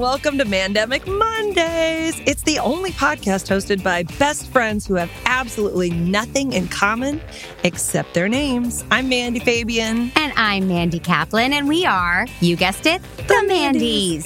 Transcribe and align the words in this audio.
welcome 0.00 0.38
to 0.38 0.46
Mandemic 0.46 1.06
Mondays. 1.06 2.18
It's 2.24 2.40
the 2.44 2.58
only 2.58 2.90
podcast 2.90 3.54
hosted 3.54 3.84
by 3.84 4.04
best 4.18 4.48
friends 4.48 4.86
who 4.86 4.94
have 4.94 5.10
absolutely 5.26 5.90
nothing 5.90 6.54
in 6.54 6.68
common 6.68 7.20
except 7.64 8.14
their 8.14 8.26
names. 8.26 8.82
I'm 8.90 9.10
Mandy 9.10 9.40
Fabian. 9.40 10.10
And 10.16 10.32
I'm 10.36 10.66
Mandy 10.68 11.00
Kaplan, 11.00 11.52
and 11.52 11.68
we 11.68 11.84
are, 11.84 12.26
you 12.40 12.56
guessed 12.56 12.86
it, 12.86 13.02
the, 13.18 13.24
the 13.24 13.46
Mandys. 13.46 14.24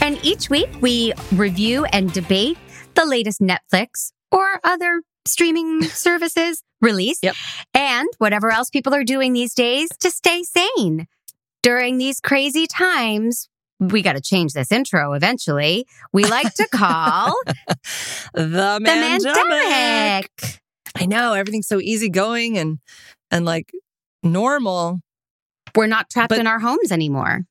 And 0.00 0.18
each 0.24 0.48
week 0.48 0.70
we 0.80 1.12
review 1.32 1.84
and 1.92 2.10
debate 2.10 2.56
the 2.94 3.04
latest 3.04 3.42
Netflix 3.42 4.12
or 4.32 4.60
other 4.64 5.02
streaming 5.26 5.82
services 5.82 6.62
release 6.80 7.18
yep. 7.22 7.34
and 7.74 8.08
whatever 8.16 8.50
else 8.50 8.70
people 8.70 8.94
are 8.94 9.04
doing 9.04 9.34
these 9.34 9.52
days 9.52 9.90
to 10.00 10.10
stay 10.10 10.42
sane. 10.42 11.06
During 11.62 11.98
these 11.98 12.18
crazy 12.18 12.66
times, 12.66 13.50
we 13.78 14.02
got 14.02 14.14
to 14.14 14.20
change 14.20 14.52
this 14.52 14.72
intro 14.72 15.12
eventually. 15.12 15.86
We 16.12 16.24
like 16.24 16.52
to 16.54 16.68
call 16.68 17.34
the, 18.34 18.80
Mandemic. 18.82 20.58
I 20.96 21.06
know 21.06 21.34
everything's 21.34 21.68
so 21.68 21.80
easygoing 21.80 22.56
and 22.56 22.78
and 23.30 23.44
like 23.44 23.70
normal. 24.22 25.00
We're 25.74 25.86
not 25.86 26.08
trapped 26.08 26.30
but 26.30 26.38
in 26.38 26.46
our 26.46 26.58
homes 26.58 26.90
anymore. 26.90 27.44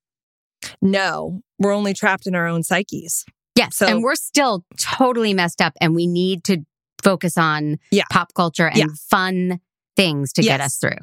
No, 0.81 1.41
we're 1.59 1.73
only 1.73 1.93
trapped 1.93 2.25
in 2.25 2.33
our 2.33 2.47
own 2.47 2.63
psyches. 2.63 3.23
Yes, 3.55 3.77
so, 3.77 3.85
and 3.85 4.03
we're 4.03 4.16
still 4.16 4.66
totally 4.80 5.33
messed 5.33 5.61
up, 5.61 5.73
and 5.80 5.95
we 5.95 6.07
need 6.07 6.44
to 6.45 6.66
focus 7.03 7.38
on 7.38 7.77
yeah. 7.91 8.03
pop 8.11 8.33
culture 8.33 8.67
and 8.67 8.77
yeah. 8.77 8.85
fun 9.09 9.59
things 9.95 10.33
to 10.33 10.41
yes. 10.41 10.53
get 10.53 10.61
us 10.61 10.77
through. 10.77 10.97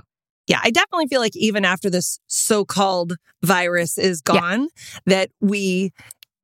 Yeah, 0.49 0.61
I 0.63 0.71
definitely 0.71 1.07
feel 1.07 1.21
like 1.21 1.37
even 1.37 1.65
after 1.65 1.89
this 1.89 2.19
so-called 2.27 3.17
virus 3.43 3.97
is 3.97 4.21
gone, 4.21 4.63
yeah. 4.63 4.99
that 5.07 5.31
we, 5.41 5.93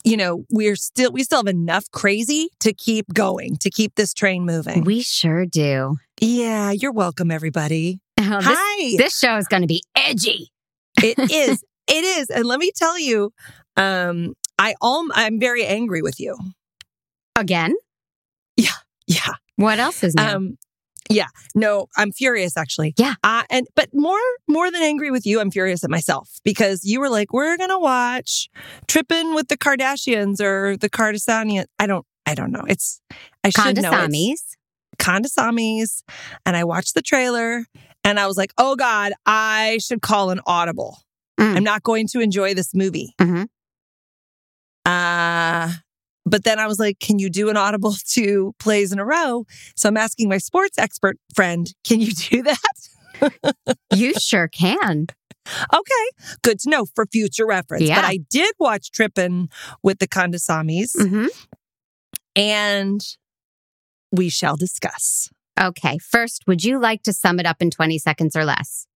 you 0.04 0.16
know, 0.16 0.44
we're 0.50 0.76
still 0.76 1.10
we 1.12 1.24
still 1.24 1.40
have 1.40 1.46
enough 1.46 1.90
crazy 1.90 2.48
to 2.60 2.72
keep 2.72 3.12
going, 3.12 3.56
to 3.56 3.70
keep 3.70 3.96
this 3.96 4.14
train 4.14 4.44
moving. 4.44 4.84
We 4.84 5.02
sure 5.02 5.46
do. 5.46 5.96
Yeah, 6.20 6.70
you're 6.70 6.92
welcome, 6.92 7.30
everybody. 7.30 8.00
Oh, 8.20 8.40
Hi. 8.42 8.76
This, 8.82 8.96
this 8.96 9.18
show 9.18 9.36
is 9.36 9.48
going 9.48 9.62
to 9.62 9.68
be 9.68 9.82
edgy. 9.96 10.50
It 11.02 11.18
is. 11.30 11.64
it 11.88 12.04
is, 12.04 12.30
and 12.30 12.44
let 12.46 12.60
me 12.60 12.70
tell 12.74 12.98
you, 12.98 13.32
um, 13.76 14.34
I 14.58 14.74
um, 14.80 15.10
I'm 15.14 15.40
very 15.40 15.64
angry 15.64 16.02
with 16.02 16.20
you 16.20 16.36
again. 17.36 17.74
Yeah, 18.56 18.70
yeah. 19.06 19.34
What 19.56 19.78
else 19.78 20.04
is 20.04 20.14
new? 20.14 20.22
Um, 20.22 20.58
yeah. 21.08 21.26
No, 21.54 21.86
I'm 21.96 22.12
furious 22.12 22.56
actually. 22.56 22.94
Yeah. 22.96 23.14
Uh, 23.22 23.42
and 23.50 23.66
but 23.74 23.88
more 23.92 24.18
more 24.46 24.70
than 24.70 24.82
angry 24.82 25.10
with 25.10 25.26
you, 25.26 25.40
I'm 25.40 25.50
furious 25.50 25.84
at 25.84 25.90
myself 25.90 26.28
because 26.44 26.84
you 26.84 27.00
were 27.00 27.08
like, 27.08 27.32
"We're 27.32 27.56
gonna 27.56 27.78
watch 27.78 28.48
Tripping 28.86 29.34
with 29.34 29.48
the 29.48 29.56
Kardashians 29.56 30.40
or 30.40 30.76
the 30.76 30.90
Kardashians." 30.90 31.66
I 31.78 31.86
don't. 31.86 32.06
I 32.26 32.34
don't 32.34 32.52
know. 32.52 32.64
It's 32.68 33.00
I 33.42 33.50
should 33.50 33.80
know. 33.80 33.90
It's 34.10 34.56
Kandasamys, 34.98 36.02
and 36.44 36.56
I 36.56 36.64
watched 36.64 36.94
the 36.94 37.02
trailer, 37.02 37.64
and 38.04 38.20
I 38.20 38.26
was 38.26 38.36
like, 38.36 38.52
"Oh 38.58 38.76
God, 38.76 39.12
I 39.24 39.78
should 39.80 40.02
call 40.02 40.30
an 40.30 40.40
audible. 40.46 40.98
Mm. 41.40 41.56
I'm 41.56 41.64
not 41.64 41.82
going 41.82 42.06
to 42.08 42.20
enjoy 42.20 42.54
this 42.54 42.74
movie." 42.74 43.14
Mm-hmm. 43.18 43.44
Uh 44.84 45.72
but 46.28 46.44
then 46.44 46.58
I 46.58 46.66
was 46.66 46.78
like, 46.78 47.00
can 47.00 47.18
you 47.18 47.30
do 47.30 47.48
an 47.48 47.56
audible 47.56 47.94
two 48.06 48.54
plays 48.58 48.92
in 48.92 48.98
a 48.98 49.04
row? 49.04 49.44
So 49.76 49.88
I'm 49.88 49.96
asking 49.96 50.28
my 50.28 50.38
sports 50.38 50.78
expert 50.78 51.16
friend, 51.34 51.72
can 51.86 52.00
you 52.00 52.12
do 52.12 52.42
that? 52.42 53.56
you 53.94 54.14
sure 54.14 54.48
can. 54.48 55.06
Okay, 55.74 56.36
good 56.42 56.58
to 56.60 56.70
know 56.70 56.84
for 56.94 57.06
future 57.06 57.46
reference. 57.46 57.84
Yeah. 57.84 58.02
But 58.02 58.04
I 58.04 58.18
did 58.30 58.54
watch 58.58 58.90
Trippin' 58.90 59.48
with 59.82 59.98
the 59.98 60.06
Kandasamys, 60.06 60.94
mm-hmm. 60.94 61.26
and 62.36 63.00
we 64.12 64.28
shall 64.28 64.56
discuss. 64.56 65.30
Okay, 65.58 65.98
first, 65.98 66.44
would 66.46 66.62
you 66.62 66.78
like 66.78 67.02
to 67.04 67.12
sum 67.14 67.40
it 67.40 67.46
up 67.46 67.56
in 67.60 67.70
20 67.70 67.98
seconds 67.98 68.36
or 68.36 68.44
less? 68.44 68.86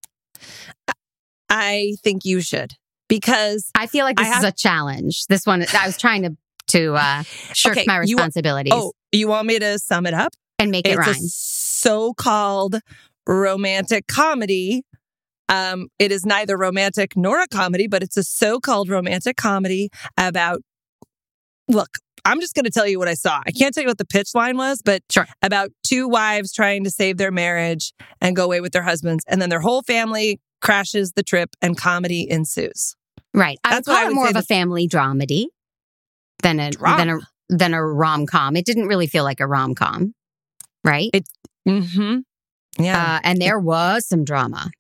I 1.48 1.94
think 2.03 2.25
you 2.25 2.41
should 2.41 2.75
because 3.09 3.71
I 3.75 3.87
feel 3.87 4.06
like 4.06 4.16
this 4.16 4.26
have, 4.26 4.42
is 4.42 4.48
a 4.48 4.53
challenge. 4.53 5.26
This 5.26 5.44
one, 5.44 5.62
I 5.75 5.87
was 5.87 5.98
trying 5.98 6.22
to 6.22 6.34
to 6.72 6.94
uh, 6.94 7.22
shirk 7.55 7.72
okay, 7.72 7.84
my 7.87 7.99
responsibilities. 7.99 8.72
You, 8.72 8.78
oh, 8.78 8.93
you 9.12 9.28
want 9.28 9.47
me 9.47 9.59
to 9.59 9.78
sum 9.78 10.06
it 10.06 10.15
up 10.15 10.34
and 10.59 10.71
make 10.71 10.87
it's 10.87 10.94
it 10.94 10.99
rhyme? 10.99 11.15
so-called 11.21 12.81
romantic 13.27 14.06
comedy. 14.06 14.83
Um, 15.49 15.88
it 15.99 16.12
is 16.12 16.25
neither 16.25 16.56
romantic 16.56 17.16
nor 17.16 17.41
a 17.41 17.49
comedy, 17.49 17.87
but 17.87 18.03
it's 18.03 18.16
a 18.16 18.22
so-called 18.22 18.88
romantic 18.88 19.37
comedy 19.37 19.91
about. 20.16 20.60
Look, 21.69 21.91
I'm 22.25 22.41
just 22.41 22.55
going 22.55 22.65
to 22.65 22.71
tell 22.71 22.87
you 22.87 22.99
what 22.99 23.09
I 23.09 23.15
saw. 23.15 23.41
I 23.47 23.50
can't 23.53 23.75
tell 23.75 23.83
you 23.83 23.89
what 23.89 23.99
the 23.99 24.04
pitch 24.04 24.34
line 24.34 24.56
was, 24.56 24.83
but 24.84 25.03
sure. 25.10 25.27
about 25.43 25.71
two 25.87 26.09
wives 26.09 26.53
trying 26.53 26.84
to 26.84 26.91
save 26.91 27.16
their 27.16 27.31
marriage 27.31 27.93
and 28.21 28.37
go 28.37 28.44
away 28.44 28.60
with 28.60 28.72
their 28.72 28.83
husbands, 28.83 29.25
and 29.28 29.41
then 29.41 29.49
their 29.49 29.60
whole 29.60 29.83
family 29.83 30.41
crashes 30.60 31.12
the 31.12 31.22
trip, 31.22 31.50
and 31.60 31.77
comedy 31.77 32.28
ensues. 32.31 32.94
Right. 33.34 33.59
I 33.65 33.71
That's 33.71 33.89
would 33.89 33.94
call 33.94 34.10
it 34.10 34.15
more 34.15 34.28
of 34.28 34.37
a 34.37 34.43
family 34.43 34.87
dramedy 34.89 35.47
than 36.42 36.60
a 36.60 36.70
Drama. 36.70 36.97
than 36.97 37.08
a 37.10 37.19
than 37.48 37.75
a 37.75 37.84
rom 37.84 38.26
com. 38.26 38.56
It 38.56 38.64
didn't 38.64 38.86
really 38.86 39.06
feel 39.06 39.25
like 39.25 39.41
a 39.41 39.47
rom 39.47 39.75
com, 39.75 40.14
right? 40.84 41.10
It. 41.12 41.28
Mm-hmm. 41.69 42.20
Yeah, 42.82 43.16
uh, 43.16 43.20
and 43.22 43.41
there 43.41 43.58
was 43.58 44.06
some 44.06 44.25
drama. 44.25 44.70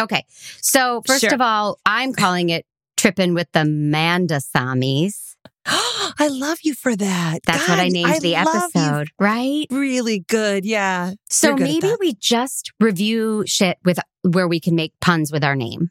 Okay, 0.00 0.24
so 0.60 1.02
first 1.06 1.22
sure. 1.22 1.34
of 1.34 1.40
all, 1.40 1.78
I'm 1.84 2.12
calling 2.12 2.50
it 2.50 2.64
"Tripping 2.96 3.34
with 3.34 3.48
the 3.52 3.60
Mandasamis." 3.60 5.34
I 5.66 6.28
love 6.28 6.58
you 6.62 6.74
for 6.74 6.94
that. 6.94 7.40
That's 7.44 7.66
God, 7.66 7.78
what 7.78 7.78
I 7.80 7.88
named 7.88 8.10
I 8.10 8.18
the 8.18 8.36
episode, 8.36 9.10
right? 9.18 9.66
Really 9.70 10.20
good. 10.20 10.64
Yeah. 10.64 11.14
So 11.28 11.56
maybe 11.56 11.90
we 11.98 12.14
just 12.14 12.72
review 12.78 13.44
shit 13.46 13.78
with 13.84 13.98
where 14.22 14.46
we 14.46 14.60
can 14.60 14.74
make 14.74 14.92
puns 15.00 15.32
with 15.32 15.42
our 15.42 15.56
name. 15.56 15.90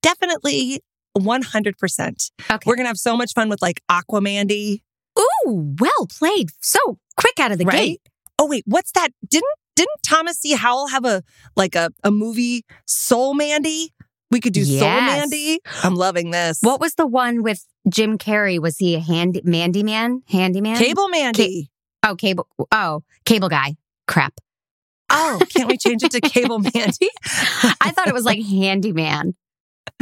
Definitely 0.00 0.82
100%. 1.16 2.30
Okay. 2.50 2.58
We're 2.66 2.76
going 2.76 2.84
to 2.84 2.88
have 2.88 2.98
so 2.98 3.16
much 3.16 3.32
fun 3.34 3.48
with 3.48 3.62
like 3.62 3.82
Aquamandy. 3.90 4.80
Ooh, 5.18 5.74
well 5.78 6.06
played. 6.08 6.50
So 6.60 6.98
quick 7.16 7.38
out 7.38 7.52
of 7.52 7.58
the 7.58 7.64
right? 7.64 7.76
gate. 7.76 8.00
Oh 8.38 8.46
wait, 8.46 8.64
what's 8.66 8.92
that? 8.92 9.10
Didn't 9.28 9.44
didn't 9.76 10.02
Thomas 10.06 10.38
C. 10.38 10.52
Howell 10.52 10.88
have 10.88 11.04
a 11.04 11.22
like 11.56 11.74
a, 11.74 11.90
a 12.02 12.10
movie 12.10 12.64
Soul 12.86 13.34
Mandy? 13.34 13.92
We 14.30 14.40
could 14.40 14.52
do 14.52 14.60
yes. 14.60 14.80
Soul 14.80 14.88
Mandy. 14.88 15.60
I'm 15.82 15.94
loving 15.94 16.30
this. 16.30 16.58
What 16.62 16.80
was 16.80 16.94
the 16.94 17.06
one 17.06 17.42
with 17.42 17.64
Jim 17.88 18.16
Carrey? 18.16 18.58
Was 18.58 18.78
he 18.78 18.94
a 18.94 19.00
handy 19.00 19.42
Mandy 19.44 19.82
man? 19.82 20.22
Handyman? 20.28 20.76
Cable 20.76 21.08
Mandy. 21.08 21.70
Ca- 22.02 22.10
oh, 22.10 22.16
cable. 22.16 22.48
Oh, 22.72 23.02
cable 23.24 23.48
guy. 23.50 23.76
Crap. 24.08 24.34
Oh, 25.10 25.40
can't 25.50 25.68
we 25.68 25.76
change 25.76 26.02
it 26.02 26.10
to 26.12 26.20
Cable 26.20 26.58
Mandy? 26.74 27.10
I 27.80 27.92
thought 27.94 28.08
it 28.08 28.14
was 28.14 28.24
like 28.24 28.42
Handyman. 28.42 29.34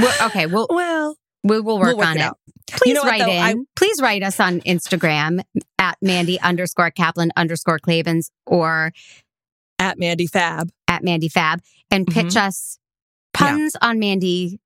We're, 0.01 0.27
okay, 0.27 0.47
well, 0.47 0.67
well, 0.71 1.17
we 1.45 1.61
will 1.61 1.79
work 1.79 1.89
we'll 1.89 1.99
work 1.99 2.07
on 2.07 2.19
it. 2.19 2.27
it. 2.27 2.33
Please 2.73 2.89
you 2.89 2.95
know 2.95 3.03
write 3.03 3.21
what, 3.21 3.27
though, 3.27 3.33
in. 3.33 3.43
I, 3.43 3.55
Please 3.77 4.01
write 4.01 4.23
us 4.23 4.39
on 4.41 4.61
Instagram 4.61 5.43
at 5.79 5.99
Mandy 6.01 6.41
underscore 6.41 6.91
Kaplan 6.91 7.33
underscore 7.37 7.79
Clavens 7.79 8.31
or 8.47 8.93
at 9.79 9.99
Mandy 9.99 10.27
Fab 10.27 10.71
at 10.87 11.03
Mandy 11.03 11.29
Fab 11.29 11.61
and 11.91 12.07
pitch 12.07 12.27
mm-hmm. 12.27 12.47
us 12.47 12.79
puns 13.33 13.77
yeah. 13.81 13.89
on 13.89 13.99
Mandy 13.99 14.61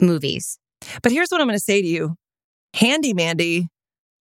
movies. 0.00 0.58
But 1.02 1.12
here's 1.12 1.30
what 1.30 1.40
I'm 1.40 1.46
going 1.46 1.58
to 1.58 1.64
say 1.64 1.80
to 1.80 1.88
you: 1.88 2.16
Handy 2.74 3.14
Mandy 3.14 3.68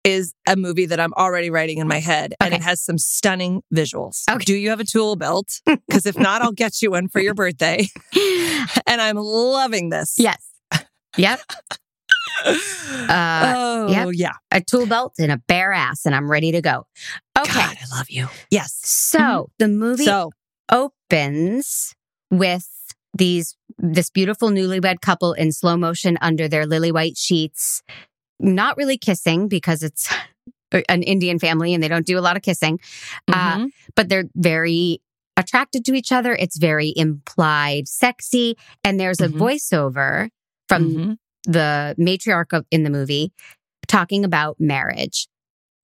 is 0.04 0.34
a 0.46 0.54
movie 0.54 0.86
that 0.86 1.00
I'm 1.00 1.14
already 1.14 1.50
writing 1.50 1.78
in 1.78 1.88
my 1.88 1.98
head, 1.98 2.34
okay. 2.34 2.46
and 2.46 2.54
it 2.54 2.62
has 2.62 2.82
some 2.82 2.98
stunning 2.98 3.62
visuals. 3.74 4.22
Okay. 4.30 4.44
Do 4.44 4.54
you 4.54 4.70
have 4.70 4.80
a 4.80 4.84
tool 4.84 5.16
belt? 5.16 5.60
Because 5.66 6.06
if 6.06 6.18
not, 6.18 6.42
I'll 6.42 6.52
get 6.52 6.82
you 6.82 6.90
one 6.90 7.08
for 7.08 7.20
your 7.20 7.34
birthday. 7.34 7.86
and 8.86 9.00
I'm 9.00 9.16
loving 9.16 9.88
this. 9.88 10.14
Yes. 10.18 10.46
Yep. 11.16 11.40
Uh, 12.44 13.54
oh, 13.56 13.88
yep. 13.88 14.08
yeah. 14.12 14.32
A 14.50 14.60
tool 14.60 14.86
belt 14.86 15.14
and 15.18 15.32
a 15.32 15.38
bare 15.46 15.72
ass, 15.72 16.04
and 16.04 16.14
I'm 16.14 16.30
ready 16.30 16.52
to 16.52 16.60
go. 16.60 16.86
Okay. 17.38 17.52
God, 17.52 17.76
I 17.80 17.96
love 17.96 18.10
you. 18.10 18.28
Yes. 18.50 18.74
So 18.82 19.18
mm-hmm. 19.18 19.44
the 19.58 19.68
movie 19.68 20.04
so. 20.04 20.30
opens 20.70 21.94
with 22.30 22.68
these 23.16 23.56
this 23.78 24.10
beautiful 24.10 24.50
newlywed 24.50 25.00
couple 25.00 25.32
in 25.32 25.52
slow 25.52 25.76
motion 25.76 26.18
under 26.20 26.48
their 26.48 26.66
lily 26.66 26.92
white 26.92 27.16
sheets, 27.16 27.82
not 28.40 28.76
really 28.76 28.98
kissing 28.98 29.48
because 29.48 29.82
it's 29.82 30.12
an 30.88 31.02
Indian 31.02 31.38
family 31.38 31.74
and 31.74 31.82
they 31.82 31.88
don't 31.88 32.06
do 32.06 32.18
a 32.18 32.20
lot 32.20 32.36
of 32.36 32.42
kissing, 32.42 32.78
mm-hmm. 33.30 33.64
uh, 33.64 33.66
but 33.94 34.08
they're 34.08 34.24
very 34.34 35.00
attracted 35.36 35.84
to 35.84 35.94
each 35.94 36.12
other. 36.12 36.34
It's 36.34 36.58
very 36.58 36.92
implied 36.96 37.88
sexy, 37.88 38.56
and 38.82 38.98
there's 38.98 39.20
a 39.20 39.28
mm-hmm. 39.28 39.42
voiceover 39.42 40.28
from 40.68 40.90
mm-hmm. 40.90 41.12
the 41.50 41.94
matriarch 41.98 42.52
of, 42.52 42.66
in 42.70 42.82
the 42.82 42.90
movie 42.90 43.32
talking 43.86 44.24
about 44.24 44.56
marriage. 44.58 45.28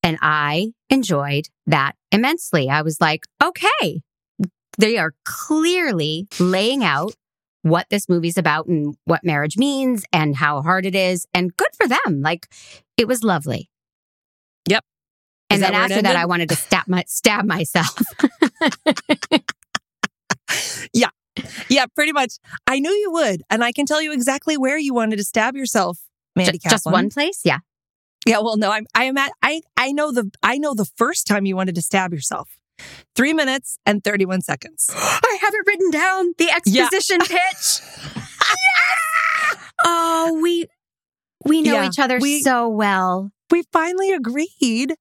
And 0.03 0.17
I 0.21 0.73
enjoyed 0.89 1.45
that 1.67 1.93
immensely. 2.11 2.69
I 2.69 2.81
was 2.81 2.99
like, 2.99 3.25
okay, 3.41 4.01
they 4.77 4.97
are 4.97 5.13
clearly 5.25 6.27
laying 6.39 6.83
out 6.83 7.13
what 7.61 7.87
this 7.89 8.09
movie's 8.09 8.37
about 8.37 8.67
and 8.67 8.95
what 9.05 9.23
marriage 9.23 9.57
means 9.57 10.03
and 10.11 10.35
how 10.35 10.61
hard 10.61 10.85
it 10.85 10.95
is. 10.95 11.25
And 11.33 11.55
good 11.55 11.69
for 11.75 11.87
them. 11.87 12.21
Like 12.21 12.47
it 12.97 13.07
was 13.07 13.23
lovely. 13.23 13.69
Yep. 14.67 14.83
And 15.49 15.61
then 15.61 15.73
after 15.73 16.01
that, 16.01 16.15
I 16.15 16.25
wanted 16.25 16.49
to 16.49 16.55
stab 16.55 16.87
my 16.87 17.03
stab 17.07 17.45
myself. 17.45 17.97
yeah. 20.93 21.09
Yeah, 21.69 21.85
pretty 21.95 22.11
much. 22.11 22.33
I 22.67 22.79
knew 22.79 22.91
you 22.91 23.11
would. 23.11 23.41
And 23.49 23.63
I 23.63 23.71
can 23.71 23.85
tell 23.85 24.01
you 24.01 24.11
exactly 24.13 24.57
where 24.57 24.77
you 24.77 24.93
wanted 24.93 25.17
to 25.17 25.23
stab 25.23 25.55
yourself, 25.55 25.99
Mandy 26.35 26.57
just, 26.57 26.69
just 26.69 26.85
one 26.85 27.09
place? 27.09 27.41
Yeah. 27.43 27.59
Yeah, 28.25 28.39
well, 28.39 28.57
no, 28.57 28.71
I'm 28.71 28.85
I 28.93 29.05
am 29.05 29.17
at 29.17 29.31
I 29.41 29.61
I 29.75 29.91
know 29.91 30.11
the 30.11 30.29
I 30.43 30.57
know 30.57 30.73
the 30.73 30.85
first 30.85 31.25
time 31.25 31.45
you 31.45 31.55
wanted 31.55 31.75
to 31.75 31.81
stab 31.81 32.13
yourself. 32.13 32.60
Three 33.15 33.33
minutes 33.33 33.77
and 33.85 34.03
31 34.03 34.41
seconds. 34.41 34.89
I 34.95 35.37
have 35.41 35.53
it 35.53 35.63
written 35.67 35.91
down. 35.91 36.33
The 36.37 36.49
exposition 36.49 37.19
yeah. 37.29 37.37
pitch. 37.37 37.81
oh, 39.83 40.39
we 40.41 40.67
we 41.45 41.61
know 41.61 41.73
yeah, 41.73 41.87
each 41.87 41.99
other 41.99 42.19
we, 42.19 42.41
so 42.41 42.69
well. 42.69 43.31
We 43.49 43.63
finally 43.73 44.11
agreed. 44.11 44.95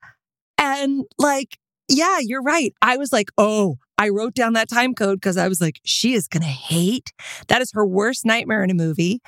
And 0.59 1.05
like, 1.19 1.59
yeah, 1.88 2.19
you're 2.21 2.43
right. 2.43 2.73
I 2.82 2.97
was 2.97 3.12
like, 3.12 3.31
oh, 3.38 3.77
I 3.99 4.09
wrote 4.09 4.35
down 4.35 4.55
that 4.55 4.69
time 4.69 4.94
code 4.94 5.21
because 5.21 5.37
I 5.37 5.49
was 5.49 5.61
like, 5.61 5.81
she 5.85 6.15
is 6.15 6.27
gonna 6.27 6.47
hate. 6.47 7.12
That 7.49 7.61
is 7.61 7.71
her 7.73 7.87
worst 7.87 8.25
nightmare 8.25 8.65
in 8.65 8.71
a 8.71 8.75
movie. 8.75 9.21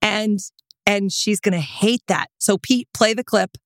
And 0.00 0.38
and 0.86 1.12
she's 1.12 1.40
gonna 1.40 1.60
hate 1.60 2.02
that. 2.08 2.28
So 2.38 2.58
Pete, 2.58 2.88
play 2.94 3.14
the 3.14 3.24
clip. 3.24 3.56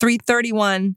331 0.00 0.96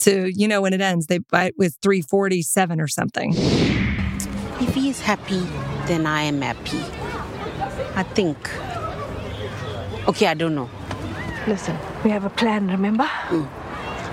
to, 0.00 0.30
you 0.34 0.48
know, 0.48 0.60
when 0.60 0.72
it 0.72 0.80
ends, 0.80 1.06
they 1.06 1.20
it 1.32 1.54
was 1.56 1.76
347 1.82 2.80
or 2.80 2.88
something. 2.88 3.32
If 3.34 4.74
he 4.74 4.90
is 4.90 5.00
happy, 5.00 5.40
then 5.86 6.06
I 6.06 6.22
am 6.22 6.40
happy. 6.40 6.80
I 7.96 8.02
think. 8.02 8.38
Okay, 10.08 10.26
I 10.26 10.34
don't 10.34 10.54
know. 10.54 10.68
Listen, 11.46 11.76
we 12.04 12.10
have 12.10 12.24
a 12.24 12.30
plan, 12.30 12.68
remember? 12.68 13.04
Mm. 13.04 13.48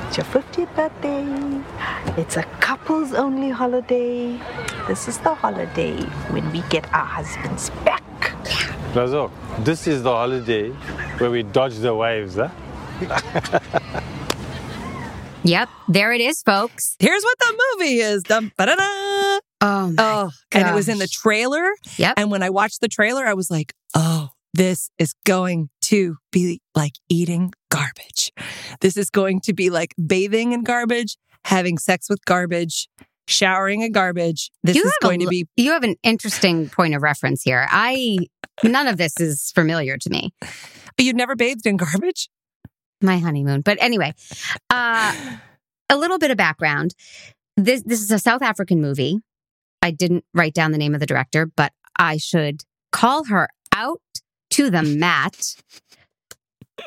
It's 0.08 0.18
your 0.18 0.26
50th 0.26 0.76
birthday. 0.76 2.22
It's 2.22 2.36
a 2.36 2.44
couples 2.60 3.14
only 3.14 3.50
holiday. 3.50 4.40
This 4.88 5.08
is 5.08 5.18
the 5.20 5.34
holiday 5.34 5.96
when 6.34 6.52
we 6.52 6.62
get 6.70 6.86
our 6.94 7.06
husbands 7.06 7.70
back. 7.86 8.04
Razok, 8.94 9.32
this 9.64 9.88
is 9.88 10.04
the 10.04 10.12
holiday 10.12 10.70
where 11.20 11.32
we 11.32 11.44
dodge 11.44 11.78
the 11.78 11.96
waves, 11.96 12.36
huh? 12.36 12.50
Yep, 15.44 15.70
there 15.88 16.14
it 16.14 16.22
is, 16.22 16.44
folks. 16.44 16.96
Here's 17.00 17.24
what 17.24 17.40
the 17.40 17.60
movie 17.78 17.96
is. 17.98 18.24
Dum, 18.24 18.52
oh, 18.60 19.40
oh 19.62 20.30
and 20.52 20.68
it 20.68 20.74
was 20.74 20.88
in 20.88 21.00
the 21.00 21.08
trailer. 21.08 21.72
Yep. 21.98 22.14
And 22.18 22.30
when 22.30 22.44
I 22.44 22.50
watched 22.50 22.82
the 22.82 22.88
trailer, 22.88 23.26
I 23.26 23.34
was 23.34 23.50
like, 23.50 23.74
oh, 23.96 24.30
this 24.54 24.92
is 25.00 25.16
going 25.26 25.70
to 25.86 26.18
be 26.32 26.62
like 26.76 26.94
eating 27.10 27.54
garbage. 27.70 28.32
This 28.82 28.98
is 28.98 29.10
going 29.10 29.42
to 29.42 29.54
be 29.54 29.70
like 29.70 29.96
bathing 30.06 30.52
in 30.52 30.64
garbage, 30.64 31.18
having 31.46 31.80
sex 31.80 32.08
with 32.08 32.24
garbage, 32.26 32.88
showering 33.28 33.82
in 33.82 33.92
garbage. 33.92 34.52
This 34.64 34.76
you 34.76 34.84
is 34.84 34.94
going 35.02 35.24
a, 35.24 35.26
to 35.26 35.30
be. 35.30 35.48
You 35.56 35.72
have 35.72 35.84
an 35.84 35.96
interesting 36.04 36.70
point 36.70 36.94
of 36.94 37.02
reference 37.02 37.42
here. 37.42 37.68
I 37.72 38.20
none 38.64 38.88
of 38.88 38.98
this 38.98 39.20
is 39.20 39.52
familiar 39.56 39.98
to 39.98 40.10
me. 40.10 40.34
You've 41.00 41.16
never 41.16 41.36
bathed 41.36 41.66
in 41.66 41.78
garbage? 41.78 42.30
My 43.04 43.18
honeymoon. 43.20 43.62
But 43.62 43.78
anyway, 43.82 44.14
uh, 44.70 45.38
a 45.90 45.98
little 45.98 46.18
bit 46.18 46.32
of 46.32 46.38
background. 46.38 46.96
This 47.58 47.84
this 47.84 48.02
is 48.02 48.12
a 48.12 48.20
South 48.20 48.42
African 48.42 48.82
movie. 48.82 49.20
I 49.82 49.92
didn't 49.92 50.24
write 50.34 50.54
down 50.54 50.72
the 50.72 50.78
name 50.78 50.94
of 50.94 51.00
the 51.00 51.06
director, 51.06 51.46
but 51.46 51.74
I 51.98 52.18
should 52.18 52.64
call 52.92 53.26
her 53.26 53.50
out 53.74 54.02
to 54.52 54.70
the 54.70 54.84
mat. 55.00 55.56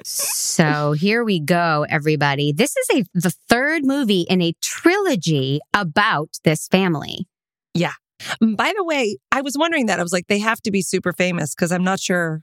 So 0.02 0.93
here 0.93 1.22
we 1.22 1.38
go, 1.38 1.87
everybody. 1.88 2.52
This 2.52 2.75
is 2.76 2.99
a 2.99 3.05
the 3.14 3.32
third 3.49 3.84
movie 3.84 4.22
in 4.22 4.43
a 4.43 4.55
trilogy 4.62 5.61
about 5.72 6.31
this 6.43 6.66
family. 6.66 7.28
Yeah. 7.75 7.93
By 8.40 8.72
the 8.76 8.84
way, 8.84 9.19
I 9.31 9.43
was 9.43 9.56
wondering 9.58 9.87
that. 9.87 10.00
I 10.00 10.02
was 10.02 10.12
like, 10.12 10.28
they 10.28 10.38
have 10.38 10.61
to 10.62 10.70
be 10.70 10.82
super 10.82 11.12
famous 11.12 11.55
because 11.55 11.70
I'm 11.70 11.84
not 11.84 12.00
sure. 12.00 12.43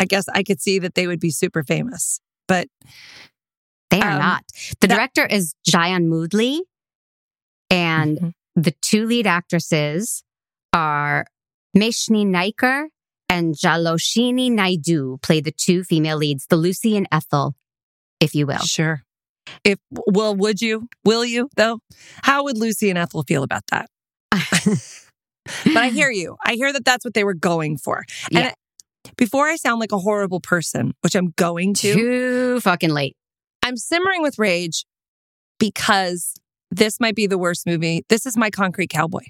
I 0.00 0.06
guess 0.06 0.28
I 0.28 0.42
could 0.42 0.60
see 0.60 0.78
that 0.80 0.94
they 0.94 1.06
would 1.06 1.20
be 1.20 1.30
super 1.30 1.62
famous 1.62 2.20
but 2.48 2.68
they 3.90 4.00
are 4.00 4.12
um, 4.12 4.18
not. 4.18 4.44
The 4.80 4.86
that, 4.86 4.96
director 4.96 5.26
is 5.26 5.54
Jayan 5.68 6.08
Moodley, 6.08 6.60
and 7.70 8.18
mm-hmm. 8.18 8.28
the 8.60 8.74
two 8.82 9.06
lead 9.06 9.26
actresses 9.26 10.22
are 10.72 11.26
Maeshni 11.76 12.26
Naicker 12.26 12.86
and 13.28 13.54
Jailoshini 13.54 14.50
Naidoo 14.50 15.22
play 15.22 15.40
the 15.40 15.52
two 15.52 15.84
female 15.84 16.16
leads, 16.16 16.46
the 16.46 16.56
Lucy 16.56 16.96
and 16.96 17.06
Ethel, 17.12 17.54
if 18.20 18.34
you 18.34 18.46
will. 18.46 18.58
Sure. 18.58 19.02
If 19.62 19.78
well, 19.90 20.34
would 20.34 20.62
you? 20.62 20.88
Will 21.04 21.24
you 21.24 21.50
though? 21.56 21.80
How 22.22 22.44
would 22.44 22.58
Lucy 22.58 22.88
and 22.90 22.98
Ethel 22.98 23.22
feel 23.22 23.42
about 23.42 23.64
that? 23.70 23.88
but 24.32 25.76
I 25.76 25.90
hear 25.90 26.10
you. 26.10 26.36
I 26.44 26.54
hear 26.54 26.72
that 26.72 26.84
that's 26.84 27.04
what 27.04 27.14
they 27.14 27.24
were 27.24 27.34
going 27.34 27.76
for. 27.76 28.04
And 28.32 28.44
yeah 28.44 28.54
before 29.16 29.46
I 29.46 29.56
sound 29.56 29.80
like 29.80 29.92
a 29.92 29.98
horrible 29.98 30.40
person, 30.40 30.94
which 31.02 31.14
I'm 31.14 31.32
going 31.36 31.74
to. 31.74 31.94
Too 31.94 32.60
fucking 32.60 32.90
late. 32.90 33.16
I'm 33.62 33.76
simmering 33.76 34.22
with 34.22 34.38
rage 34.38 34.84
because 35.58 36.34
this 36.70 37.00
might 37.00 37.14
be 37.14 37.26
the 37.26 37.38
worst 37.38 37.66
movie. 37.66 38.04
This 38.08 38.26
is 38.26 38.36
my 38.36 38.50
concrete 38.50 38.90
cowboy. 38.90 39.24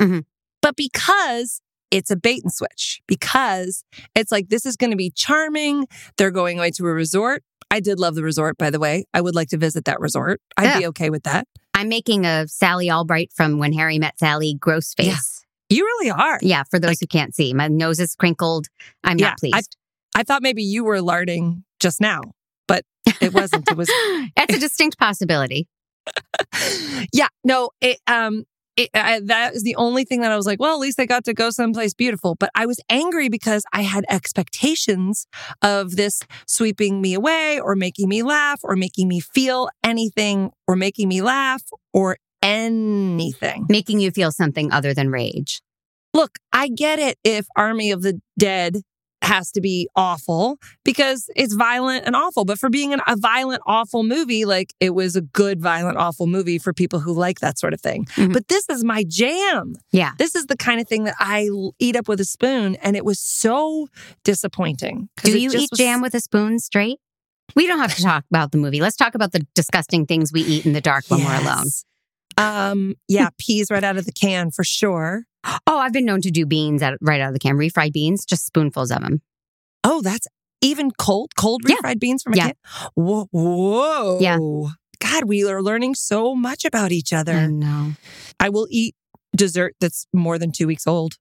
Mm-hmm. 0.00 0.20
But 0.60 0.76
because 0.76 1.60
it's 1.90 2.10
a 2.10 2.16
bait 2.16 2.42
and 2.42 2.52
switch, 2.52 3.00
because 3.06 3.84
it's 4.14 4.32
like, 4.32 4.48
this 4.48 4.64
is 4.64 4.76
going 4.76 4.90
to 4.90 4.96
be 4.96 5.10
charming. 5.10 5.86
They're 6.16 6.30
going 6.30 6.58
away 6.58 6.70
to 6.72 6.86
a 6.86 6.92
resort. 6.92 7.42
I 7.70 7.80
did 7.80 7.98
love 7.98 8.14
the 8.14 8.22
resort, 8.22 8.58
by 8.58 8.70
the 8.70 8.78
way. 8.78 9.04
I 9.14 9.20
would 9.20 9.34
like 9.34 9.48
to 9.48 9.56
visit 9.56 9.86
that 9.86 10.00
resort. 10.00 10.40
I'd 10.56 10.64
yeah. 10.64 10.78
be 10.78 10.86
okay 10.88 11.10
with 11.10 11.22
that. 11.24 11.46
I'm 11.74 11.88
making 11.88 12.26
a 12.26 12.46
Sally 12.46 12.90
Albright 12.90 13.32
from 13.34 13.58
When 13.58 13.72
Harry 13.72 13.98
Met 13.98 14.18
Sally 14.18 14.54
gross 14.54 14.94
face. 14.94 15.41
You 15.72 15.84
really 15.84 16.10
are. 16.10 16.38
Yeah, 16.42 16.64
for 16.70 16.78
those 16.78 16.90
like, 16.90 16.98
who 17.00 17.06
can't 17.06 17.34
see, 17.34 17.54
my 17.54 17.68
nose 17.68 17.98
is 17.98 18.14
crinkled. 18.14 18.66
I'm 19.04 19.18
yeah, 19.18 19.28
not 19.28 19.38
pleased. 19.38 19.76
I, 20.14 20.20
I 20.20 20.22
thought 20.22 20.42
maybe 20.42 20.62
you 20.62 20.84
were 20.84 21.00
larding 21.00 21.64
just 21.80 22.00
now, 22.00 22.20
but 22.68 22.84
it 23.20 23.32
wasn't. 23.32 23.70
It 23.70 23.76
was. 23.76 23.90
It's 24.36 24.56
a 24.56 24.60
distinct 24.68 24.98
possibility. 24.98 25.68
yeah. 27.12 27.28
No. 27.44 27.70
It. 27.80 27.98
Um. 28.06 28.44
It, 28.74 28.88
I, 28.94 29.20
that 29.24 29.54
is 29.54 29.64
the 29.64 29.76
only 29.76 30.04
thing 30.04 30.22
that 30.22 30.32
I 30.32 30.36
was 30.36 30.46
like, 30.46 30.58
well, 30.58 30.72
at 30.72 30.80
least 30.80 30.98
I 30.98 31.04
got 31.04 31.24
to 31.24 31.34
go 31.34 31.50
someplace 31.50 31.92
beautiful. 31.92 32.36
But 32.40 32.48
I 32.54 32.64
was 32.64 32.80
angry 32.88 33.28
because 33.28 33.64
I 33.74 33.82
had 33.82 34.06
expectations 34.08 35.26
of 35.60 35.96
this 35.96 36.22
sweeping 36.46 37.02
me 37.02 37.12
away 37.12 37.60
or 37.60 37.76
making 37.76 38.08
me 38.08 38.22
laugh 38.22 38.60
or 38.62 38.74
making 38.74 39.08
me 39.08 39.20
feel 39.20 39.68
anything 39.84 40.52
or 40.66 40.74
making 40.74 41.08
me 41.08 41.20
laugh 41.20 41.62
or 41.92 42.16
anything. 42.42 43.66
Making 43.68 44.00
you 44.00 44.10
feel 44.10 44.32
something 44.32 44.72
other 44.72 44.92
than 44.92 45.10
rage. 45.10 45.62
Look, 46.14 46.38
I 46.52 46.68
get 46.68 46.98
it 46.98 47.18
if 47.24 47.46
Army 47.56 47.90
of 47.90 48.02
the 48.02 48.20
Dead 48.38 48.82
has 49.22 49.50
to 49.52 49.60
be 49.60 49.88
awful 49.94 50.58
because 50.84 51.30
it's 51.36 51.54
violent 51.54 52.04
and 52.06 52.16
awful. 52.16 52.44
But 52.44 52.58
for 52.58 52.68
being 52.68 52.92
an, 52.92 53.00
a 53.06 53.16
violent, 53.16 53.62
awful 53.66 54.02
movie, 54.02 54.44
like 54.44 54.74
it 54.80 54.90
was 54.90 55.16
a 55.16 55.20
good, 55.20 55.60
violent, 55.60 55.96
awful 55.96 56.26
movie 56.26 56.58
for 56.58 56.72
people 56.72 57.00
who 57.00 57.12
like 57.12 57.40
that 57.40 57.58
sort 57.58 57.72
of 57.72 57.80
thing. 57.80 58.04
Mm-hmm. 58.16 58.32
But 58.32 58.48
this 58.48 58.68
is 58.68 58.84
my 58.84 59.04
jam. 59.06 59.74
Yeah. 59.92 60.12
This 60.18 60.34
is 60.34 60.46
the 60.46 60.56
kind 60.56 60.80
of 60.80 60.88
thing 60.88 61.04
that 61.04 61.14
I 61.18 61.48
eat 61.78 61.96
up 61.96 62.08
with 62.08 62.20
a 62.20 62.24
spoon. 62.24 62.74
And 62.82 62.96
it 62.96 63.04
was 63.04 63.20
so 63.20 63.88
disappointing. 64.24 65.08
Do 65.22 65.38
you 65.38 65.50
eat 65.50 65.70
was... 65.70 65.78
jam 65.78 66.02
with 66.02 66.14
a 66.14 66.20
spoon 66.20 66.58
straight? 66.58 66.98
We 67.54 67.66
don't 67.66 67.78
have 67.78 67.94
to 67.96 68.02
talk 68.02 68.24
about 68.30 68.50
the 68.52 68.58
movie. 68.58 68.80
Let's 68.80 68.96
talk 68.96 69.14
about 69.14 69.32
the 69.32 69.46
disgusting 69.54 70.06
things 70.06 70.32
we 70.32 70.40
eat 70.40 70.66
in 70.66 70.72
the 70.72 70.80
dark 70.80 71.04
when 71.08 71.20
yes. 71.20 71.28
we're 71.28 71.50
alone. 71.50 71.66
Um, 72.36 72.94
yeah, 73.08 73.28
peas 73.38 73.68
right 73.70 73.84
out 73.84 73.96
of 73.96 74.04
the 74.04 74.12
can 74.12 74.50
for 74.50 74.64
sure. 74.64 75.24
Oh, 75.66 75.78
I've 75.78 75.92
been 75.92 76.04
known 76.04 76.20
to 76.22 76.30
do 76.30 76.46
beans 76.46 76.82
out, 76.82 76.96
right 77.00 77.20
out 77.20 77.28
of 77.28 77.34
the 77.34 77.40
can, 77.40 77.56
refried 77.56 77.92
beans, 77.92 78.24
just 78.24 78.46
spoonfuls 78.46 78.90
of 78.90 79.00
them. 79.00 79.22
Oh, 79.84 80.00
that's 80.00 80.28
even 80.60 80.90
cold, 80.92 81.34
cold 81.36 81.62
refried 81.64 81.82
yeah. 81.84 81.94
beans 81.94 82.22
from 82.22 82.34
a 82.34 82.36
yeah. 82.36 82.46
can. 82.46 82.54
Whoa, 82.94 83.26
whoa, 83.32 84.18
yeah. 84.20 84.38
God, 85.00 85.24
we 85.24 85.44
are 85.44 85.62
learning 85.62 85.96
so 85.96 86.34
much 86.34 86.64
about 86.64 86.92
each 86.92 87.12
other. 87.12 87.32
I 87.32 87.46
know. 87.46 87.92
I 88.38 88.50
will 88.50 88.68
eat 88.70 88.94
dessert 89.34 89.74
that's 89.80 90.06
more 90.12 90.38
than 90.38 90.52
two 90.52 90.66
weeks 90.66 90.86
old. 90.86 91.14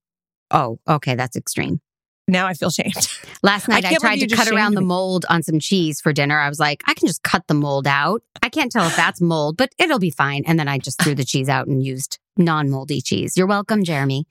Oh, 0.52 0.80
okay, 0.88 1.16
that's 1.16 1.36
extreme. 1.36 1.82
Now 2.28 2.48
I 2.48 2.54
feel 2.54 2.70
shamed. 2.70 3.08
Last 3.44 3.68
night 3.68 3.84
I, 3.84 3.90
I 3.90 3.96
tried 3.96 4.20
to 4.20 4.28
cut 4.28 4.48
around 4.50 4.76
the 4.76 4.82
mold 4.82 5.26
on 5.30 5.44
some 5.44 5.60
cheese 5.60 6.00
for 6.00 6.14
dinner. 6.14 6.40
I 6.40 6.50
was 6.50 6.60
like, 6.60 6.84
I 6.88 6.94
can 6.94 7.08
just 7.08 7.24
cut 7.24 7.48
the 7.48 7.54
mold 7.54 7.88
out. 7.88 8.22
I 8.42 8.50
can't 8.50 8.72
tell 8.72 8.86
if 8.88 8.96
that's 8.96 9.20
mold, 9.20 9.58
but 9.58 9.74
it'll 9.78 10.00
be 10.00 10.12
fine. 10.12 10.44
And 10.46 10.60
then 10.60 10.68
I 10.68 10.78
just 10.78 11.02
threw 11.02 11.16
the 11.16 11.26
cheese 11.26 11.50
out 11.50 11.68
and 11.68 11.84
used 11.84 12.20
non 12.38 12.70
moldy 12.70 13.02
cheese. 13.02 13.36
You're 13.36 13.48
welcome, 13.48 13.84
Jeremy. 13.84 14.26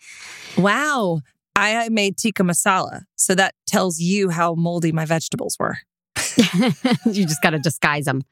Wow. 0.56 1.20
I 1.56 1.88
made 1.90 2.16
tikka 2.16 2.42
masala. 2.42 3.02
So 3.16 3.34
that 3.34 3.54
tells 3.66 4.00
you 4.00 4.30
how 4.30 4.54
moldy 4.54 4.92
my 4.92 5.04
vegetables 5.04 5.56
were. 5.58 5.76
you 6.36 7.26
just 7.26 7.42
got 7.42 7.50
to 7.50 7.58
disguise 7.58 8.06
them. 8.06 8.22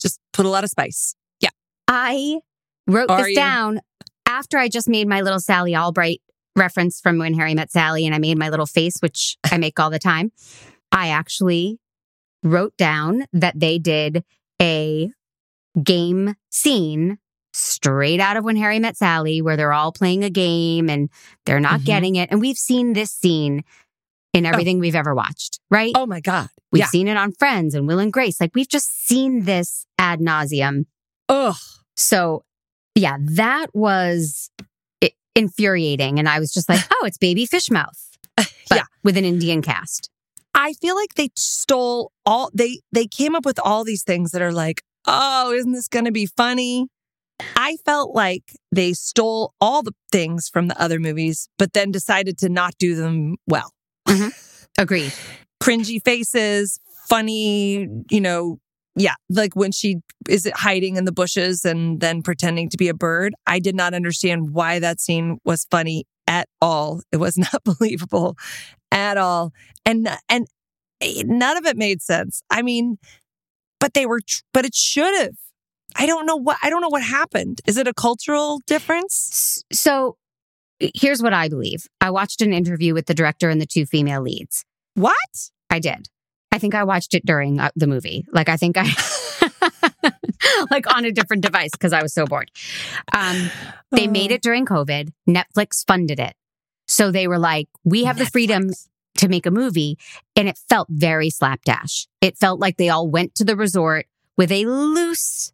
Just 0.00 0.20
put 0.32 0.44
a 0.44 0.48
lot 0.48 0.64
of 0.64 0.70
spice. 0.70 1.14
Yeah. 1.40 1.50
I 1.88 2.40
wrote 2.86 3.10
Are 3.10 3.18
this 3.18 3.28
you? 3.30 3.36
down 3.36 3.80
after 4.26 4.58
I 4.58 4.68
just 4.68 4.88
made 4.88 5.08
my 5.08 5.22
little 5.22 5.40
Sally 5.40 5.74
Albright 5.74 6.20
reference 6.56 7.00
from 7.00 7.18
when 7.18 7.34
Harry 7.34 7.54
met 7.54 7.70
Sally 7.70 8.06
and 8.06 8.14
I 8.14 8.18
made 8.18 8.38
my 8.38 8.48
little 8.48 8.66
face, 8.66 8.96
which 9.00 9.36
I 9.50 9.58
make 9.58 9.78
all 9.78 9.90
the 9.90 9.98
time. 9.98 10.32
I 10.92 11.08
actually 11.08 11.78
wrote 12.42 12.76
down 12.76 13.26
that 13.32 13.58
they 13.58 13.78
did 13.78 14.24
a 14.60 15.10
game 15.82 16.34
scene 16.50 17.18
straight 17.52 18.20
out 18.20 18.36
of 18.36 18.44
when 18.44 18.56
Harry 18.56 18.78
met 18.78 18.96
Sally, 18.96 19.40
where 19.40 19.56
they're 19.56 19.72
all 19.72 19.92
playing 19.92 20.24
a 20.24 20.30
game 20.30 20.88
and 20.90 21.08
they're 21.46 21.60
not 21.60 21.80
Mhm. 21.80 21.84
getting 21.84 22.16
it. 22.16 22.28
And 22.30 22.40
we've 22.40 22.58
seen 22.58 22.92
this 22.92 23.10
scene 23.10 23.62
in 24.34 24.44
everything 24.44 24.78
we've 24.78 24.94
ever 24.94 25.14
watched, 25.14 25.60
right? 25.70 25.92
Oh 25.94 26.06
my 26.06 26.20
God. 26.20 26.48
we've 26.72 26.80
yeah. 26.80 26.86
seen 26.88 27.08
it 27.08 27.16
on 27.16 27.32
Friends 27.32 27.74
and 27.74 27.86
Will 27.86 27.98
and 28.00 28.12
Grace. 28.12 28.40
Like 28.40 28.50
we've 28.54 28.68
just 28.68 29.06
seen 29.06 29.44
this 29.44 29.86
ad 29.98 30.18
nauseum. 30.20 30.84
Ugh. 31.28 31.54
So, 31.96 32.44
yeah, 32.94 33.16
that 33.20 33.68
was 33.72 34.50
infuriating. 35.36 36.18
And 36.18 36.28
I 36.28 36.40
was 36.40 36.52
just 36.52 36.68
like, 36.68 36.80
oh, 36.92 37.06
it's 37.06 37.18
baby 37.18 37.46
fish 37.46 37.70
mouth, 37.70 37.98
but 38.36 38.48
Yeah. 38.72 38.82
with 39.04 39.16
an 39.16 39.24
Indian 39.24 39.62
cast. 39.62 40.10
I 40.54 40.72
feel 40.72 40.96
like 40.96 41.14
they 41.14 41.28
stole 41.36 42.12
all 42.24 42.50
they 42.54 42.80
they 42.90 43.06
came 43.06 43.34
up 43.34 43.44
with 43.44 43.58
all 43.62 43.84
these 43.84 44.02
things 44.02 44.30
that 44.32 44.40
are 44.40 44.52
like, 44.52 44.82
oh, 45.06 45.52
isn't 45.52 45.72
this 45.72 45.86
going 45.88 46.06
to 46.06 46.12
be 46.12 46.26
funny? 46.26 46.86
I 47.54 47.76
felt 47.84 48.14
like 48.14 48.56
they 48.72 48.94
stole 48.94 49.52
all 49.60 49.82
the 49.82 49.92
things 50.10 50.48
from 50.48 50.68
the 50.68 50.80
other 50.80 50.98
movies, 50.98 51.48
but 51.58 51.74
then 51.74 51.90
decided 51.90 52.38
to 52.38 52.48
not 52.48 52.72
do 52.78 52.94
them 52.94 53.36
well. 53.46 53.72
Mm-hmm. 54.08 54.28
Agreed. 54.78 55.12
Cringy 55.62 56.00
faces, 56.02 56.80
funny, 57.08 57.86
you 58.10 58.20
know, 58.22 58.58
yeah, 58.96 59.14
like 59.28 59.54
when 59.54 59.72
she 59.72 59.96
is 60.28 60.50
hiding 60.54 60.96
in 60.96 61.04
the 61.04 61.12
bushes 61.12 61.64
and 61.64 62.00
then 62.00 62.22
pretending 62.22 62.70
to 62.70 62.78
be 62.78 62.88
a 62.88 62.94
bird. 62.94 63.34
I 63.46 63.58
did 63.58 63.74
not 63.74 63.92
understand 63.92 64.54
why 64.54 64.78
that 64.78 65.00
scene 65.00 65.38
was 65.44 65.66
funny 65.70 66.06
at 66.26 66.48
all. 66.62 67.02
It 67.12 67.18
was 67.18 67.36
not 67.52 67.62
believable 67.62 68.36
at 68.90 69.18
all. 69.18 69.52
And 69.84 70.08
and 70.28 70.46
eh, 71.00 71.22
none 71.26 71.58
of 71.58 71.66
it 71.66 71.76
made 71.76 72.00
sense. 72.00 72.42
I 72.50 72.62
mean, 72.62 72.98
but 73.78 73.92
they 73.92 74.06
were 74.06 74.20
but 74.54 74.64
it 74.64 74.74
should 74.74 75.14
have. 75.20 75.36
I 75.94 76.06
don't 76.06 76.26
know 76.26 76.36
what 76.36 76.56
I 76.62 76.70
don't 76.70 76.80
know 76.80 76.88
what 76.88 77.02
happened. 77.02 77.60
Is 77.66 77.76
it 77.76 77.86
a 77.86 77.94
cultural 77.94 78.60
difference? 78.66 79.62
So 79.72 80.16
here's 80.78 81.22
what 81.22 81.34
I 81.34 81.48
believe 81.48 81.86
I 82.00 82.10
watched 82.10 82.40
an 82.40 82.54
interview 82.54 82.94
with 82.94 83.06
the 83.06 83.14
director 83.14 83.50
and 83.50 83.60
the 83.60 83.66
two 83.66 83.84
female 83.84 84.22
leads. 84.22 84.64
What? 84.94 85.50
I 85.68 85.80
did. 85.80 86.08
I 86.56 86.58
think 86.58 86.74
I 86.74 86.84
watched 86.84 87.12
it 87.12 87.26
during 87.26 87.60
uh, 87.60 87.68
the 87.76 87.86
movie. 87.86 88.24
Like, 88.32 88.48
I 88.48 88.56
think 88.56 88.76
I, 88.78 88.84
like 90.70 90.90
on 90.96 91.04
a 91.04 91.12
different 91.12 91.42
device 91.42 91.68
because 91.70 91.92
I 91.92 92.00
was 92.00 92.14
so 92.14 92.24
bored. 92.24 92.50
Um, 93.14 93.50
they 93.92 94.06
made 94.06 94.32
it 94.32 94.40
during 94.40 94.64
COVID. 94.64 95.12
Netflix 95.28 95.84
funded 95.86 96.18
it. 96.18 96.32
So 96.88 97.10
they 97.10 97.28
were 97.28 97.38
like, 97.38 97.68
we 97.84 98.04
have 98.04 98.16
the 98.16 98.24
freedom 98.24 98.70
to 99.18 99.28
make 99.28 99.44
a 99.44 99.50
movie. 99.50 99.98
And 100.34 100.48
it 100.48 100.58
felt 100.70 100.88
very 100.88 101.28
slapdash. 101.28 102.06
It 102.22 102.38
felt 102.38 102.58
like 102.58 102.78
they 102.78 102.88
all 102.88 103.06
went 103.06 103.34
to 103.34 103.44
the 103.44 103.54
resort 103.54 104.06
with 104.38 104.50
a 104.50 104.64
loose 104.64 105.52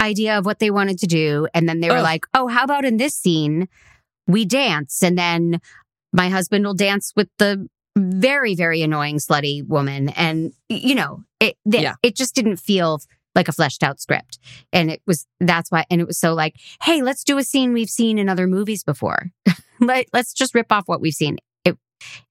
idea 0.00 0.38
of 0.38 0.46
what 0.46 0.60
they 0.60 0.70
wanted 0.70 0.98
to 1.00 1.06
do. 1.06 1.46
And 1.52 1.68
then 1.68 1.80
they 1.80 1.90
were 1.90 1.96
Ugh. 1.96 2.02
like, 2.02 2.26
oh, 2.32 2.46
how 2.46 2.64
about 2.64 2.86
in 2.86 2.96
this 2.96 3.14
scene, 3.14 3.68
we 4.26 4.46
dance? 4.46 5.02
And 5.02 5.18
then 5.18 5.60
my 6.10 6.30
husband 6.30 6.64
will 6.64 6.72
dance 6.72 7.12
with 7.14 7.28
the 7.36 7.68
very, 7.98 8.54
very 8.54 8.82
annoying, 8.82 9.18
slutty 9.18 9.66
woman. 9.66 10.08
And, 10.10 10.52
you 10.68 10.94
know, 10.94 11.24
it, 11.40 11.56
th- 11.70 11.82
Yeah. 11.82 11.94
it 12.02 12.16
just 12.16 12.34
didn't 12.34 12.56
feel 12.58 13.00
like 13.34 13.48
a 13.48 13.52
fleshed 13.52 13.82
out 13.82 14.00
script. 14.00 14.38
And 14.72 14.90
it 14.90 15.02
was, 15.06 15.26
that's 15.40 15.70
why, 15.70 15.84
and 15.90 16.00
it 16.00 16.06
was 16.06 16.18
so 16.18 16.34
like, 16.34 16.56
hey, 16.82 17.02
let's 17.02 17.22
do 17.24 17.38
a 17.38 17.44
scene 17.44 17.72
we've 17.72 17.90
seen 17.90 18.18
in 18.18 18.28
other 18.28 18.46
movies 18.46 18.82
before. 18.82 19.30
Let, 19.80 20.06
let's 20.12 20.32
just 20.32 20.54
rip 20.54 20.72
off 20.72 20.84
what 20.86 21.00
we've 21.00 21.14
seen. 21.14 21.36
It, 21.64 21.76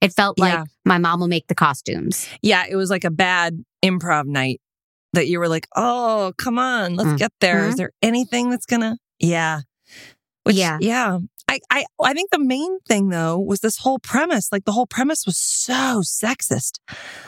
it 0.01 0.11
felt 0.13 0.37
like 0.39 0.53
Yeah. 0.53 0.63
my 0.85 0.97
mom 0.97 1.19
will 1.21 1.27
make 1.29 1.47
the 1.47 1.55
costumes. 1.55 2.27
Yeah, 2.41 2.65
it 2.69 2.75
was 2.75 2.89
like 2.89 3.03
a 3.05 3.11
bad 3.11 3.63
improv 3.83 4.25
night 4.25 4.59
that 5.13 5.27
you 5.27 5.39
were 5.39 5.47
like, 5.47 5.67
oh, 5.75 6.33
come 6.37 6.59
on, 6.59 6.95
let's 6.95 7.09
Mm. 7.11 7.17
get 7.19 7.31
there. 7.39 7.67
Is 7.67 7.75
Mhm. 7.75 7.77
there 7.77 7.91
anything 8.01 8.49
that's 8.49 8.65
gonna? 8.65 8.97
Yeah, 9.19 9.61
Which, 10.43 10.55
Yeah. 10.57 10.77
yeah. 10.81 11.19
I, 11.49 11.59
I, 11.71 11.85
I 12.03 12.13
think 12.13 12.29
the 12.31 12.39
main 12.43 12.79
thing 12.81 13.09
though 13.09 13.39
was 13.39 13.61
this 13.61 13.77
whole 13.77 13.99
premise. 13.99 14.51
Like 14.51 14.65
the 14.65 14.73
whole 14.73 14.85
premise 14.85 15.25
was 15.25 15.37
so 15.37 16.01
sexist. 16.03 16.79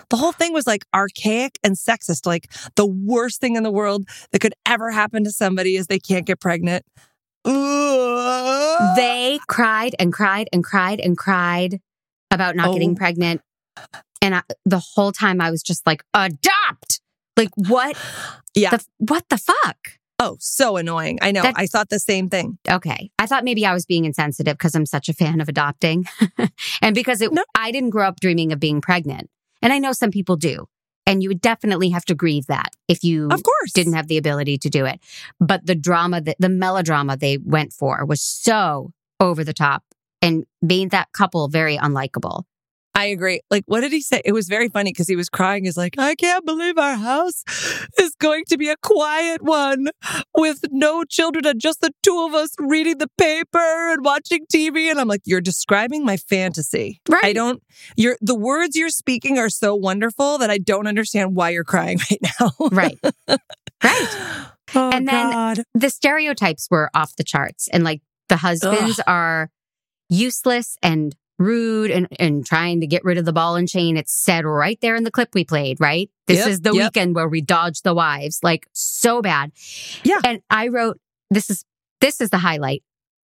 The 0.09 0.17
whole 0.17 0.33
thing 0.33 0.51
was 0.53 0.67
like 0.67 0.83
archaic 0.93 1.57
and 1.63 1.75
sexist. 1.75 2.25
Like 2.25 2.51
the 2.75 2.85
worst 2.85 3.39
thing 3.39 3.55
in 3.55 3.63
the 3.63 3.71
world 3.71 4.07
that 4.31 4.39
could 4.39 4.53
ever 4.65 4.91
happen 4.91 5.23
to 5.23 5.31
somebody 5.31 5.75
is 5.77 5.87
they 5.87 5.99
can't 5.99 6.25
get 6.25 6.39
pregnant. 6.41 6.85
Ugh. 7.45 8.95
They 8.95 9.39
cried 9.47 9.95
and 9.99 10.11
cried 10.11 10.49
and 10.51 10.63
cried 10.63 10.99
and 10.99 11.17
cried 11.17 11.79
about 12.31 12.55
not 12.55 12.67
Oh. 12.69 12.73
getting 12.73 12.95
pregnant. 12.95 13.41
And 14.21 14.35
I, 14.35 14.41
the 14.65 14.79
whole 14.79 15.11
time 15.13 15.39
I 15.39 15.49
was 15.49 15.63
just 15.63 15.85
like, 15.87 16.03
adopt. 16.13 16.99
Like 17.37 17.49
what? 17.55 17.95
Yeah. 18.53 18.71
The, 18.71 18.85
what 18.97 19.23
the 19.29 19.37
fuck? 19.37 19.77
Oh, 20.21 20.35
so 20.39 20.75
annoying. 20.77 21.17
I 21.21 21.31
know. 21.31 21.43
I 21.55 21.65
thought 21.65 21.89
the 21.89 21.99
same 21.99 22.29
thing. 22.29 22.57
Okay. 22.69 23.09
I 23.17 23.25
thought 23.25 23.45
maybe 23.45 23.65
I 23.65 23.73
was 23.73 23.85
being 23.85 24.03
insensitive 24.05 24.57
because 24.57 24.75
I'm 24.75 24.85
such 24.85 25.07
a 25.07 25.13
fan 25.13 25.39
of 25.39 25.47
adopting. 25.47 26.05
and 26.81 26.93
because 26.93 27.21
it, 27.21 27.31
No. 27.31 27.43
I 27.55 27.71
didn't 27.71 27.91
grow 27.91 28.07
up 28.07 28.19
dreaming 28.19 28.51
of 28.51 28.59
being 28.59 28.81
pregnant. 28.81 29.29
And 29.61 29.71
I 29.71 29.79
know 29.79 29.93
some 29.93 30.11
people 30.11 30.35
do. 30.35 30.65
And 31.05 31.23
you 31.23 31.29
would 31.29 31.41
definitely 31.41 31.89
have 31.89 32.05
to 32.05 32.15
grieve 32.15 32.47
that 32.47 32.69
if 32.87 33.03
you 33.03 33.29
Of 33.31 33.41
course. 33.43 33.71
didn't 33.73 33.93
have 33.93 34.07
the 34.07 34.17
ability 34.17 34.57
to 34.59 34.69
do 34.69 34.85
it. 34.85 34.99
But 35.39 35.65
the 35.65 35.73
drama 35.75 36.21
that 36.21 36.35
the 36.37 36.49
melodrama 36.49 37.15
they 37.17 37.37
went 37.37 37.71
for 37.73 38.05
was 38.05 38.21
so 38.21 38.91
over 39.19 39.43
the 39.43 39.53
top 39.53 39.83
and 40.21 40.43
made 40.61 40.91
that 40.91 41.11
couple 41.13 41.47
very 41.47 41.77
unlikable. 41.77 42.43
I 42.99 43.05
agree. 43.05 43.39
Like, 43.49 43.63
what 43.65 43.79
did 43.81 43.93
he 43.93 44.01
say? 44.01 44.21
It 44.25 44.33
was 44.33 44.49
very 44.49 44.67
funny 44.67 44.91
because 44.91 45.07
he 45.07 45.15
was 45.15 45.29
crying. 45.29 45.63
He's 45.63 45.77
like, 45.77 45.95
I 45.97 46.15
can't 46.15 46.45
believe 46.45 46.77
our 46.77 46.95
house 46.95 47.43
is 47.97 48.13
going 48.19 48.43
to 48.49 48.57
be 48.57 48.67
a 48.69 48.75
quiet 48.81 49.41
one 49.41 49.87
with 50.35 50.59
no 50.69 51.05
children 51.05 51.45
and 51.45 51.61
just 51.61 51.79
the 51.79 51.91
two 52.03 52.25
of 52.27 52.33
us 52.33 52.49
reading 52.59 52.97
the 52.97 53.07
paper 53.17 53.57
and 53.93 54.03
watching 54.03 54.45
TV. 54.53 54.91
And 54.91 54.99
I'm 54.99 55.07
like, 55.07 55.21
you're 55.23 55.39
describing 55.39 56.03
my 56.03 56.17
fantasy. 56.17 56.99
Right. 57.07 57.23
I 57.23 57.33
don't, 57.33 57.63
you're, 57.95 58.17
the 58.19 58.35
words 58.35 58.75
you're 58.75 58.89
speaking 58.89 59.37
are 59.37 59.49
so 59.49 59.75
wonderful 59.75 60.37
that 60.39 60.49
I 60.49 60.57
don't 60.57 60.85
understand 60.87 61.35
why 61.35 61.51
you're 61.51 61.63
crying 61.63 61.99
right 62.11 62.19
now. 62.39 62.51
Right. 62.71 62.99
right. 63.83 64.45
Oh, 64.75 64.91
And 64.91 65.07
then- 65.07 65.31
God. 65.31 65.63
The 65.73 65.89
stereotypes 65.89 66.67
were 66.69 66.91
off 66.93 67.15
the 67.15 67.23
charts 67.23 67.67
and 67.73 67.83
like 67.83 68.01
the 68.27 68.37
husbands 68.37 68.99
are 69.07 69.49
useless 70.09 70.77
and 70.83 71.15
rude 71.39 71.89
and, 71.89 72.07
and 72.19 72.45
trying 72.45 72.81
to 72.81 72.87
get 72.87 73.03
rid 73.03 73.17
of 73.17 73.25
the 73.25 73.33
ball 73.33 73.55
and 73.55 73.67
chain. 73.67 73.97
It's 73.97 74.13
said 74.13 74.45
right 74.45 74.77
there 74.81 74.95
in 74.95 75.03
the 75.05 75.11
clip 75.11 75.29
we 75.33 75.43
played, 75.45 75.79
right? 75.79 76.09
This 76.27 76.39
Yep, 76.39 76.47
is 76.47 76.61
the 76.61 76.73
yep. 76.73 76.93
weekend 76.93 77.15
where 77.15 77.27
we 77.29 77.41
dodged 77.41 77.83
the 77.83 77.93
wives, 77.95 78.39
like 78.43 78.67
so 78.73 79.21
bad. 79.21 79.51
Yeah. 80.03 80.19
And 80.23 80.41
I 80.49 80.67
wrote, 80.67 80.99
this 81.31 81.49
is, 81.49 81.65
this 82.01 82.21
is 82.21 82.29
the 82.29 82.37
highlight 82.37 82.83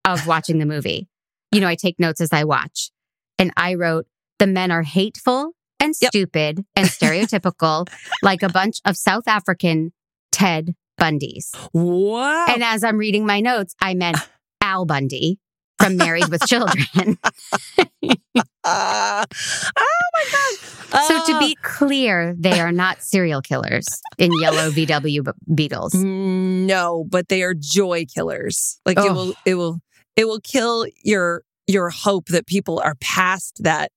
of 0.06 0.28
watching 0.34 0.60
the 0.60 0.66
movie. 0.66 1.08
You 1.52 1.62
know, 1.62 1.68
I 1.68 1.76
take 1.76 2.00
notes 2.00 2.22
as 2.22 2.32
I 2.34 2.44
watch 2.44 2.92
and 3.40 3.52
I 3.58 3.74
wrote, 3.76 4.06
the 4.40 4.48
men 4.48 4.72
are 4.72 4.84
hateful 4.84 5.54
and 5.80 5.94
Yep. 6.02 6.10
stupid 6.12 6.66
and 6.76 6.88
stereotypical, 6.90 7.88
like 8.22 8.44
a 8.44 8.50
bunch 8.50 8.78
of 8.86 8.98
South 8.98 9.28
African 9.28 9.94
Ted 10.32 10.76
Bundys. 11.00 11.50
wow. 11.74 12.46
And 12.50 12.64
as 12.64 12.84
I'm 12.84 12.98
reading 12.98 13.26
my 13.26 13.40
notes, 13.40 13.74
I 13.82 13.94
meant 13.96 14.18
Al 14.62 14.86
Bundy 14.86 15.40
from 15.82 15.98
Married 15.98 16.30
with 16.30 16.42
Children. 16.48 17.18
Uh, 18.64 19.26
oh 19.78 20.10
my 20.16 20.26
God. 20.32 21.04
so 21.08 21.26
to 21.26 21.36
Uh, 21.36 21.40
be 21.40 21.56
clear, 21.64 22.36
they 22.38 22.60
are 22.60 22.72
not 22.72 23.02
serial 23.02 23.42
killers 23.42 23.88
in 24.18 24.32
yellow 24.40 24.70
VW 24.72 25.32
Beetles. 25.56 25.94
No, 25.96 27.06
but 27.10 27.28
they 27.30 27.44
are 27.44 27.54
joy 27.54 28.06
killers. 28.06 28.80
Like 28.86 28.98
it 28.98 29.12
will 29.12 29.34
it 29.46 29.56
will 29.56 29.80
it 30.16 30.26
will 30.26 30.40
kill 30.42 30.86
your 31.04 31.44
your 31.68 31.90
hope 31.90 32.28
that 32.28 32.46
people 32.48 32.80
are 32.84 32.96
past 33.02 33.62
that 33.64 33.92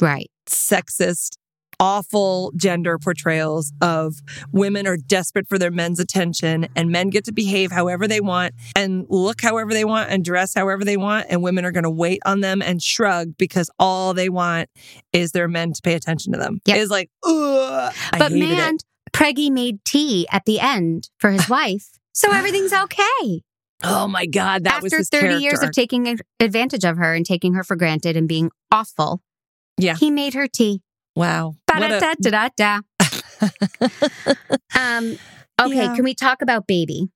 Right. 0.00 0.30
sexist 0.48 1.36
awful 1.80 2.52
gender 2.56 2.98
portrayals 2.98 3.72
of 3.80 4.16
women 4.52 4.86
are 4.86 4.98
desperate 4.98 5.48
for 5.48 5.58
their 5.58 5.70
men's 5.70 5.98
attention 5.98 6.68
and 6.76 6.90
men 6.90 7.08
get 7.08 7.24
to 7.24 7.32
behave 7.32 7.72
however 7.72 8.06
they 8.06 8.20
want 8.20 8.54
and 8.76 9.06
look 9.08 9.40
however 9.40 9.72
they 9.72 9.84
want 9.84 10.10
and 10.10 10.22
dress 10.24 10.52
however 10.54 10.84
they 10.84 10.98
want 10.98 11.26
and 11.30 11.42
women 11.42 11.64
are 11.64 11.72
going 11.72 11.84
to 11.84 11.90
wait 11.90 12.20
on 12.26 12.40
them 12.40 12.60
and 12.60 12.82
shrug 12.82 13.36
because 13.38 13.70
all 13.78 14.12
they 14.12 14.28
want 14.28 14.68
is 15.14 15.32
their 15.32 15.48
men 15.48 15.72
to 15.72 15.80
pay 15.82 15.94
attention 15.94 16.32
to 16.34 16.38
them. 16.38 16.60
Yep. 16.66 16.76
It's 16.76 16.90
like, 16.90 17.10
ugh, 17.24 17.94
I 18.12 18.18
but 18.18 18.30
hated 18.30 18.44
it. 18.50 18.56
man, 18.56 18.76
Preggy 19.12 19.50
made 19.50 19.82
tea 19.84 20.28
at 20.30 20.44
the 20.44 20.60
end 20.60 21.08
for 21.18 21.30
his 21.30 21.48
wife. 21.48 21.88
So 22.12 22.30
everything's 22.30 22.72
okay. 22.74 23.42
Oh 23.82 24.06
my 24.06 24.26
God, 24.26 24.64
that 24.64 24.82
was 24.82 24.92
After 24.92 24.98
his 24.98 25.08
30 25.08 25.42
years 25.42 25.62
of 25.62 25.70
taking 25.72 26.18
advantage 26.38 26.84
of 26.84 26.98
her 26.98 27.14
and 27.14 27.24
taking 27.24 27.54
her 27.54 27.64
for 27.64 27.76
granted 27.76 28.14
and 28.14 28.28
being 28.28 28.50
awful, 28.70 29.22
Yeah. 29.78 29.96
he 29.96 30.10
made 30.10 30.34
her 30.34 30.46
tea. 30.46 30.82
Wow. 31.16 31.54
A- 31.72 31.78
Ba-da-da-da-da. 31.80 32.80
um, 34.78 35.16
okay, 35.60 35.74
Yeah. 35.76 35.94
can 35.94 36.04
we 36.04 36.14
talk 36.14 36.42
about 36.42 36.66
baby? 36.66 37.08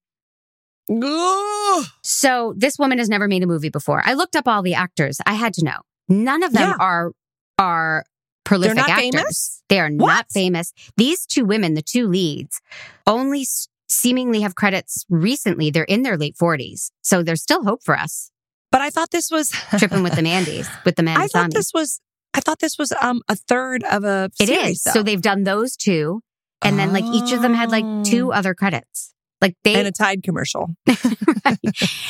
Ugh. 0.90 1.84
So 2.02 2.54
this 2.56 2.78
woman 2.78 2.98
has 2.98 3.08
never 3.08 3.26
made 3.28 3.42
a 3.42 3.46
movie 3.46 3.70
before. 3.70 4.02
I 4.04 4.14
looked 4.14 4.36
up 4.36 4.46
all 4.46 4.62
the 4.62 4.74
actors. 4.74 5.18
I 5.26 5.34
had 5.34 5.54
to 5.54 5.64
know. 5.64 5.78
None 6.08 6.42
of 6.42 6.52
them 6.52 6.70
Yeah. 6.70 6.76
are 6.78 7.12
are 7.58 8.04
prolific 8.44 8.76
not 8.76 8.90
actors. 8.90 9.10
famous? 9.14 9.62
They 9.68 9.80
are 9.80 9.88
not 9.88 10.26
famous. 10.30 10.72
These 10.96 11.24
two 11.24 11.44
women, 11.46 11.74
the 11.74 11.82
two 11.82 12.06
leads, 12.08 12.60
only 13.06 13.42
s- 13.42 13.68
seemingly 13.88 14.40
have 14.42 14.54
credits 14.56 15.06
recently. 15.08 15.70
They're 15.70 15.84
in 15.84 16.02
their 16.02 16.18
late 16.18 16.36
40s. 16.36 16.90
So 17.00 17.22
there's 17.22 17.40
still 17.42 17.62
hope 17.64 17.82
for 17.84 17.96
us. 17.96 18.30
But 18.72 18.80
I 18.82 18.90
thought 18.90 19.12
this 19.12 19.30
was 19.30 19.50
Tripping 19.78 20.02
with 20.02 20.16
the 20.16 20.22
Mandys, 20.22 20.68
with 20.84 20.96
the 20.96 21.04
I 21.16 21.28
thought 21.28 21.52
this 21.54 21.70
was 21.72 22.00
I 22.34 22.40
thought 22.40 22.58
this 22.58 22.76
was 22.78 22.92
um 23.00 23.22
a 23.28 23.36
third 23.36 23.84
of 23.84 24.04
a 24.04 24.30
It 24.40 24.48
series. 24.48 24.76
is. 24.78 24.82
though. 24.82 24.90
So 24.92 25.02
they've 25.02 25.22
done 25.22 25.44
those 25.44 25.76
two. 25.76 26.20
And 26.62 26.78
then 26.78 26.92
like 26.94 27.04
each 27.04 27.30
of 27.32 27.42
them 27.42 27.52
had 27.54 27.70
like 27.70 27.84
two 28.04 28.32
other 28.32 28.54
credits. 28.54 29.12
Like 29.42 29.54
they 29.64 29.74
and 29.74 29.86
a 29.86 29.92
Tide 29.92 30.22
commercial. 30.22 30.68
Right. 31.44 31.58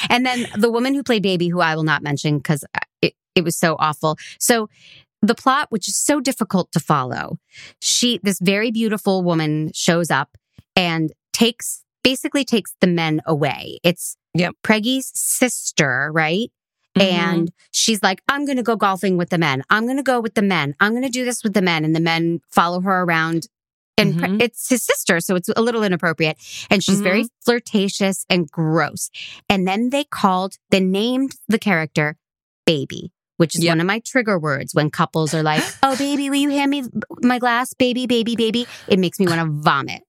And 0.08 0.24
then 0.24 0.46
the 0.56 0.70
woman 0.70 0.94
who 0.94 1.02
played 1.02 1.24
Baby, 1.24 1.48
who 1.48 1.60
I 1.60 1.74
will 1.74 1.82
not 1.82 2.02
mention 2.04 2.36
because 2.38 2.64
it, 3.02 3.14
it 3.34 3.42
was 3.42 3.56
so 3.56 3.74
awful. 3.80 4.16
So 4.38 4.68
the 5.22 5.34
plot, 5.34 5.66
which 5.70 5.88
is 5.88 5.96
so 5.96 6.20
difficult 6.20 6.70
to 6.70 6.78
follow, 6.78 7.38
she, 7.80 8.20
this 8.22 8.38
very 8.40 8.70
beautiful 8.70 9.24
woman 9.24 9.72
shows 9.74 10.08
up 10.10 10.36
and 10.76 11.12
takes, 11.32 11.82
basically 12.04 12.44
takes 12.44 12.76
the 12.80 12.86
men 12.86 13.20
away. 13.26 13.80
It's 13.82 14.16
Yep. 14.36 14.54
Preggy's 14.62 15.10
sister, 15.14 16.10
right? 16.12 16.50
Mm-hmm. 16.96 17.00
And 17.40 17.52
she's 17.72 18.02
like, 18.02 18.22
I'm 18.28 18.44
going 18.44 18.56
to 18.56 18.62
go 18.62 18.76
golfing 18.76 19.16
with 19.16 19.30
the 19.30 19.38
men. 19.38 19.62
I'm 19.70 19.84
going 19.84 19.96
to 19.96 20.02
go 20.02 20.20
with 20.20 20.34
the 20.34 20.42
men. 20.42 20.74
I'm 20.80 20.92
going 20.92 21.02
to 21.02 21.08
do 21.08 21.24
this 21.24 21.42
with 21.42 21.54
the 21.54 21.62
men. 21.62 21.84
And 21.84 21.94
the 21.94 22.00
men 22.00 22.40
follow 22.50 22.80
her 22.80 23.02
around. 23.02 23.48
And 23.96 24.18
Pre- 24.18 24.28
Mhm. 24.28 24.42
it's 24.42 24.68
his 24.68 24.82
sister, 24.82 25.20
so 25.20 25.36
it's 25.36 25.48
a 25.56 25.62
little 25.62 25.84
inappropriate. 25.84 26.36
And 26.68 26.82
she's 26.82 27.00
very 27.00 27.26
flirtatious 27.44 28.26
and 28.28 28.50
gross. 28.50 29.08
And 29.48 29.68
then 29.68 29.90
they 29.90 30.02
called, 30.04 30.56
they 30.70 30.80
named 30.80 31.36
the 31.48 31.58
character 31.60 32.16
Baby, 32.66 33.12
which 33.36 33.54
is 33.54 33.62
Yep. 33.62 33.70
one 33.72 33.80
of 33.80 33.86
my 33.86 34.00
trigger 34.00 34.36
words 34.38 34.74
when 34.74 34.90
couples 34.90 35.32
are 35.34 35.42
like, 35.44 35.62
Oh, 35.82 35.96
baby, 35.96 36.28
will 36.28 36.38
you 36.38 36.50
hand 36.50 36.70
me 36.70 36.84
my 37.22 37.38
glass? 37.38 37.72
Baby, 37.74 38.06
baby, 38.06 38.34
baby. 38.36 38.66
It 38.88 38.98
makes 38.98 39.20
me 39.20 39.26
want 39.26 39.40
to 39.40 39.62
vomit. 39.62 40.02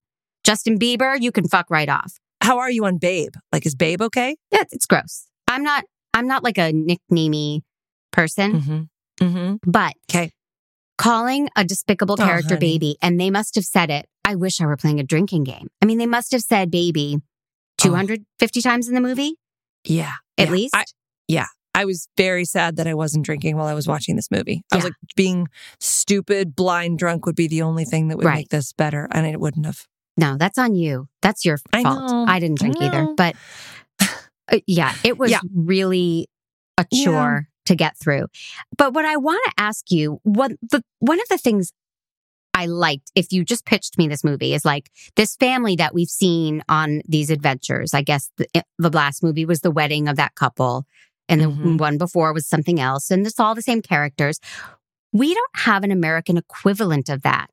Justin 0.44 0.80
Bieber, 0.80 1.20
you 1.22 1.32
can 1.32 1.48
fuck 1.48 1.70
right 1.70 1.90
off. 1.90 2.18
How 2.42 2.60
are 2.60 2.72
you 2.72 2.86
on 2.86 2.98
Babe? 2.98 3.34
Like 3.52 3.66
is 3.68 3.76
Babe 3.76 4.02
okay? 4.02 4.36
Yeah, 4.52 4.64
it's 4.72 4.86
gross. 4.88 5.28
I'm 5.48 5.62
not, 5.64 5.84
I'm 6.16 6.28
not 6.28 6.44
like 6.44 6.58
a 6.58 6.72
nicknamey 6.74 7.62
person, 8.12 8.54
Mm-hmm. 8.62 8.82
Mm-hmm. 9.26 9.70
but 9.70 9.94
Okay. 10.10 10.32
calling 10.98 11.50
a 11.56 11.64
despicable 11.64 12.16
Oh, 12.20 12.26
character 12.26 12.56
honey. 12.56 12.60
baby, 12.74 12.98
and 13.02 13.20
they 13.20 13.30
must 13.30 13.54
have 13.56 13.66
said 13.66 13.90
it. 13.92 14.08
I 14.24 14.36
wish 14.36 14.60
I 14.62 14.66
were 14.66 14.78
playing 14.78 15.00
a 15.00 15.04
drinking 15.04 15.44
game. 15.44 15.68
I 15.82 15.86
mean, 15.86 15.98
they 16.00 16.08
must 16.08 16.32
have 16.32 16.42
said 16.42 16.72
baby 16.72 17.18
Oh. 17.20 17.22
250 17.84 18.62
times 18.62 18.88
in 18.88 18.96
the 18.96 19.02
movie, 19.02 19.36
Yeah. 19.84 20.14
at 20.38 20.48
Yeah. 20.48 20.52
least. 20.54 20.76
I, 20.76 20.86
I 21.78 21.84
was 21.84 22.08
very 22.16 22.46
sad 22.46 22.78
that 22.78 22.88
I 22.88 22.94
wasn't 22.94 23.26
drinking 23.26 23.58
while 23.58 23.68
I 23.68 23.74
was 23.74 23.86
watching 23.86 24.16
this 24.16 24.32
movie. 24.32 24.62
I 24.72 24.78
was 24.78 24.86
like, 24.86 24.94
being 25.18 25.50
stupid, 25.82 26.56
blind 26.56 26.98
drunk 27.00 27.26
would 27.26 27.36
be 27.36 27.50
the 27.50 27.64
only 27.64 27.84
thing 27.84 28.08
that 28.08 28.16
would 28.16 28.26
Right. 28.26 28.36
make 28.38 28.50
this 28.50 28.72
better. 28.72 29.10
And 29.12 29.26
it 29.28 29.42
wouldn't 29.42 29.66
have. 29.66 29.86
no, 30.16 30.38
that's 30.38 30.58
on 30.58 30.74
you. 30.76 31.10
That's 31.22 31.44
your 31.44 31.58
I 31.74 31.84
fault. 31.84 32.10
know. 32.10 32.26
I 32.30 32.40
didn't 32.40 32.60
drink 32.60 32.78
I 32.80 32.86
either, 32.86 33.08
but 33.18 33.36
uh, 34.52 34.60
yeah, 34.68 34.94
it 35.04 35.18
was 35.18 35.32
Yeah. 35.32 35.40
really 35.54 36.28
a 36.78 36.86
Yeah. 36.92 37.06
chore 37.06 37.48
to 37.66 37.76
get 37.76 37.98
through. 37.98 38.28
But 38.78 38.94
what 38.94 39.06
I 39.06 39.18
want 39.18 39.42
to 39.48 39.54
ask 39.58 39.90
you, 39.92 40.20
what 40.24 40.52
the 40.62 40.84
one 41.00 41.20
of 41.20 41.28
the 41.30 41.38
things 41.38 41.72
I 42.54 42.68
liked, 42.68 43.12
if 43.16 43.34
you 43.34 43.44
just 43.44 43.66
pitched 43.66 43.98
me 43.98 44.08
this 44.08 44.24
movie, 44.24 44.54
is 44.54 44.64
like 44.64 44.90
this 45.18 45.36
family 45.36 45.76
that 45.76 45.94
we've 45.94 46.08
seen 46.10 46.64
on 46.70 47.02
these 47.08 47.30
adventures. 47.30 47.94
I 47.94 48.02
guess 48.02 48.32
the, 48.38 48.48
eh, 48.56 48.62
the 48.78 48.90
last 48.90 49.22
movie 49.24 49.46
was 49.46 49.60
the 49.62 49.72
wedding 49.72 50.08
of 50.08 50.16
that 50.16 50.36
couple, 50.36 50.86
and 51.28 51.42
the 51.42 51.46
Mhm. 51.48 51.78
one 51.80 51.98
before 51.98 52.32
was 52.34 52.48
something 52.48 52.80
else, 52.80 53.12
and 53.12 53.26
it's 53.28 53.40
all 53.42 53.56
the 53.56 53.62
same 53.62 53.82
characters. 53.82 54.40
We 55.12 55.34
don't 55.34 55.56
have 55.56 55.84
an 55.84 55.92
American 55.92 56.38
equivalent 56.38 57.10
of 57.10 57.24
that. 57.24 57.48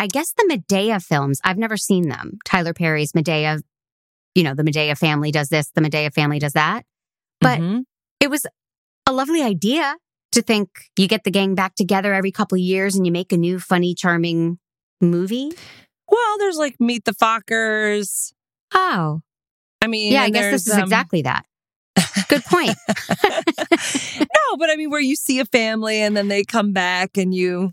I 0.00 0.06
guess 0.06 0.32
the 0.32 0.44
Madea 0.50 1.00
films, 1.04 1.40
I've 1.44 1.58
never 1.58 1.76
seen 1.76 2.08
them. 2.08 2.38
Tyler 2.44 2.72
Perry's 2.72 3.12
Madea, 3.12 3.62
you 4.34 4.42
know, 4.42 4.54
the 4.54 4.62
Madea 4.62 4.96
family 4.96 5.30
does 5.30 5.48
this, 5.48 5.70
the 5.74 5.80
Madea 5.80 6.12
family 6.12 6.38
does 6.38 6.52
that. 6.52 6.84
But 7.40 7.58
Mhm. 7.60 7.84
it 8.20 8.30
was 8.30 8.46
a 9.06 9.12
lovely 9.12 9.42
idea 9.42 9.96
to 10.32 10.42
think 10.42 10.68
you 10.98 11.08
get 11.08 11.24
the 11.24 11.30
gang 11.30 11.54
back 11.54 11.74
together 11.74 12.12
every 12.12 12.30
couple 12.30 12.56
of 12.56 12.60
years 12.62 12.94
and 12.94 13.06
you 13.06 13.12
make 13.12 13.32
a 13.32 13.36
new, 13.36 13.58
funny, 13.58 13.94
charming 13.94 14.58
movie. 15.00 15.50
well, 16.10 16.38
there's 16.38 16.56
like 16.56 16.76
Meet 16.80 17.04
the 17.04 17.12
Fockers. 17.12 18.32
Oh, 18.74 19.20
I 19.82 19.86
mean, 19.86 20.12
yeah, 20.12 20.22
I 20.22 20.30
guess 20.30 20.50
this 20.50 20.66
is 20.66 20.72
um, 20.72 20.80
exactly 20.80 21.22
that. 21.22 21.44
Good 22.28 22.44
point. 22.44 22.74
no, 24.20 24.56
but 24.58 24.70
I 24.70 24.76
mean, 24.76 24.90
where 24.90 25.00
you 25.00 25.16
see 25.16 25.38
a 25.40 25.44
family 25.44 26.00
and 26.00 26.16
then 26.16 26.28
they 26.28 26.44
come 26.44 26.72
back 26.72 27.16
and 27.16 27.34
you, 27.34 27.72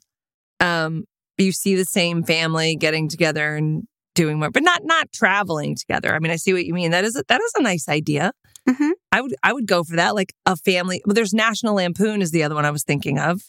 um, 0.60 1.06
you 1.38 1.52
see 1.52 1.76
the 1.76 1.86
same 1.86 2.24
family 2.24 2.76
getting 2.76 3.08
together 3.08 3.56
and 3.56 3.84
doing 4.16 4.40
more, 4.40 4.50
but 4.50 4.64
not 4.64 4.82
not 4.84 5.12
traveling 5.12 5.76
together. 5.76 6.14
I 6.16 6.20
mean, 6.20 6.32
I 6.32 6.38
see 6.38 6.54
what 6.54 6.66
you 6.66 6.74
mean. 6.74 6.92
That 6.92 7.04
is 7.06 7.16
a, 7.16 7.24
that 7.28 7.42
is 7.42 7.52
a 7.58 7.62
nice 7.62 7.88
idea. 7.88 8.32
Mhm. 8.68 8.92
I 9.12 9.22
would 9.22 9.36
I 9.44 9.54
would 9.54 9.68
go 9.68 9.84
for 9.84 9.96
that. 9.96 10.16
Like 10.16 10.34
a 10.46 10.56
family. 10.56 11.02
Well, 11.06 11.14
there's 11.14 11.34
National 11.34 11.76
Lampoon 11.76 12.22
is 12.22 12.32
the 12.32 12.44
other 12.44 12.56
one 12.56 12.66
I 12.66 12.72
was 12.72 12.84
thinking 12.84 13.20
of. 13.20 13.42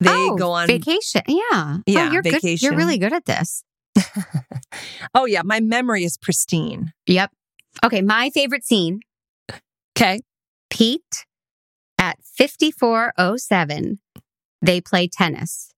They 0.00 0.10
oh, 0.10 0.36
go 0.36 0.50
on. 0.50 0.66
vacation. 0.66 1.22
Yeah. 1.28 1.78
Yeah, 1.86 2.08
oh, 2.08 2.12
you're 2.12 2.22
Good. 2.22 2.60
You're 2.60 2.76
really 2.76 2.98
good 2.98 3.12
at 3.12 3.26
this. 3.26 3.62
oh 5.14 5.24
yeah, 5.24 5.42
my 5.44 5.60
memory 5.60 6.02
is 6.04 6.18
pristine. 6.18 6.92
Yep. 7.06 7.30
Okay. 7.84 8.02
My 8.02 8.30
favorite 8.30 8.64
scene 8.64 9.00
Okay. 9.96 10.20
Pete 10.70 11.24
at 11.98 12.18
5407, 12.22 14.00
they 14.60 14.80
play 14.80 15.08
tennis. 15.08 15.70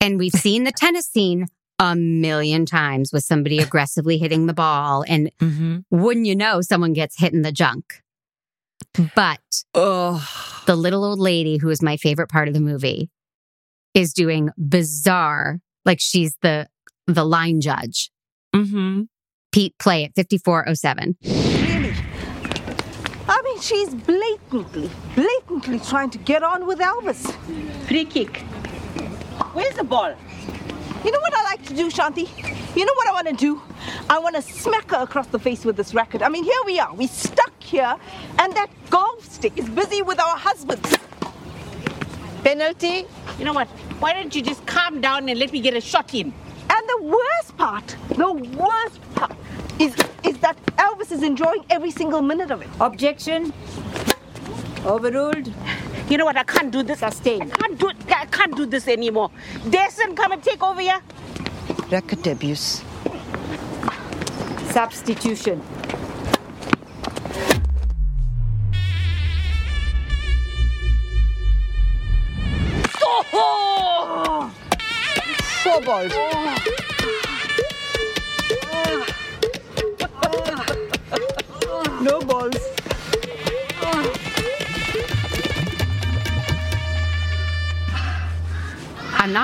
And 0.00 0.18
we've 0.18 0.32
seen 0.32 0.64
the 0.64 0.72
tennis 0.76 1.06
scene 1.06 1.46
a 1.78 1.94
million 1.94 2.64
times 2.66 3.12
with 3.12 3.22
somebody 3.24 3.58
aggressively 3.58 4.18
hitting 4.18 4.46
the 4.46 4.54
ball. 4.54 5.04
And 5.06 5.30
Mm-hmm. 5.40 5.78
wouldn't 5.90 6.26
you 6.26 6.34
know, 6.36 6.60
someone 6.62 6.92
gets 6.92 7.18
hit 7.18 7.32
in 7.32 7.42
the 7.42 7.52
junk. 7.52 8.02
But 9.14 9.40
Oh, 9.74 10.26
the 10.66 10.76
little 10.76 11.04
old 11.04 11.18
lady, 11.18 11.58
who 11.58 11.68
is 11.68 11.82
my 11.82 11.96
favorite 11.96 12.28
part 12.28 12.48
of 12.48 12.54
the 12.54 12.60
movie, 12.60 13.10
is 13.94 14.12
doing 14.12 14.50
bizarre, 14.58 15.60
like 15.84 15.98
she's 16.00 16.36
the 16.42 16.68
the 17.06 17.24
line 17.24 17.60
judge. 17.60 18.10
mm-hmm. 18.54 19.02
Pete, 19.52 19.74
play 19.78 20.04
it 20.04 20.12
5407. 20.16 21.16
Really? 21.22 21.94
I 23.28 23.42
mean, 23.42 23.60
she's 23.60 23.94
blatantly, 23.94 24.90
blatantly 25.14 25.78
trying 25.80 26.10
to 26.10 26.18
get 26.18 26.42
on 26.42 26.66
with 26.66 26.78
Elvis. 26.78 27.32
Free 27.86 28.04
kick. 28.04 28.38
Where's 29.52 29.74
the 29.76 29.84
ball? 29.84 30.14
You 31.06 31.12
know 31.12 31.20
what 31.20 31.34
I 31.34 31.44
like 31.44 31.64
to 31.66 31.74
do, 31.74 31.88
Shanti? 31.88 32.26
You 32.76 32.84
know 32.84 32.92
what 32.96 33.06
I 33.06 33.12
want 33.12 33.28
to 33.28 33.34
do? 33.34 33.62
I 34.10 34.18
want 34.18 34.34
to 34.34 34.42
smack 34.42 34.90
her 34.90 34.96
across 34.96 35.28
the 35.28 35.38
face 35.38 35.64
with 35.64 35.76
this 35.76 35.94
racket. 35.94 36.20
I 36.20 36.28
mean, 36.28 36.42
here 36.42 36.62
we 36.64 36.80
are. 36.80 36.92
We 36.92 37.06
stuck 37.06 37.62
here, 37.62 37.94
and 38.40 38.52
that 38.54 38.66
golf 38.90 39.24
stick 39.24 39.56
is 39.56 39.68
busy 39.68 40.02
with 40.02 40.18
our 40.18 40.36
husbands. 40.36 40.96
Penalty. 42.42 43.06
You 43.38 43.44
know 43.44 43.52
what? 43.52 43.68
Why 44.00 44.14
don't 44.14 44.34
you 44.34 44.42
just 44.42 44.66
calm 44.66 45.00
down 45.00 45.28
and 45.28 45.38
let 45.38 45.52
me 45.52 45.60
get 45.60 45.74
a 45.74 45.80
shot 45.80 46.12
in? 46.12 46.34
And 46.70 46.88
the 46.88 47.02
worst 47.02 47.56
part, 47.56 47.96
the 48.08 48.32
worst 48.32 49.00
part, 49.14 49.36
is 49.78 49.94
is 50.24 50.38
that 50.38 50.56
Elvis 50.76 51.12
is 51.12 51.22
enjoying 51.22 51.64
every 51.70 51.92
single 51.92 52.20
minute 52.20 52.50
of 52.50 52.62
it. 52.62 52.68
Objection. 52.80 53.52
Overruled. 54.84 55.52
You 56.10 56.18
know 56.18 56.24
what? 56.24 56.36
I 56.36 56.42
can't 56.42 56.72
do 56.72 56.82
this. 56.82 56.98
Sustain. 56.98 57.42
I 57.42 57.46
can't 57.46 57.78
do 57.78 57.90
it. 57.90 57.96
I 58.16 58.26
can't 58.26 58.56
do 58.56 58.66
this 58.66 58.88
anymore. 58.88 59.30
Destin, 59.68 60.16
come 60.16 60.32
and 60.32 60.42
take 60.42 60.62
over 60.62 60.80
here. 60.80 61.00
Racket 61.90 62.26
abuse. 62.26 62.82
Substitution. 64.70 65.62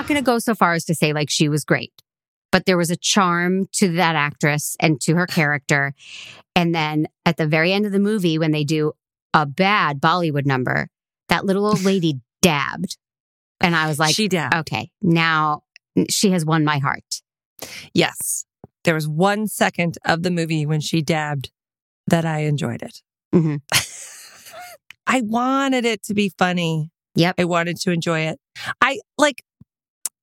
Not 0.02 0.08
going 0.08 0.20
to 0.20 0.24
go 0.24 0.38
so 0.40 0.54
far 0.54 0.72
as 0.72 0.84
to 0.86 0.94
say 0.96 1.12
like 1.12 1.30
she 1.30 1.48
was 1.48 1.64
great, 1.64 1.92
but 2.50 2.66
there 2.66 2.76
was 2.76 2.90
a 2.90 2.96
charm 2.96 3.66
to 3.72 3.92
that 3.92 4.16
actress 4.16 4.76
and 4.80 5.00
to 5.00 5.14
her 5.14 5.26
character. 5.28 5.94
And 6.56 6.74
then 6.74 7.06
at 7.24 7.36
the 7.36 7.46
very 7.46 7.72
end 7.72 7.86
of 7.86 7.92
the 7.92 8.00
movie, 8.00 8.36
when 8.36 8.50
they 8.50 8.64
do 8.64 8.92
a 9.32 9.46
bad 9.46 10.00
Bollywood 10.00 10.44
number, 10.44 10.88
that 11.28 11.44
little 11.44 11.64
old 11.66 11.82
lady 11.84 12.20
dabbed. 12.42 12.98
And 13.60 13.76
I 13.76 13.86
was 13.86 14.00
like, 14.00 14.14
she 14.16 14.26
did. 14.26 14.52
okay, 14.52 14.90
now 15.00 15.62
she 16.10 16.32
has 16.32 16.44
won 16.44 16.64
my 16.64 16.78
heart. 16.78 17.22
Yes. 17.94 18.44
There 18.82 18.94
was 18.94 19.06
one 19.06 19.46
second 19.46 19.98
of 20.04 20.24
the 20.24 20.32
movie 20.32 20.66
when 20.66 20.80
she 20.80 21.00
dabbed 21.00 21.52
that 22.08 22.24
I 22.24 22.40
enjoyed 22.40 22.82
it. 22.82 23.02
Mhm. 23.32 23.60
I 25.06 25.20
wanted 25.20 25.84
it 25.84 26.02
to 26.04 26.14
be 26.14 26.32
funny. 26.36 26.90
Yep. 27.14 27.36
I 27.38 27.44
wanted 27.44 27.76
to 27.82 27.92
enjoy 27.92 28.20
it. 28.20 28.40
I 28.80 28.98
like, 29.16 29.44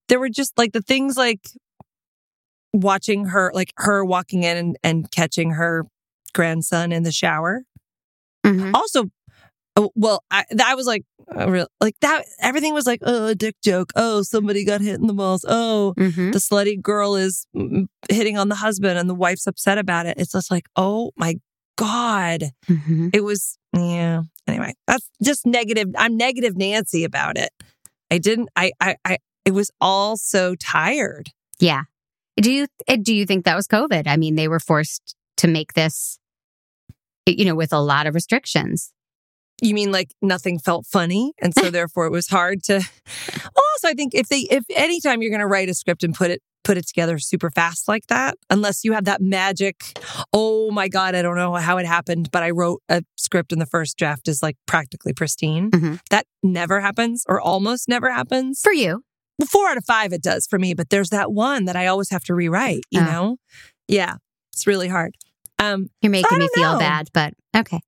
there 0.09 0.19
were 0.19 0.29
just 0.29 0.57
like 0.57 0.73
the 0.73 0.81
things 0.81 1.15
like 1.17 1.47
watching 2.73 3.25
her, 3.25 3.51
like 3.53 3.73
her 3.77 4.03
walking 4.05 4.43
in 4.43 4.57
and, 4.57 4.77
and 4.83 5.11
catching 5.11 5.51
her 5.51 5.85
grandson 6.33 6.91
in 6.91 7.03
the 7.03 7.11
shower. 7.11 7.63
Mhm. 8.45 8.73
Also, 8.73 9.05
oh, 9.75 9.91
well, 9.95 10.23
I, 10.29 10.43
I 10.63 10.75
was 10.75 10.85
like, 10.85 11.03
uh, 11.35 11.49
real, 11.49 11.67
like 11.81 11.95
that, 12.01 12.25
everything 12.39 12.73
was 12.73 12.85
like, 12.85 12.99
oh, 13.03 13.27
a 13.27 13.35
dick 13.35 13.55
joke. 13.63 13.91
Oh, 13.95 14.21
somebody 14.21 14.65
got 14.65 14.81
hit 14.81 14.99
in 14.99 15.07
the 15.07 15.13
balls. 15.13 15.45
Oh, 15.47 15.93
Mhm. 15.97 16.31
the 16.31 16.39
slutty 16.39 16.79
girl 16.81 17.15
is 17.15 17.45
mm, 17.55 17.87
hitting 18.09 18.37
on 18.37 18.49
the 18.49 18.55
husband 18.55 18.97
and 18.99 19.09
the 19.09 19.15
wife's 19.15 19.47
upset 19.47 19.77
about 19.77 20.05
it. 20.05 20.17
It's 20.19 20.31
just 20.31 20.51
like, 20.51 20.67
oh 20.75 21.11
my 21.17 21.35
God. 21.77 22.45
Mhm. 22.67 23.09
It 23.13 23.21
was, 23.21 23.57
yeah. 23.73 24.23
Anyway, 24.47 24.73
that's 24.87 25.09
just 25.23 25.45
negative. 25.45 25.87
I'm 25.97 26.17
negative 26.17 26.57
Nancy 26.57 27.03
about 27.03 27.37
it. 27.37 27.49
I 28.11 28.17
didn't, 28.17 28.49
I, 28.55 28.71
I, 28.81 28.95
I, 29.05 29.17
it 29.45 29.51
was 29.51 29.71
all 29.81 30.17
so 30.17 30.55
tired. 30.55 31.29
Yeah. 31.59 31.83
Do 32.37 32.51
you 32.51 32.67
uh, 32.87 32.97
do 33.01 33.13
you 33.13 33.25
think 33.25 33.45
that 33.45 33.55
was 33.55 33.67
COVID? 33.67 34.07
I 34.07 34.17
mean, 34.17 34.35
they 34.35 34.47
were 34.47 34.59
forced 34.59 35.15
to 35.37 35.47
make 35.47 35.73
this, 35.73 36.19
you 37.25 37.45
know, 37.45 37.55
with 37.55 37.73
a 37.73 37.79
lot 37.79 38.07
of 38.07 38.15
restrictions. 38.15 38.91
You 39.61 39.73
mean 39.73 39.91
like 39.91 40.11
nothing 40.21 40.57
felt 40.57 40.85
funny, 40.85 41.33
and 41.41 41.53
so 41.53 41.69
therefore 41.71 42.05
it 42.05 42.11
was 42.11 42.27
hard 42.27 42.63
to. 42.63 42.81
Well, 43.43 43.63
also 43.73 43.87
I 43.89 43.93
think 43.93 44.13
if 44.13 44.27
they, 44.27 44.41
if 44.49 44.63
anytime 44.75 45.21
you're 45.21 45.31
going 45.31 45.39
to 45.41 45.47
write 45.47 45.69
a 45.69 45.73
script 45.73 46.03
and 46.03 46.13
put 46.13 46.31
it 46.31 46.41
put 46.63 46.77
it 46.77 46.85
together 46.87 47.17
super 47.19 47.49
fast 47.49 47.87
like 47.87 48.05
that, 48.07 48.35
unless 48.49 48.83
you 48.83 48.93
have 48.93 49.05
that 49.05 49.21
magic, 49.21 49.75
oh 50.33 50.69
my 50.71 50.87
god, 50.87 51.15
I 51.15 51.21
don't 51.21 51.35
know 51.35 51.55
how 51.55 51.77
it 51.77 51.85
happened, 51.85 52.29
but 52.31 52.43
I 52.43 52.51
wrote 52.51 52.81
a 52.89 53.01
script 53.17 53.51
and 53.51 53.61
the 53.61 53.65
first 53.65 53.97
draft 53.97 54.27
is 54.27 54.43
like 54.43 54.55
practically 54.67 55.13
pristine. 55.13 55.71
Mhm. 55.71 55.99
That 56.11 56.25
never 56.43 56.79
happens, 56.79 57.25
or 57.27 57.41
almost 57.41 57.89
never 57.89 58.11
happens. 58.11 58.61
For 58.61 58.71
you, 58.73 59.03
Well, 59.39 59.47
four 59.47 59.67
out 59.69 59.77
of 59.77 59.85
five 59.85 60.13
it 60.13 60.21
does 60.21 60.45
for 60.47 60.59
me, 60.59 60.73
but 60.75 60.89
there's 60.89 61.09
that 61.09 61.31
one 61.31 61.65
that 61.65 61.75
I 61.75 61.87
always 61.87 62.09
have 62.11 62.23
to 62.25 62.35
rewrite. 62.35 62.83
You 62.91 63.01
Oh. 63.01 63.05
know, 63.05 63.37
yeah, 63.87 64.15
it's 64.53 64.67
really 64.67 64.87
hard. 64.89 65.15
Um, 65.57 65.89
you're 66.01 66.11
making 66.11 66.37
me 66.37 66.47
feel 66.53 66.73
know. 66.73 66.79
bad, 66.79 67.07
but 67.13 67.33
okay. 67.55 67.79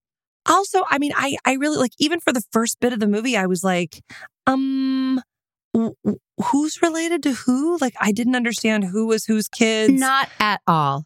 also 0.49 0.83
i 0.89 0.97
mean 0.97 1.11
i 1.15 1.37
i 1.45 1.53
really 1.53 1.77
like 1.77 1.91
even 1.99 2.19
for 2.19 2.33
the 2.33 2.41
first 2.51 2.79
bit 2.79 2.91
of 2.93 2.99
the 2.99 3.07
movie 3.07 3.37
i 3.37 3.45
was 3.45 3.63
like 3.63 4.01
um 4.47 5.21
w- 5.73 5.93
who's 6.51 6.81
related 6.81 7.21
to 7.21 7.31
who 7.31 7.77
like 7.79 7.93
i 8.01 8.11
didn't 8.11 8.35
understand 8.35 8.83
who 8.85 9.05
was 9.05 9.25
whose 9.25 9.47
kids 9.47 9.93
Not 9.93 10.29
at 10.39 10.59
all. 10.65 11.05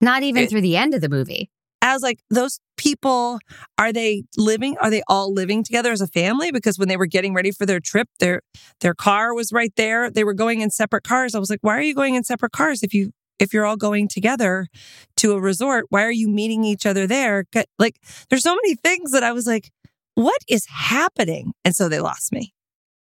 Not 0.00 0.22
even 0.22 0.44
It- 0.44 0.50
through 0.50 0.60
the 0.62 0.76
end 0.76 0.94
of 0.94 1.00
the 1.00 1.08
movie. 1.08 1.50
I 1.82 1.92
was 1.92 2.02
like 2.02 2.20
those 2.30 2.60
people 2.76 3.38
are 3.76 3.92
they 3.92 4.24
living 4.36 4.76
are 4.80 4.90
they 4.90 5.02
all 5.06 5.32
living 5.32 5.62
together 5.62 5.92
as 5.92 6.00
a 6.00 6.06
family? 6.06 6.50
Because 6.50 6.78
when 6.78 6.88
they 6.88 6.96
were 6.96 7.06
getting 7.06 7.34
ready 7.34 7.50
for 7.50 7.66
their 7.66 7.80
trip 7.80 8.08
their 8.18 8.40
their 8.80 8.94
car 8.94 9.34
was 9.34 9.52
right 9.52 9.72
there. 9.76 10.10
They 10.10 10.24
were 10.24 10.34
going 10.34 10.62
in 10.62 10.70
separate 10.70 11.04
cars. 11.04 11.34
I 11.34 11.38
was 11.38 11.50
like 11.50 11.60
why 11.62 11.76
are 11.76 11.82
you 11.82 11.94
going 11.94 12.14
in 12.14 12.24
separate 12.24 12.52
cars 12.52 12.82
if 12.82 12.94
you 12.94 13.12
if 13.38 13.52
you're 13.52 13.66
all 13.66 13.76
going 13.76 14.08
together 14.08 14.68
to 15.16 15.32
a 15.32 15.40
resort? 15.40 15.86
Why 15.90 16.04
are 16.04 16.12
you 16.12 16.28
meeting 16.28 16.64
each 16.64 16.86
other 16.86 17.06
there? 17.06 17.44
Like 17.78 17.96
there's 18.30 18.42
so 18.42 18.54
many 18.54 18.74
things 18.74 19.12
that 19.12 19.22
i 19.22 19.32
was 19.32 19.46
like 19.46 19.70
what 20.14 20.40
is 20.48 20.66
happening? 20.66 21.52
And 21.64 21.74
so 21.74 21.88
they 21.88 22.00
lost 22.00 22.32
me. 22.32 22.52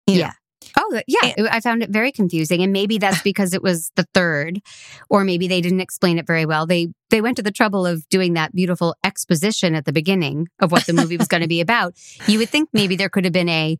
You 0.06 0.22
know? 0.22 0.30
Oh, 0.76 1.00
yeah. 1.06 1.32
it- 1.36 1.48
I 1.50 1.60
found 1.60 1.82
it 1.82 1.90
very 1.90 2.12
confusing. 2.12 2.62
And 2.62 2.72
maybe 2.72 2.98
that's 2.98 3.22
because 3.30 3.54
it 3.54 3.62
was 3.62 3.90
the 3.96 4.06
third, 4.14 4.60
or 5.08 5.24
maybe 5.24 5.48
they 5.48 5.60
didn't 5.60 5.80
explain 5.80 6.18
it 6.18 6.26
very 6.26 6.46
well. 6.46 6.66
They 6.66 6.88
they 7.10 7.20
went 7.20 7.36
to 7.36 7.42
the 7.42 7.52
trouble 7.52 7.86
of 7.86 8.08
doing 8.08 8.34
that 8.34 8.52
beautiful 8.52 8.96
exposition 9.04 9.74
at 9.74 9.84
the 9.84 9.92
beginning 9.92 10.48
of 10.60 10.72
what 10.72 10.86
the 10.86 10.92
movie 10.92 11.16
was 11.16 11.28
going 11.28 11.42
to 11.42 11.48
be 11.48 11.60
about. 11.66 11.94
You 12.26 12.38
would 12.38 12.48
think 12.48 12.68
maybe 12.72 12.96
there 12.96 13.08
could 13.08 13.24
have 13.24 13.32
been 13.32 13.48
a 13.48 13.78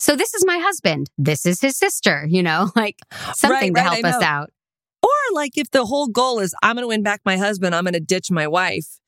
so 0.00 0.14
this 0.14 0.32
is 0.32 0.44
my 0.46 0.58
husband, 0.58 1.10
this 1.18 1.44
is 1.44 1.60
his 1.60 1.76
sister, 1.76 2.24
you 2.28 2.42
know, 2.42 2.70
like 2.76 2.96
something 3.34 3.74
to 3.74 3.80
right, 3.80 4.02
help 4.02 4.04
us 4.04 4.22
out. 4.22 4.50
Or 5.02 5.08
like 5.34 5.56
if 5.56 5.70
the 5.70 5.86
whole 5.86 6.08
goal 6.08 6.40
is 6.40 6.54
I'm 6.62 6.76
going 6.76 6.84
to 6.84 6.88
win 6.88 7.02
back 7.02 7.20
my 7.24 7.36
husband, 7.36 7.74
I'm 7.74 7.84
going 7.84 7.94
to 7.94 8.00
ditch 8.00 8.30
my 8.30 8.46
wife. 8.46 8.98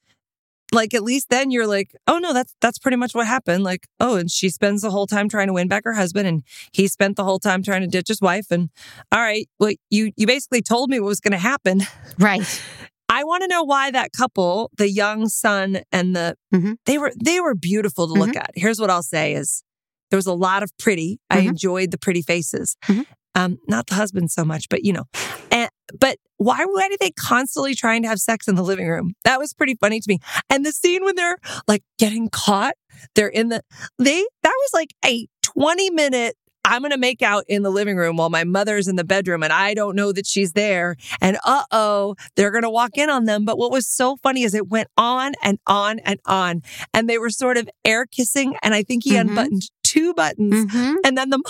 Like 0.72 0.94
at 0.94 1.02
least 1.02 1.26
then 1.30 1.50
you're 1.50 1.66
like, 1.66 1.94
oh 2.06 2.18
no, 2.18 2.32
that's 2.32 2.54
that's 2.60 2.78
pretty 2.78 2.96
much 2.96 3.14
what 3.14 3.26
happened. 3.26 3.64
Like, 3.64 3.86
oh, 3.98 4.16
and 4.16 4.30
she 4.30 4.48
spends 4.50 4.82
the 4.82 4.90
whole 4.90 5.06
time 5.06 5.28
trying 5.28 5.48
to 5.48 5.52
win 5.52 5.68
back 5.68 5.82
her 5.84 5.94
husband, 5.94 6.28
and 6.28 6.42
he 6.72 6.86
spent 6.88 7.16
the 7.16 7.24
whole 7.24 7.38
time 7.38 7.62
trying 7.62 7.80
to 7.80 7.86
ditch 7.86 8.08
his 8.08 8.20
wife. 8.20 8.46
And 8.50 8.70
all 9.12 9.20
right, 9.20 9.48
well, 9.58 9.72
you 9.90 10.12
you 10.16 10.26
basically 10.26 10.62
told 10.62 10.90
me 10.90 11.00
what 11.00 11.06
was 11.08 11.20
going 11.20 11.32
to 11.32 11.38
happen. 11.38 11.82
Right. 12.18 12.62
I 13.08 13.24
want 13.24 13.42
to 13.42 13.48
know 13.48 13.64
why 13.64 13.90
that 13.90 14.12
couple, 14.12 14.70
the 14.76 14.88
young 14.88 15.28
son 15.28 15.80
and 15.90 16.14
the 16.14 16.36
Mhm. 16.54 16.76
they 16.86 16.98
were 16.98 17.12
they 17.22 17.40
were 17.40 17.54
beautiful 17.56 18.06
to 18.06 18.12
look 18.12 18.36
at. 18.36 18.50
Here's 18.54 18.78
what 18.80 18.90
I'll 18.90 19.02
say 19.02 19.32
is 19.34 19.64
there 20.10 20.16
was 20.18 20.26
a 20.26 20.32
lot 20.34 20.62
of 20.62 20.70
pretty. 20.78 21.18
I 21.30 21.40
Mhm. 21.40 21.48
enjoyed 21.48 21.90
the 21.90 21.98
pretty 21.98 22.22
faces. 22.22 22.76
Mhm. 22.84 23.06
Um, 23.34 23.58
not 23.68 23.86
the 23.86 23.94
husband 23.96 24.30
so 24.30 24.44
much, 24.44 24.66
but 24.68 24.84
you 24.84 24.92
know. 24.92 25.04
And 25.50 25.69
but 25.98 26.18
why 26.36 26.64
why 26.64 26.84
are 26.90 26.96
they 27.00 27.10
constantly 27.12 27.74
trying 27.74 28.02
to 28.02 28.08
have 28.08 28.18
sex 28.18 28.48
in 28.48 28.54
the 28.54 28.62
living 28.62 28.88
room? 28.88 29.14
That 29.24 29.38
was 29.38 29.52
pretty 29.52 29.76
funny 29.80 30.00
to 30.00 30.08
me. 30.08 30.18
And 30.48 30.64
the 30.64 30.72
scene 30.72 31.04
when 31.04 31.16
they're 31.16 31.38
like 31.68 31.82
getting 31.98 32.28
caught, 32.30 32.74
they're 33.14 33.28
in 33.28 33.48
the 33.48 33.62
they 33.98 34.24
that 34.42 34.54
was 34.56 34.70
like 34.74 34.94
a 35.04 35.26
20 35.42 35.90
minute 35.90 36.36
I'm 36.62 36.82
going 36.82 36.90
to 36.90 36.98
make 36.98 37.22
out 37.22 37.44
in 37.48 37.62
the 37.62 37.70
living 37.70 37.96
room 37.96 38.18
while 38.18 38.28
my 38.28 38.44
mother's 38.44 38.86
in 38.86 38.96
the 38.96 39.02
bedroom 39.04 39.42
and 39.42 39.50
I 39.50 39.72
don't 39.72 39.96
know 39.96 40.12
that 40.12 40.26
she's 40.26 40.52
there. 40.52 40.94
And 41.20 41.38
uh 41.44 41.62
oh, 41.70 42.16
they're 42.36 42.50
going 42.50 42.64
to 42.64 42.70
walk 42.70 42.98
in 42.98 43.08
on 43.08 43.24
them. 43.24 43.46
But 43.46 43.56
what 43.56 43.72
was 43.72 43.88
so 43.88 44.16
funny 44.22 44.42
is 44.42 44.54
it 44.54 44.68
went 44.68 44.88
on 44.98 45.32
and 45.42 45.58
on 45.66 46.00
and 46.00 46.20
on. 46.26 46.60
And 46.92 47.08
they 47.08 47.16
were 47.18 47.30
sort 47.30 47.56
of 47.56 47.68
air 47.84 48.04
kissing. 48.04 48.56
And 48.62 48.74
I 48.74 48.82
think 48.82 49.04
he 49.04 49.14
Mhm. 49.14 49.20
unbuttoned 49.22 49.70
two 49.90 50.14
buttons. 50.14 50.66
Mhm. 50.72 50.96
And 51.04 51.16
then 51.18 51.30
the, 51.30 51.40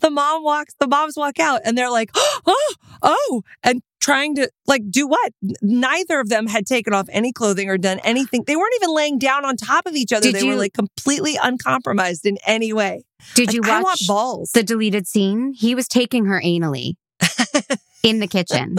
the 0.00 0.10
mom 0.10 0.42
walks, 0.42 0.74
the 0.78 0.86
moms 0.88 1.16
walk 1.16 1.38
out 1.38 1.60
and 1.64 1.76
they're 1.76 1.90
like, 1.90 2.10
oh, 2.46 2.74
oh, 3.02 3.42
and 3.62 3.80
trying 4.00 4.34
to 4.36 4.50
like 4.66 4.82
do 4.90 5.06
what? 5.06 5.32
Neither 5.62 6.20
of 6.20 6.28
them 6.28 6.46
had 6.46 6.66
taken 6.66 6.92
off 6.92 7.08
any 7.10 7.32
clothing 7.32 7.68
or 7.68 7.78
done 7.78 7.98
anything. 8.04 8.44
They 8.46 8.56
weren't 8.56 8.74
even 8.76 8.94
laying 8.94 9.18
down 9.18 9.44
on 9.44 9.56
top 9.56 9.86
of 9.86 9.94
each 9.94 10.12
other. 10.12 10.30
Did 10.30 10.34
they 10.36 10.44
were 10.46 10.56
like 10.56 10.74
completely 10.74 11.38
uncompromised 11.42 12.26
in 12.26 12.38
any 12.46 12.72
way. 12.72 13.04
Did 13.34 13.52
you 13.52 13.60
Like, 13.62 13.70
I 13.70 13.74
want 13.76 13.84
watch 13.84 14.06
balls? 14.06 14.50
the 14.52 14.62
deleted 14.62 15.06
scene? 15.06 15.52
He 15.56 15.74
was 15.74 15.88
taking 15.88 16.26
her 16.26 16.40
anally 16.44 16.94
in 18.02 18.20
the 18.20 18.26
kitchen. 18.28 18.76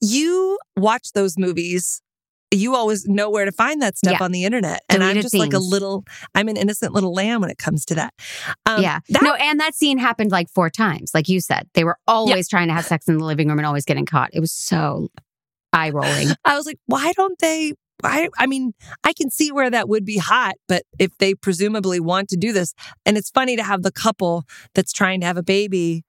you 0.00 0.58
watch 0.76 1.12
those 1.12 1.36
movies. 1.38 2.02
You 2.52 2.74
always 2.74 3.06
know 3.06 3.30
where 3.30 3.44
to 3.44 3.52
find 3.52 3.80
that 3.82 3.96
stuff 3.96 4.16
Yeah. 4.18 4.24
on 4.24 4.32
the 4.32 4.44
internet. 4.44 4.80
And 4.88 5.02
I'm 5.02 5.10
Deleted 5.10 5.22
just 5.22 5.34
like 5.36 5.52
a 5.52 5.58
little, 5.58 6.04
I'm 6.34 6.48
an 6.48 6.56
innocent 6.56 6.92
little 6.92 7.12
lamb 7.14 7.40
when 7.42 7.50
it 7.50 7.58
comes 7.58 7.84
to 7.86 7.94
that. 7.94 8.12
Um, 8.66 8.82
yeah. 8.82 8.98
that- 9.10 9.22
no, 9.22 9.34
and 9.34 9.60
that 9.60 9.74
scene 9.74 9.98
happened 9.98 10.32
like 10.32 10.48
four 10.50 10.68
times. 10.68 11.12
Like 11.14 11.28
you 11.28 11.40
said, 11.40 11.68
they 11.74 11.84
were 11.84 11.96
always 12.08 12.48
trying 12.48 12.68
to 12.68 12.74
have 12.74 12.84
sex 12.86 13.06
in 13.08 13.18
the 13.18 13.24
living 13.24 13.48
room 13.48 13.58
and 13.58 13.66
always 13.66 13.84
getting 13.84 14.04
caught. 14.06 14.30
It 14.32 14.40
was 14.40 14.52
so 14.52 15.10
eye 15.72 15.90
rolling. 15.90 16.28
I 16.44 16.56
was 16.56 16.66
like, 16.66 16.78
why 16.86 17.12
don't 17.12 17.38
they? 17.38 17.74
I, 18.02 18.30
I 18.38 18.46
mean, 18.46 18.72
I 19.04 19.12
can 19.12 19.30
see 19.30 19.52
where 19.52 19.70
that 19.70 19.88
would 19.88 20.04
be 20.06 20.16
hot, 20.16 20.54
but 20.66 20.84
if 20.98 21.16
they 21.18 21.34
presumably 21.34 22.00
want 22.00 22.30
to 22.30 22.36
do 22.36 22.50
this, 22.52 22.72
and 23.04 23.16
it's 23.18 23.28
funny 23.30 23.56
to 23.56 23.62
have 23.62 23.82
the 23.82 23.92
couple 23.92 24.44
that's 24.74 24.90
trying 24.92 25.20
to 25.20 25.26
have 25.26 25.36
a 25.36 25.42
baby 25.42 26.02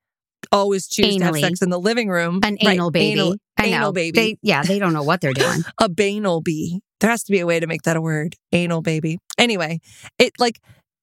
always 0.51 0.87
choose 0.87 1.17
to 1.17 1.23
have 1.23 1.35
sex 1.37 1.61
in 1.61 1.69
the 1.69 1.79
living 1.79 2.09
room. 2.09 2.39
An 2.43 2.57
Right, 2.63 2.73
anal 2.75 2.91
baby. 2.91 3.19
Anal, 3.19 3.35
I 3.61 3.69
know. 3.69 3.77
anal 3.77 3.91
baby. 3.93 4.15
They, 4.15 4.37
yeah, 4.41 4.63
they 4.63 4.79
don't 4.79 4.93
know 4.93 5.03
what 5.03 5.21
they're 5.21 5.33
doing. 5.33 5.61
a 5.79 5.89
banal 5.89 6.41
bee. 6.41 6.81
There 6.99 7.09
has 7.09 7.23
to 7.23 7.31
be 7.31 7.39
a 7.39 7.45
way 7.45 7.59
to 7.59 7.67
make 7.67 7.81
that 7.83 7.95
a 7.97 8.01
word. 8.01 8.35
Anal 8.51 8.81
baby. 8.81 9.17
Anyway, 9.37 9.79
it 10.19 10.33
like 10.39 10.59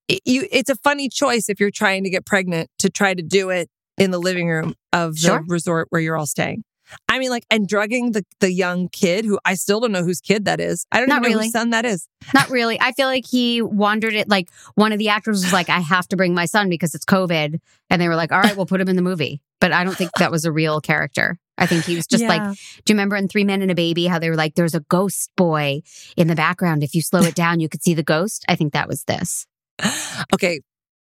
it, 0.09 0.21
you. 0.25 0.47
It's 0.51 0.71
a 0.71 0.77
funny 0.77 1.09
choice 1.09 1.49
if 1.49 1.59
you're 1.61 1.71
trying 1.71 2.05
to 2.05 2.11
get 2.11 2.25
pregnant 2.27 2.71
to 2.79 2.89
try 2.91 3.15
to 3.15 3.23
do 3.23 3.51
it 3.51 3.69
in 3.97 4.11
the 4.13 4.19
living 4.19 4.49
room 4.49 4.75
of 4.93 5.15
the 5.15 5.21
Sure. 5.21 5.45
resort 5.49 5.89
where 5.91 6.01
you're 6.01 6.17
all 6.17 6.27
staying. 6.27 6.63
I 7.07 7.19
mean, 7.19 7.29
like, 7.29 7.45
and 7.51 7.69
drugging 7.69 8.13
the 8.13 8.25
the 8.41 8.51
young 8.51 8.89
kid 8.89 9.25
who 9.27 9.39
I 9.45 9.55
still 9.55 9.81
don't 9.81 9.93
know 9.93 10.03
whose 10.05 10.21
kid 10.21 10.47
that 10.47 10.59
is. 10.61 10.87
I 10.91 11.01
don't 11.01 11.09
Not 11.11 11.17
even 11.19 11.23
know 11.33 11.37
really. 11.37 11.47
whose 11.49 11.53
son 11.53 11.71
that 11.71 11.85
is. 11.85 12.07
Not 12.33 12.49
really. 12.49 12.81
I 12.81 12.93
feel 12.93 13.09
like 13.09 13.27
he 13.29 13.61
wandered 13.61 14.15
it. 14.15 14.27
Like 14.29 14.49
one 14.75 14.93
of 14.93 14.99
the 14.99 15.09
actors 15.11 15.43
was 15.45 15.53
like, 15.53 15.69
I 15.69 15.81
have 15.81 16.09
to 16.09 16.17
bring 16.17 16.33
my 16.33 16.47
son 16.47 16.71
because 16.71 16.95
it's 16.95 17.05
COVID. 17.05 17.59
And 17.91 18.01
they 18.01 18.09
were 18.09 18.17
like, 18.17 18.33
all 18.33 18.41
right, 18.41 18.57
we'll 18.57 18.65
put 18.67 18.81
him 18.81 18.89
in 18.89 18.97
the 18.97 19.03
movie. 19.03 19.43
But 19.61 19.73
I 19.73 19.85
don't 19.85 19.97
think 19.97 20.13
that 20.19 20.31
was 20.31 20.45
a 20.47 20.53
real 20.53 20.81
character. 20.81 21.37
I 21.59 21.67
think 21.67 21.85
he 21.85 21.97
was 21.97 22.07
just 22.07 22.25
like, 22.25 22.41
do 22.43 22.93
you 22.93 22.95
remember 22.95 23.17
in 23.17 23.29
Three 23.29 23.45
Men 23.45 23.61
and 23.63 23.71
a 23.71 23.75
Baby 23.75 24.07
how 24.07 24.19
they 24.19 24.31
were 24.31 24.37
like, 24.37 24.55
there's 24.55 24.75
a 24.75 24.81
ghost 24.81 25.31
boy 25.37 25.81
in 26.17 26.29
the 26.29 26.35
background. 26.35 26.83
If 26.83 26.95
you 26.95 27.03
slow 27.03 27.21
it 27.21 27.35
down, 27.35 27.61
you 27.61 27.69
could 27.69 27.83
see 27.83 27.95
the 27.95 28.03
ghost? 28.03 28.45
I 28.49 28.55
think 28.55 28.73
that 28.73 28.89
was 28.89 29.05
this. 29.05 29.47
okay. 30.35 30.61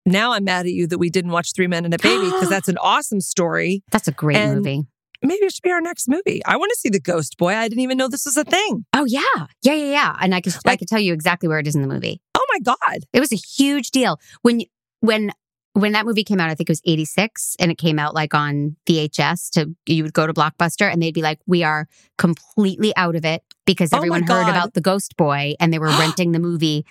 Now 0.07 0.33
I'm 0.33 0.45
mad 0.45 0.67
at 0.67 0.73
you 0.73 0.87
that 0.89 0.99
we 0.99 1.11
didn't 1.11 1.31
watch 1.31 1.53
Three 1.55 1.67
Men 1.67 1.85
and 1.85 1.95
a 1.95 1.99
Baby 1.99 2.27
because 2.27 2.49
that's 2.51 2.69
an 2.69 2.79
awesome 2.79 3.21
story. 3.21 3.83
That's 3.91 4.09
a 4.09 4.13
great 4.13 4.37
And- 4.37 4.57
movie. 4.57 4.83
Maybe 5.23 5.45
it 5.45 5.53
should 5.53 5.63
be 5.63 5.71
our 5.71 5.83
next 5.83 6.09
movie. 6.09 6.41
I 6.47 6.57
want 6.57 6.71
to 6.71 6.79
see 6.79 6.89
the 6.89 6.99
Ghost 6.99 7.37
Boy. 7.37 7.55
I 7.55 7.69
didn't 7.69 7.83
even 7.83 7.99
know 7.99 8.09
this 8.09 8.25
was 8.25 8.39
a 8.39 8.45
thing. 8.45 8.87
Oh 8.95 9.05
yeah. 9.05 9.21
Yeah, 9.63 9.75
yeah, 9.75 9.91
yeah. 9.91 10.17
And 10.19 10.35
I 10.35 10.41
could 10.41 10.55
I 10.65 10.77
could 10.77 10.89
tell 10.89 10.99
you 10.99 11.13
exactly 11.13 11.47
where 11.47 11.59
it 11.59 11.67
is 11.67 11.75
in 11.75 11.83
the 11.83 11.89
movie. 11.89 12.23
Oh 12.35 12.47
my 12.55 12.61
god! 12.61 13.05
It 13.13 13.21
was 13.21 13.31
a 13.31 13.37
huge 13.37 13.91
deal. 13.91 14.19
When 14.41 14.63
when 15.01 15.31
when 15.75 15.93
that 15.93 16.05
movie 16.05 16.25
came 16.25 16.41
out, 16.41 16.51
I 16.51 16.55
think 16.55 16.69
it 16.69 16.73
was 16.73 16.83
86 16.85 17.57
and 17.61 17.71
it 17.71 17.79
came 17.79 17.99
out 17.99 18.15
like 18.15 18.35
on 18.35 18.77
VHS 18.87 19.51
to 19.51 19.75
you 19.87 20.03
would 20.03 20.13
go 20.13 20.27
to 20.27 20.35
Blockbuster 20.35 20.91
and 20.91 21.03
they'd 21.03 21.15
be 21.15 21.23
like, 21.23 21.39
"We 21.47 21.63
are 21.63 21.87
completely 22.19 22.95
out 22.97 23.15
of 23.17 23.25
it 23.25 23.43
because 23.67 23.93
Oh 23.93 23.97
everyone 23.97 24.23
heard 24.23 24.49
about 24.49 24.75
the 24.75 24.81
Ghost 24.81 25.17
Boy 25.17 25.55
and 25.61 25.73
they 25.73 25.79
were 25.79 25.87
renting 25.99 26.33
the 26.33 26.41
movie 26.41 26.85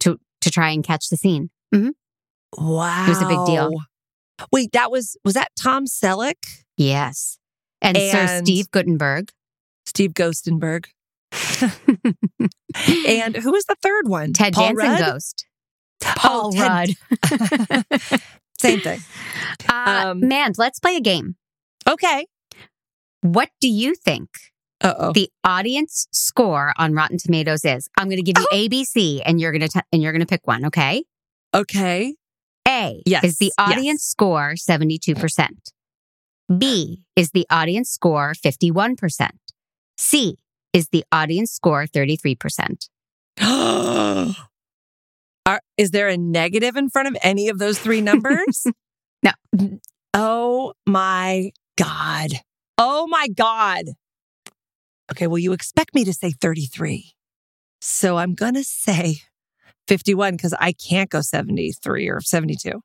to 0.00 0.18
to 0.42 0.50
try 0.50 0.70
and 0.70 0.84
catch 0.84 1.08
the 1.08 1.16
scene." 1.16 1.50
Wow. 2.56 3.06
It 3.06 3.08
was 3.08 3.22
a 3.22 3.26
big 3.26 3.46
deal. 3.46 3.70
Wait, 4.52 4.72
that 4.72 4.90
was 4.90 5.16
was 5.24 5.34
that 5.34 5.50
Tom 5.58 5.86
Selleck? 5.86 6.64
Yes. 6.76 7.38
And, 7.80 7.96
Sir 7.96 8.40
Steve 8.42 8.70
Guttenberg. 8.70 9.30
Steve 9.86 10.12
Ghostenberg. 10.12 10.86
and 13.06 13.36
who 13.36 13.52
was 13.52 13.64
the 13.66 13.76
third 13.82 14.08
one? 14.08 14.32
Ted 14.32 14.54
Paul 14.54 14.74
Danson 14.74 14.88
Rudd? 14.88 15.12
Ghost. 15.12 15.46
Oh, 16.04 16.12
Paul 16.16 16.52
Ted- 16.52 16.96
Rudd. 17.30 18.20
Same 18.58 18.80
thing. 18.80 19.00
Uh, 19.68 20.04
Um, 20.10 20.20
Mand, 20.20 20.56
let's 20.58 20.78
play 20.80 20.96
a 20.96 21.00
game. 21.00 21.36
Okay. 21.88 22.26
What 23.22 23.50
do 23.60 23.68
you 23.68 23.94
think 23.94 24.28
Uh 24.80 24.94
oh. 24.98 25.12
the 25.12 25.30
audience 25.44 26.06
score 26.12 26.72
on 26.78 26.92
Rotten 26.94 27.18
Tomatoes 27.18 27.64
is? 27.64 27.88
I'm 27.98 28.08
going 28.08 28.22
to 28.22 28.22
give 28.22 28.38
you 28.38 28.46
A, 28.52 28.68
B, 28.68 28.84
C, 28.84 29.22
and 29.22 29.40
you're 29.40 29.52
going 29.52 29.68
to 29.68 29.82
and 29.92 30.02
you're 30.02 30.12
going 30.12 30.20
to 30.20 30.26
pick 30.26 30.46
one. 30.46 30.64
Okay. 30.66 31.04
Okay. 31.54 32.14
A 32.68 33.02
Yes, 33.06 33.24
is 33.24 33.38
the 33.38 33.52
yes. 33.58 33.70
audience 33.70 34.02
score 34.02 34.54
72%. 34.56 35.48
B 36.58 37.02
is 37.14 37.30
the 37.30 37.46
audience 37.50 37.90
score 37.90 38.32
51%. 38.34 39.30
C 39.96 40.36
is 40.72 40.88
the 40.88 41.04
audience 41.12 41.52
score 41.52 41.86
33%. 41.86 42.88
Are, 45.46 45.60
is 45.76 45.92
there 45.92 46.08
a 46.08 46.16
negative 46.16 46.76
in 46.76 46.90
front 46.90 47.08
of 47.08 47.16
any 47.22 47.48
of 47.48 47.58
those 47.58 47.78
three 47.78 48.00
numbers? 48.00 48.66
No. 49.22 49.78
Oh 50.12 50.74
my 50.86 51.50
God. 51.78 52.30
Oh 52.78 53.06
my 53.08 53.28
God. 53.28 53.86
Okay. 55.10 55.26
Well, 55.26 55.38
you 55.38 55.52
expect 55.52 55.94
me 55.94 56.04
to 56.04 56.12
say 56.12 56.32
33. 56.32 57.12
So 57.80 58.18
I'm 58.18 58.34
going 58.34 58.54
to 58.54 58.62
say 58.62 59.16
51 59.88 60.36
because 60.36 60.54
I 60.60 60.72
can't 60.72 61.10
go 61.10 61.22
73 61.22 62.08
or 62.08 62.20
72. 62.20 62.80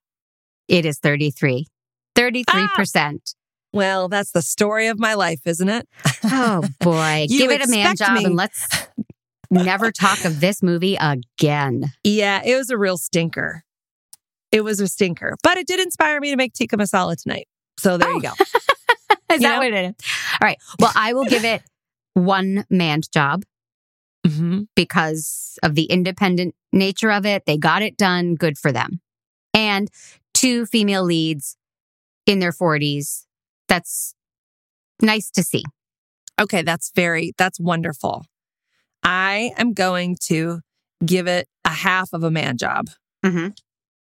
It 0.67 0.86
is 0.86 1.00
33. 1.00 1.67
33%. 2.15 2.45
Ah! 2.47 3.17
Well, 3.74 4.08
that's 4.08 4.32
the 4.32 4.41
story 4.41 4.88
of 4.88 4.97
my 5.00 5.13
life, 5.13 5.41
isn't 5.45 5.69
it? 5.69 5.88
Oh 6.24 6.63
boy. 6.80 7.28
Give 7.30 7.52
it 7.52 7.65
a 7.65 7.69
man 7.69 7.95
job 7.97 8.13
me- 8.13 8.26
and 8.26 8.36
let's 8.36 8.67
never 9.51 9.91
talk 9.91 10.23
of 10.25 10.39
this 10.39 10.63
movie 10.63 10.97
again. 10.99 11.91
Yeah, 12.03 12.41
it 12.43 12.55
was 12.55 12.69
a 12.69 12.77
real 12.77 12.97
stinker. 12.97 13.63
It 14.51 14.63
was 14.63 14.79
a 14.79 14.87
stinker, 14.87 15.37
but 15.43 15.57
it 15.57 15.67
did 15.67 15.79
inspire 15.79 16.19
me 16.19 16.31
to 16.31 16.35
make 16.35 16.53
tikka 16.53 16.77
masala 16.77 17.21
tonight. 17.21 17.47
So 17.79 17.97
there 17.97 18.11
you 18.11 18.21
go. 18.21 18.31
Is 19.31 19.39
You 19.41 19.47
that 19.47 19.53
know? 19.53 19.57
what 19.59 19.67
it 19.73 19.85
is? 19.97 20.05
All 20.41 20.45
right. 20.45 20.57
Well, 20.79 20.91
I 20.95 21.13
will 21.13 21.23
give 21.25 21.45
it 21.45 21.61
one 22.15 22.65
man 22.69 23.01
job 23.13 23.43
Mhm. 24.27 24.67
because 24.75 25.57
of 25.63 25.75
the 25.75 25.85
independent 25.85 26.53
nature 26.73 27.11
of 27.11 27.25
it. 27.25 27.45
They 27.45 27.57
got 27.57 27.81
it 27.81 27.95
done. 27.97 28.35
Good 28.35 28.57
for 28.57 28.71
them. 28.73 28.99
And 29.53 29.89
two 30.33 30.65
female 30.65 31.03
leads 31.03 31.55
in 32.25 32.39
their 32.39 32.51
40s. 32.51 33.25
That's 33.69 34.13
nice 35.01 35.29
to 35.31 35.43
see. 35.43 35.63
Okay, 36.39 36.61
that's 36.61 36.91
very, 36.93 37.33
that's 37.37 37.59
wonderful. 37.59 38.25
I 39.03 39.51
am 39.57 39.73
going 39.73 40.17
to 40.27 40.61
give 41.05 41.27
it 41.27 41.47
a 41.65 41.69
half 41.69 42.09
of 42.13 42.23
a 42.23 42.31
man 42.31 42.57
job 42.57 42.87
Mhm. 43.25 43.55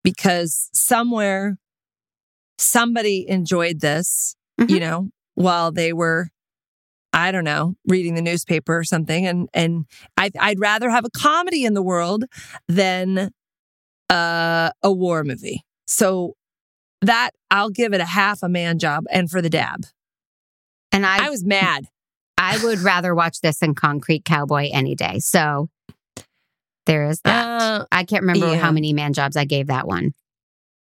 because 0.03 0.69
somewhere 0.73 1.57
somebody 2.57 3.27
enjoyed 3.27 3.81
this, 3.81 4.35
you 4.57 4.65
Mhm. 4.65 4.79
know, 4.79 5.09
while 5.35 5.71
they 5.71 5.93
were, 5.93 6.29
I 7.13 7.31
don't 7.31 7.43
know, 7.43 7.75
reading 7.87 8.15
the 8.15 8.21
newspaper 8.21 8.77
or 8.77 8.83
something. 8.83 9.25
And, 9.27 9.47
and 9.53 9.85
I, 10.17 10.31
I'd 10.39 10.59
rather 10.59 10.89
have 10.89 11.05
a 11.05 11.09
comedy 11.11 11.63
in 11.65 11.73
the 11.73 11.83
world 11.83 12.25
than 12.67 13.31
uh, 14.09 14.71
a 14.81 14.91
war 14.91 15.23
movie. 15.23 15.61
So 15.85 16.35
that 17.01 17.31
I'll 17.51 17.69
give 17.69 17.93
it 17.93 18.01
a 18.01 18.05
half 18.05 18.41
a 18.41 18.49
man 18.49 18.79
job 18.79 19.05
and 19.11 19.29
for 19.29 19.41
the 19.41 19.49
dab. 19.49 19.85
And 20.91 21.05
I, 21.05 21.27
I 21.27 21.29
was 21.29 21.43
mad. 21.43 21.87
I 22.37 22.63
would 22.63 22.79
rather 22.79 23.15
watch 23.15 23.41
this 23.41 23.59
than 23.59 23.75
Concrete 23.75 24.25
Cowboy 24.25 24.69
any 24.71 24.95
day. 24.95 25.19
So 25.19 25.69
there 26.85 27.05
is 27.09 27.19
that. 27.21 27.61
Uh, 27.61 27.85
I 27.91 28.03
can't 28.03 28.21
remember 28.21 28.53
yeah. 28.53 28.59
how 28.59 28.71
many 28.71 28.93
man 28.93 29.13
jobs 29.13 29.35
I 29.35 29.45
gave 29.45 29.67
that 29.67 29.87
one. 29.87 30.13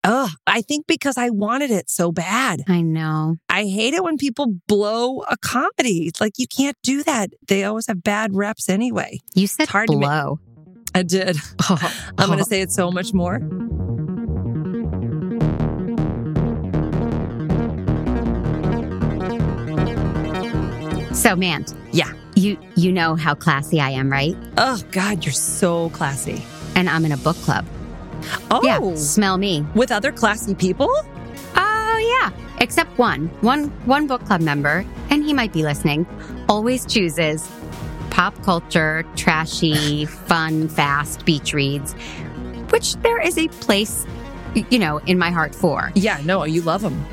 Oh, 0.03 0.29
I 0.47 0.61
think 0.61 0.87
because 0.87 1.17
I 1.17 1.29
wanted 1.29 1.69
it 1.69 1.89
so 1.89 2.11
bad. 2.11 2.63
I 2.67 2.81
know. 2.81 3.35
I 3.49 3.65
hate 3.65 3.93
it 3.93 4.03
when 4.03 4.17
people 4.17 4.55
blow 4.67 5.19
a 5.19 5.37
comedy. 5.37 6.07
It's 6.07 6.19
like 6.19 6.33
you 6.37 6.47
can't 6.47 6.77
do 6.81 7.03
that. 7.03 7.29
They 7.47 7.63
always 7.65 7.85
have 7.85 8.01
bad 8.01 8.33
reps 8.33 8.67
anyway. 8.67 9.19
You 9.35 9.45
said 9.45 9.63
it's 9.63 9.71
hard 9.71 9.89
to 9.89 9.97
ma- 9.97 9.99
blow. 9.99 10.39
I 10.95 11.03
did. 11.03 11.37
I'm 11.69 12.27
going 12.27 12.39
to 12.39 12.45
say 12.45 12.61
it 12.61 12.71
so 12.71 12.91
much 12.91 13.13
more. 13.13 13.39
So, 21.13 21.35
man, 21.35 21.65
Yeah. 21.91 22.11
you 22.35 22.57
you 22.75 22.91
know 22.91 23.15
how 23.15 23.35
classy 23.35 23.79
I 23.81 23.89
am, 23.91 24.09
right? 24.09 24.35
Oh 24.57 24.79
God, 24.91 25.25
you're 25.25 25.33
so 25.33 25.89
classy. 25.89 26.41
And 26.75 26.89
I'm 26.89 27.03
in 27.05 27.11
a 27.11 27.17
book 27.17 27.35
club. 27.37 27.65
Oh, 28.49 28.61
Yeah, 28.63 28.95
smell 28.95 29.37
me. 29.37 29.65
with 29.75 29.91
other 29.91 30.11
classy 30.11 30.55
people? 30.55 30.89
Oh 31.55 32.19
yeah, 32.21 32.29
except 32.59 32.97
one, 32.97 33.27
one, 33.41 33.65
one 33.85 34.07
book 34.07 34.23
club 34.25 34.41
member, 34.41 34.85
and 35.09 35.23
he 35.23 35.33
might 35.33 35.51
be 35.51 35.63
listening. 35.63 36.05
Always 36.47 36.85
chooses 36.85 37.47
pop 38.09 38.41
culture, 38.43 39.03
trashy, 39.15 40.05
fun, 40.29 40.69
fast 40.69 41.25
beach 41.25 41.53
reads, 41.53 41.93
which 42.69 42.95
there 42.97 43.19
is 43.21 43.37
a 43.37 43.47
place, 43.49 44.05
you 44.69 44.79
know, 44.79 44.97
in 44.99 45.17
my 45.19 45.29
heart 45.31 45.53
for. 45.53 45.91
Yeah, 45.95 46.21
no, 46.23 46.43
you 46.45 46.61
love 46.61 46.81
them. 46.81 47.03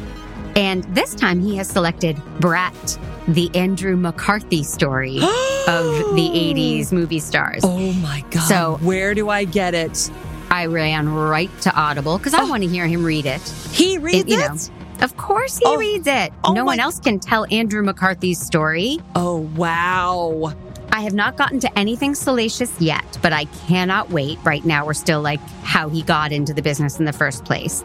And 0.56 0.84
this 0.94 1.14
time 1.14 1.40
he 1.40 1.56
has 1.56 1.68
selected 1.68 2.16
Brat, 2.40 2.98
the 3.28 3.50
Andrew 3.54 3.96
McCarthy 3.96 4.62
story 4.62 5.16
of 5.68 5.84
the 6.14 6.30
'80s 6.34 6.92
movie 6.92 7.20
stars. 7.20 7.60
Oh 7.64 7.92
my 7.94 8.24
God. 8.30 8.48
So- 8.48 8.78
where 8.82 9.14
do 9.14 9.28
I 9.28 9.44
get 9.44 9.74
it? 9.74 10.10
I 10.50 10.64
ran 10.66 11.08
right 11.10 11.50
to 11.60 11.74
Audible 11.78 12.16
because 12.18 12.32
I 12.34 12.40
Oh. 12.42 12.48
want 12.48 12.62
to 12.62 12.68
hear 12.68 12.86
him 12.86 13.04
read 13.04 13.26
it. 13.26 13.42
He 13.70 13.98
reads 13.98 14.30
you 14.30 14.40
it? 14.40 14.48
know. 14.48 14.56
Of 15.04 15.16
course 15.16 15.58
he 15.58 15.64
Oh. 15.66 15.76
reads 15.76 16.06
it. 16.08 16.32
Oh 16.42 16.52
no 16.54 16.64
one 16.64 16.80
else 16.80 16.98
can 16.98 17.20
tell 17.20 17.46
Andrew 17.52 17.82
McCarthy's 17.82 18.40
story. 18.40 18.98
Oh, 19.14 19.40
wow. 19.56 20.54
I 20.90 21.02
have 21.02 21.12
not 21.12 21.36
gotten 21.36 21.60
to 21.60 21.78
anything 21.78 22.14
salacious 22.14 22.72
yet, 22.80 23.18
but 23.20 23.32
I 23.34 23.44
cannot 23.68 24.10
wait. 24.10 24.38
Right 24.42 24.64
now, 24.64 24.86
we're 24.86 24.94
still 24.94 25.20
like 25.20 25.38
how 25.62 25.90
he 25.90 26.02
got 26.02 26.32
into 26.32 26.54
the 26.54 26.62
business 26.62 26.98
in 26.98 27.04
the 27.04 27.12
first 27.12 27.44
place. 27.44 27.84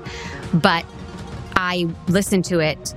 But 0.54 0.86
I 1.58 1.90
listen 2.08 2.42
to 2.44 2.60
it 2.62 2.96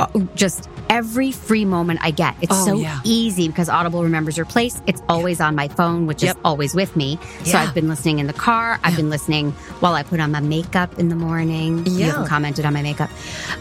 uh, 0.00 0.06
just 0.34 0.68
every 0.90 1.32
free 1.32 1.64
moment 1.64 2.00
I 2.02 2.10
get. 2.10 2.34
It's 2.40 2.52
Oh, 2.52 2.64
so 2.66 2.74
yeah. 2.74 3.00
easy 3.04 3.48
because 3.48 3.68
Audible 3.68 4.02
remembers 4.02 4.36
your 4.36 4.46
place. 4.46 4.80
It's 4.86 5.02
always 5.08 5.40
on 5.40 5.54
my 5.54 5.68
phone, 5.68 6.06
which 6.06 6.22
Yep. 6.22 6.36
is 6.36 6.40
always 6.44 6.74
with 6.74 6.94
me. 6.96 7.18
So 7.44 7.52
Yeah. 7.52 7.62
I've 7.64 7.74
been 7.74 7.88
listening 7.88 8.18
in 8.18 8.26
the 8.26 8.32
car. 8.32 8.78
I've 8.84 8.92
Yeah. 8.92 8.96
been 8.98 9.10
listening 9.10 9.52
while 9.80 9.94
I 9.94 10.02
put 10.02 10.20
on 10.20 10.30
my 10.32 10.40
makeup 10.40 10.98
in 10.98 11.08
the 11.08 11.16
morning. 11.16 11.84
You 11.86 11.92
Yeah. 11.92 12.06
haven't 12.06 12.26
commented 12.28 12.64
on 12.66 12.72
my 12.72 12.82
makeup. 12.82 13.10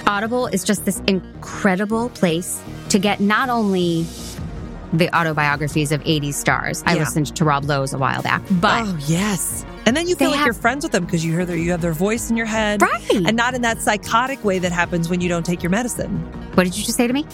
Audible 0.08 0.48
is 0.48 0.64
just 0.64 0.86
this 0.86 1.02
incredible 1.08 2.10
place 2.10 2.60
to 2.90 3.00
get 3.00 3.20
not 3.20 3.50
only 3.50 4.06
the 4.92 5.10
autobiographies 5.18 5.92
of 5.92 6.02
80s 6.06 6.36
stars. 6.36 6.84
I 6.86 6.94
listened 6.96 7.36
to 7.36 7.44
Rob 7.46 7.66
Lowe's 7.66 7.94
a 7.94 7.98
while 7.98 8.22
back, 8.22 8.44
but 8.52 8.84
oh, 8.86 8.98
yes. 9.08 9.66
And 9.86 9.98
then 9.98 10.08
you 10.08 10.16
feel 10.16 10.28
They 10.30 10.32
like 10.32 10.38
have- 10.40 10.46
you're 10.48 10.54
friends 10.54 10.84
with 10.86 10.92
them 10.94 11.04
because 11.06 11.26
you 11.26 11.34
hear 11.34 11.46
their, 11.46 11.58
you 11.58 11.72
have 11.72 11.82
their 11.82 11.94
voice 11.94 12.30
in 12.30 12.38
your 12.38 12.46
head. 12.46 12.82
right. 12.82 13.10
And 13.12 13.36
not 13.36 13.54
in 13.54 13.62
that 13.64 13.82
psychotic 13.82 14.44
way 14.44 14.60
that 14.60 14.72
happens 14.72 15.10
when 15.10 15.20
you 15.22 15.28
don't 15.30 15.46
take 15.46 15.62
your 15.62 15.70
medicine. 15.72 16.10
what 16.54 16.64
did 16.64 16.78
you 16.78 16.84
just 16.84 16.98
say 16.98 17.08
to 17.08 17.14
me? 17.14 17.26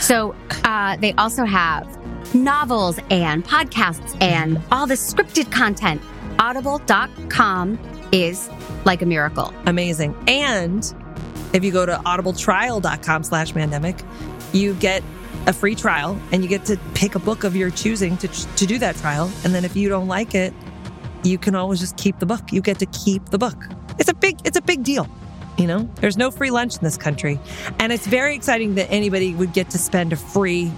So 0.00 0.34
uh, 0.64 0.96
they 0.98 1.12
also 1.14 1.44
have 1.44 1.86
novels 2.34 2.98
and 3.10 3.44
podcasts 3.44 4.16
and 4.22 4.60
all 4.70 4.86
the 4.86 4.94
scripted 4.94 5.50
content. 5.50 6.00
Audible.com 6.38 7.78
is 8.12 8.48
like 8.84 9.02
a 9.02 9.06
miracle. 9.06 9.52
Amazing. 9.66 10.14
And 10.28 10.92
if 11.52 11.64
you 11.64 11.72
go 11.72 11.86
to 11.86 11.94
audibletrial.com 11.96 13.22
slash 13.24 13.52
pandemic, 13.52 13.96
you 14.52 14.74
get 14.74 15.02
a 15.46 15.52
free 15.52 15.74
trial 15.74 16.18
and 16.32 16.42
you 16.42 16.48
get 16.48 16.64
to 16.66 16.76
pick 16.94 17.14
a 17.14 17.18
book 17.18 17.44
of 17.44 17.54
your 17.56 17.70
choosing 17.70 18.16
to, 18.18 18.28
to 18.28 18.66
do 18.66 18.78
that 18.78 18.96
trial. 18.96 19.30
And 19.44 19.54
then 19.54 19.64
if 19.64 19.76
you 19.76 19.88
don't 19.88 20.08
like 20.08 20.34
it, 20.34 20.54
you 21.24 21.38
can 21.38 21.54
always 21.54 21.80
just 21.80 21.96
keep 21.96 22.18
the 22.18 22.26
book. 22.26 22.52
You 22.52 22.60
get 22.60 22.78
to 22.80 22.86
keep 22.86 23.26
the 23.30 23.38
book. 23.38 23.56
It's 23.98 24.08
a 24.10 24.14
big, 24.14 24.38
it's 24.44 24.56
a 24.58 24.62
big 24.62 24.82
deal. 24.84 25.08
You 25.58 25.66
know, 25.66 25.88
there's 25.96 26.16
no 26.16 26.30
free 26.30 26.50
lunch 26.50 26.76
in 26.76 26.82
this 26.82 26.96
country. 26.96 27.38
And 27.78 27.92
it's 27.92 28.06
very 28.06 28.34
exciting 28.34 28.74
that 28.74 28.90
anybody 28.90 29.34
would 29.34 29.52
get 29.52 29.70
to 29.70 29.78
spend 29.78 30.12
a 30.12 30.16
free 30.16 30.70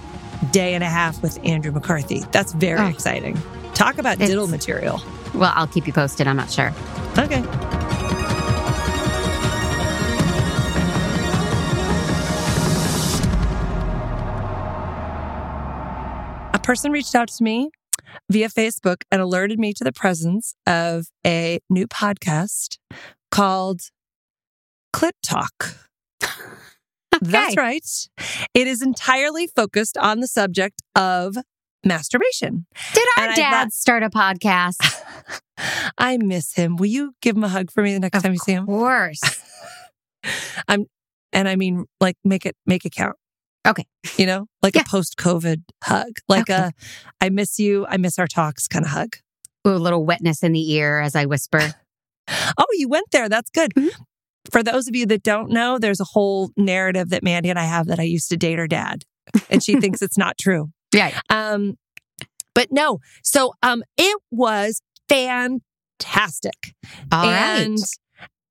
day 0.53 0.75
and 0.75 0.85
a 0.85 0.89
half 0.89 1.23
with 1.23 1.39
Andrew 1.45 1.73
McCarthy. 1.73 2.21
That's 2.31 2.53
very 2.53 2.81
Oh. 2.81 2.87
exciting. 2.89 3.41
Talk 3.75 3.99
about 3.99 4.19
diddle 4.19 4.47
material. 4.47 5.03
Well, 5.35 5.53
I'll 5.55 5.67
keep 5.67 5.87
you 5.87 5.93
posted. 5.93 6.27
I'm 6.27 6.37
not 6.37 6.51
sure. 6.51 6.73
Okay. 7.19 7.43
A 16.55 16.59
person 16.63 16.91
reached 16.91 17.15
out 17.15 17.29
to 17.29 17.43
me 17.45 17.71
via 18.31 18.49
Facebook 18.49 19.03
and 19.11 19.21
alerted 19.23 19.59
me 19.59 19.73
to 19.75 19.85
the 19.85 19.93
presence 19.93 20.55
of 20.67 21.07
a 21.27 21.61
new 21.71 21.87
podcast 21.87 22.79
called 23.31 23.81
Clit 24.95 25.13
Talk. 25.23 25.77
That's 27.21 27.53
Okay. 27.53 27.55
right. 27.57 27.87
It 28.55 28.67
is 28.67 28.83
entirely 28.83 29.47
focused 29.47 29.97
on 29.97 30.21
the 30.21 30.29
subject 30.29 30.83
of 30.95 31.37
masturbation. 31.85 32.67
Did 32.95 33.05
our 33.19 33.27
And 33.29 33.37
dad 33.37 33.51
thought- 33.65 33.73
start 33.73 34.03
a 34.03 34.11
podcast? 34.11 34.77
I 35.99 36.19
miss 36.19 36.55
him. 36.55 36.77
Will 36.77 36.87
you 36.87 37.15
give 37.23 37.37
him 37.37 37.45
a 37.45 37.49
hug 37.49 37.71
for 37.71 37.83
me 37.83 37.95
the 37.95 38.01
next 38.01 38.21
time 38.23 38.33
you 38.33 38.39
see 38.39 38.53
him? 38.53 38.65
Of 38.65 38.69
course. 38.69 39.21
I'm 40.69 40.87
And 41.33 41.49
I 41.49 41.57
mean, 41.57 41.87
like, 42.01 42.17
make 42.25 42.45
it 42.45 42.57
make 42.67 42.85
it 42.85 42.93
count. 42.93 43.17
Okay. 43.67 43.87
You 44.17 44.27
know, 44.27 44.47
like 44.63 44.75
Yeah. 44.77 44.83
a 44.83 44.85
post 44.85 45.17
COVID 45.19 45.63
hug, 45.85 46.19
like 46.29 46.51
Okay. 46.51 46.55
a 46.69 46.73
I 47.21 47.29
miss 47.31 47.59
you, 47.59 47.87
I 47.89 47.97
miss 47.97 48.19
our 48.19 48.27
talks 48.27 48.67
kind 48.69 48.85
of 48.85 48.91
hug. 48.93 49.17
Ooh, 49.67 49.73
a 49.73 49.79
little 49.79 50.05
wetness 50.07 50.43
in 50.43 50.53
the 50.53 50.73
ear 50.73 51.01
as 51.01 51.15
I 51.17 51.27
whisper. 51.27 51.75
Oh, 52.59 52.67
you 52.73 52.89
went 52.89 53.07
there. 53.13 53.29
That's 53.29 53.51
good. 53.51 53.73
Mhm. 53.75 53.91
For 54.51 54.63
those 54.63 54.89
of 54.89 54.97
you 54.97 55.07
that 55.07 55.23
don't 55.23 55.49
know, 55.51 55.79
there's 55.79 56.01
a 56.01 56.05
whole 56.05 56.51
narrative 56.57 57.11
that 57.11 57.23
Mandy 57.23 57.51
and 57.51 57.59
I 57.59 57.65
have 57.65 57.87
that 57.87 58.01
I 58.01 58.03
used 58.05 58.29
to 58.31 58.37
date 58.37 58.59
her 58.59 58.67
dad, 58.67 59.05
and 59.49 59.63
she 59.63 59.79
thinks 59.81 60.03
it's 60.03 60.19
not 60.19 60.37
true. 60.39 60.71
Yeah. 60.95 61.21
Um, 61.31 61.77
but 62.55 62.73
no. 62.73 62.99
So 63.23 63.53
um, 63.63 63.83
it 63.97 64.19
was 64.33 64.81
fantastic. 65.09 66.75
All 67.13 67.25
right. 67.27 67.61
and 67.63 67.79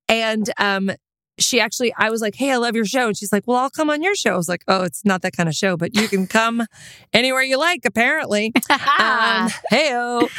and 0.07 0.49
um 0.57 0.91
she 1.37 1.59
actually 1.59 1.93
i 1.97 2.09
was 2.09 2.21
like 2.21 2.35
hey 2.35 2.51
i 2.51 2.57
love 2.57 2.75
your 2.75 2.85
show. 2.85 3.07
And 3.07 3.17
she's 3.17 3.31
like 3.31 3.43
well 3.45 3.57
i'll 3.57 3.69
come 3.69 3.89
on 3.89 4.01
your 4.03 4.15
show. 4.15 4.33
I 4.33 4.37
was 4.37 4.49
like 4.49 4.63
oh 4.67 4.83
it's 4.83 5.03
not 5.05 5.21
that 5.23 5.33
kind 5.35 5.49
of 5.49 5.55
show 5.55 5.77
but 5.77 5.95
you 5.95 6.07
can 6.07 6.27
come 6.27 6.65
anywhere 7.13 7.41
you 7.43 7.57
like 7.57 7.81
apparently. 7.85 8.53
Um 8.99 9.49
heyo. 9.71 10.29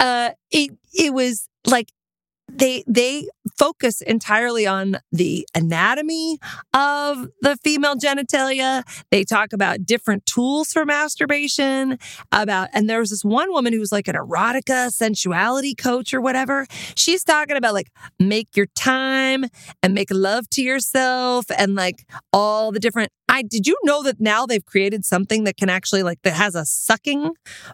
Uh 0.00 0.30
it 0.50 0.70
it 0.94 1.12
was 1.12 1.48
like 1.66 1.88
they 2.50 2.84
they 2.86 3.28
focus 3.58 4.00
entirely 4.00 4.66
on 4.66 4.98
the 5.10 5.46
anatomy 5.54 6.38
of 6.74 7.28
the 7.40 7.56
female 7.62 7.96
genitalia. 7.96 8.82
They 9.10 9.24
talk 9.24 9.52
about 9.52 9.84
different 9.84 10.26
tools 10.26 10.72
for 10.72 10.84
masturbation 10.84 11.98
about 12.30 12.68
and 12.72 12.88
there 12.88 13.00
was 13.00 13.10
this 13.10 13.24
one 13.24 13.50
woman 13.52 13.72
who 13.72 13.80
was 13.80 13.92
like 13.92 14.08
an 14.08 14.14
erotica 14.14 14.92
sensuality 14.92 15.74
coach 15.74 16.14
or 16.14 16.20
whatever. 16.20 16.66
She's 16.94 17.24
talking 17.24 17.56
about 17.56 17.74
like 17.74 17.90
make 18.18 18.56
your 18.56 18.66
time 18.74 19.44
and 19.82 19.94
make 19.94 20.10
love 20.10 20.48
to 20.50 20.62
yourself 20.62 21.46
and 21.56 21.74
like 21.74 22.06
all 22.32 22.72
the 22.72 22.80
different 22.80 23.10
I 23.28 23.42
did 23.42 23.66
you 23.66 23.78
know 23.84 24.02
that 24.02 24.20
now 24.20 24.44
they've 24.44 24.64
created 24.64 25.06
something 25.06 25.44
that 25.44 25.56
can 25.56 25.70
actually 25.70 26.02
like 26.02 26.20
that 26.22 26.34
has 26.34 26.54
a 26.54 26.66
sucking 26.66 27.30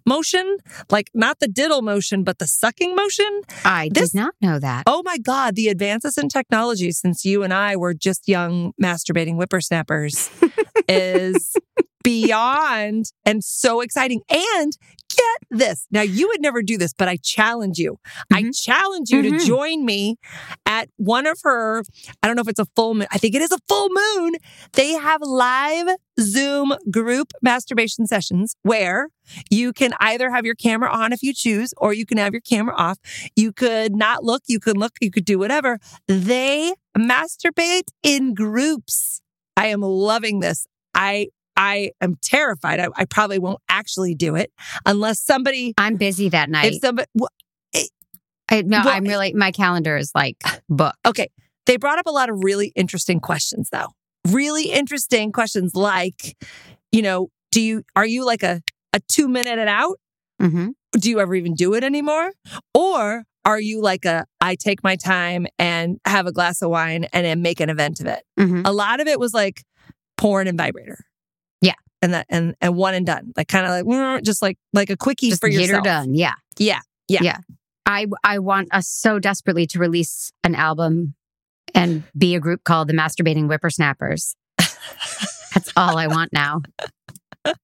motion? 0.06 0.58
Like 0.88 1.10
not 1.14 1.40
the 1.40 1.48
diddle 1.48 1.82
motion 1.82 2.22
but 2.22 2.38
the 2.38 2.46
sucking 2.46 2.94
motion? 2.94 3.40
I 3.64 3.90
this- 3.92 4.12
did 4.12 4.18
not 4.18 4.34
know 4.40 4.58
that. 4.58 4.84
oh 4.86 5.02
my 5.04 5.18
god 5.18 5.56
the 5.58 5.66
advances 5.66 6.16
in 6.16 6.28
technology 6.28 6.92
since 6.92 7.24
you 7.24 7.42
and 7.42 7.52
I 7.52 7.74
were 7.74 7.92
just 7.92 8.28
young 8.28 8.74
masturbating 8.80 9.34
whippersnappers 9.34 10.30
is 10.88 11.56
beyond 12.04 13.06
and 13.24 13.42
so 13.42 13.80
exciting. 13.80 14.20
And 14.30 14.72
get 15.18 15.58
this 15.60 15.86
now 15.90 16.02
you 16.02 16.28
would 16.28 16.40
never 16.40 16.62
do 16.62 16.76
this 16.78 16.92
but 16.96 17.08
I 17.08 17.16
challenge 17.22 17.78
you 17.78 17.98
I 18.32 18.42
Mhm. 18.42 18.62
challenge 18.68 19.10
you 19.10 19.22
Mhm. 19.22 19.38
to 19.38 19.46
join 19.46 19.84
me 19.84 20.16
at 20.66 20.88
one 20.96 21.26
of 21.26 21.38
her 21.42 21.82
I 22.22 22.26
don't 22.26 22.36
know 22.36 22.42
if 22.42 22.48
it's 22.48 22.60
a 22.60 22.66
full 22.76 22.94
moon 22.94 23.06
I 23.10 23.18
think 23.18 23.34
it 23.34 23.42
is 23.42 23.52
a 23.52 23.58
full 23.68 23.88
moon 24.00 24.32
they 24.74 24.92
have 24.92 25.20
live 25.22 25.88
Zoom 26.20 26.74
group 26.90 27.32
masturbation 27.42 28.06
sessions 28.06 28.54
where 28.62 29.08
you 29.50 29.72
can 29.72 29.92
either 30.00 30.30
have 30.30 30.44
your 30.46 30.54
camera 30.54 30.90
on 30.90 31.12
if 31.12 31.22
you 31.22 31.32
choose, 31.34 31.72
or 31.76 31.92
you 31.92 32.06
can 32.06 32.18
have 32.18 32.32
your 32.32 32.40
camera 32.40 32.74
off. 32.74 32.98
You 33.36 33.52
could 33.52 33.94
not 33.94 34.24
look, 34.24 34.42
you 34.48 34.58
could 34.58 34.76
look, 34.78 34.92
you 35.00 35.10
could 35.10 35.24
do 35.26 35.38
whatever. 35.38 35.78
They 36.08 36.72
masturbate 36.96 37.88
in 38.02 38.34
groups. 38.34 39.20
I 39.56 39.66
am 39.66 39.80
loving 39.82 40.40
this. 40.40 40.66
I 40.94 41.28
I 41.58 41.90
am 42.00 42.14
terrified. 42.22 42.78
I, 42.80 42.88
I 42.96 43.04
probably 43.04 43.38
won't 43.40 43.60
actually 43.68 44.14
do 44.14 44.36
it 44.36 44.52
unless 44.86 45.20
somebody, 45.20 45.74
I'm 45.76 45.96
busy 45.96 46.28
that 46.28 46.48
night. 46.48 46.74
if 46.74 46.80
somebody, 46.80 47.08
wh- 47.20 47.26
I, 48.50 48.62
no, 48.62 48.80
well, 48.84 48.94
I'm 48.96 49.04
really, 49.04 49.34
my 49.34 49.50
calendar 49.50 49.96
is 49.96 50.12
like 50.14 50.36
booked. 50.70 50.96
okay. 51.04 51.28
They 51.66 51.76
brought 51.76 51.98
up 51.98 52.06
a 52.06 52.10
lot 52.10 52.30
of 52.30 52.42
really 52.42 52.72
interesting 52.74 53.20
questions, 53.20 53.68
though. 53.70 53.88
Really 54.26 54.70
interesting 54.70 55.32
questions 55.32 55.74
like, 55.74 56.34
you 56.92 57.02
know, 57.02 57.28
do 57.52 57.60
you, 57.60 57.82
are 57.94 58.06
you 58.06 58.24
like 58.24 58.42
a, 58.42 58.62
a 58.94 59.00
two 59.08 59.28
minute 59.28 59.58
and 59.58 59.68
out? 59.68 59.98
hmm 60.40 60.68
do 60.98 61.10
you 61.10 61.20
ever 61.20 61.34
even 61.34 61.52
do 61.54 61.74
it 61.74 61.84
anymore? 61.84 62.32
Or 62.72 63.24
are 63.44 63.60
you 63.60 63.82
like 63.82 64.06
a 64.06 64.24
I 64.40 64.54
take 64.54 64.82
my 64.82 64.96
time 64.96 65.46
and 65.58 65.98
have 66.06 66.26
a 66.26 66.32
glass 66.32 66.62
of 66.62 66.70
wine 66.70 67.04
and 67.12 67.26
then 67.26 67.42
make 67.42 67.60
an 67.60 67.68
event 67.68 68.00
of 68.00 68.06
it? 68.06 68.22
hmm 68.38 68.62
A 68.64 68.72
lot 68.72 68.98
of 69.00 69.06
it 69.06 69.20
was 69.20 69.34
like 69.34 69.62
porn 70.16 70.48
and 70.48 70.56
vibrator. 70.56 70.98
And 72.00 72.14
that 72.14 72.26
and 72.28 72.54
and 72.60 72.76
one 72.76 72.94
and 72.94 73.04
done. 73.04 73.32
Like 73.36 73.48
kind 73.48 73.64
of 73.66 73.70
like 73.72 73.84
mm, 73.84 74.22
just 74.24 74.40
like 74.42 74.56
like 74.72 74.88
a 74.90 74.96
quickie 74.96 75.30
Just 75.30 75.40
for 75.40 75.48
get 75.48 75.60
yourself. 75.62 75.78
her 75.78 75.82
done. 75.90 76.14
Yeah. 76.14 76.34
Yeah. 76.58 76.80
Yeah. 77.08 77.22
Yeah. 77.22 77.38
I, 77.86 78.06
I 78.22 78.38
want 78.38 78.68
us 78.72 78.86
so 78.86 79.18
desperately 79.18 79.66
to 79.68 79.78
release 79.78 80.30
an 80.44 80.54
album 80.54 81.14
and 81.74 82.02
be 82.16 82.34
a 82.34 82.40
group 82.40 82.62
called 82.64 82.86
the 82.88 82.92
Masturbating 82.92 83.46
Whippersnappers. 83.46 84.36
That's 84.58 85.72
all 85.74 85.96
I 85.96 86.06
want 86.06 86.30
now. 86.32 86.60
I 87.44 87.54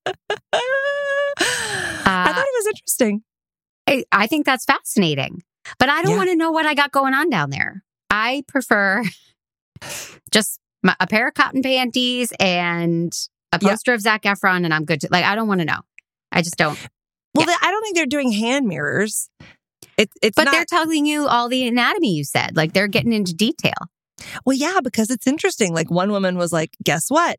thought 2.32 2.46
it 2.46 2.54
was 2.58 2.66
interesting. 2.68 3.22
I, 3.86 4.04
I 4.12 4.26
think 4.26 4.46
that's 4.46 4.64
fascinating, 4.64 5.42
but 5.78 5.88
I 5.90 6.02
don't 6.02 6.12
Yeah. 6.12 6.16
want 6.16 6.30
to 6.30 6.36
know 6.36 6.50
what 6.52 6.64
I 6.66 6.74
got 6.74 6.90
going 6.90 7.12
on 7.14 7.28
down 7.28 7.50
there. 7.50 7.84
I 8.08 8.44
prefer 8.48 9.02
just 10.30 10.58
my, 10.82 10.96
a 11.00 11.06
pair 11.06 11.28
of 11.28 11.34
cotton 11.34 11.62
panties 11.62 12.32
and 12.40 13.12
a 13.62 13.64
Yeah. 13.64 13.70
poster 13.70 13.92
of 13.94 14.00
Zac 14.00 14.22
Efron, 14.22 14.64
and 14.64 14.72
I'm 14.74 14.84
good 14.84 15.00
to 15.02 15.08
like. 15.10 15.24
I 15.24 15.34
don't 15.34 15.48
want 15.48 15.60
to 15.60 15.64
know. 15.64 15.80
I 16.32 16.42
just 16.42 16.56
don't. 16.56 16.78
Well, 17.34 17.46
they, 17.46 17.52
I 17.60 17.70
don't 17.70 17.82
think 17.82 17.96
they're 17.96 18.06
doing 18.06 18.32
hand 18.32 18.66
mirrors. 18.66 19.28
It, 19.96 20.10
it's 20.22 20.34
But 20.36 20.44
not. 20.44 20.52
they're 20.52 20.64
telling 20.68 21.06
you 21.06 21.26
all 21.26 21.48
the 21.48 21.66
anatomy 21.66 22.12
you 22.14 22.24
said. 22.24 22.56
Like 22.56 22.72
they're 22.72 22.88
getting 22.88 23.12
into 23.12 23.34
detail. 23.34 23.74
Well, 24.46 24.56
yeah, 24.56 24.78
because 24.82 25.10
it's 25.10 25.26
interesting. 25.26 25.74
Like 25.74 25.90
one 25.90 26.10
woman 26.10 26.36
was 26.36 26.52
like, 26.52 26.70
"Guess 26.84 27.06
what? 27.08 27.38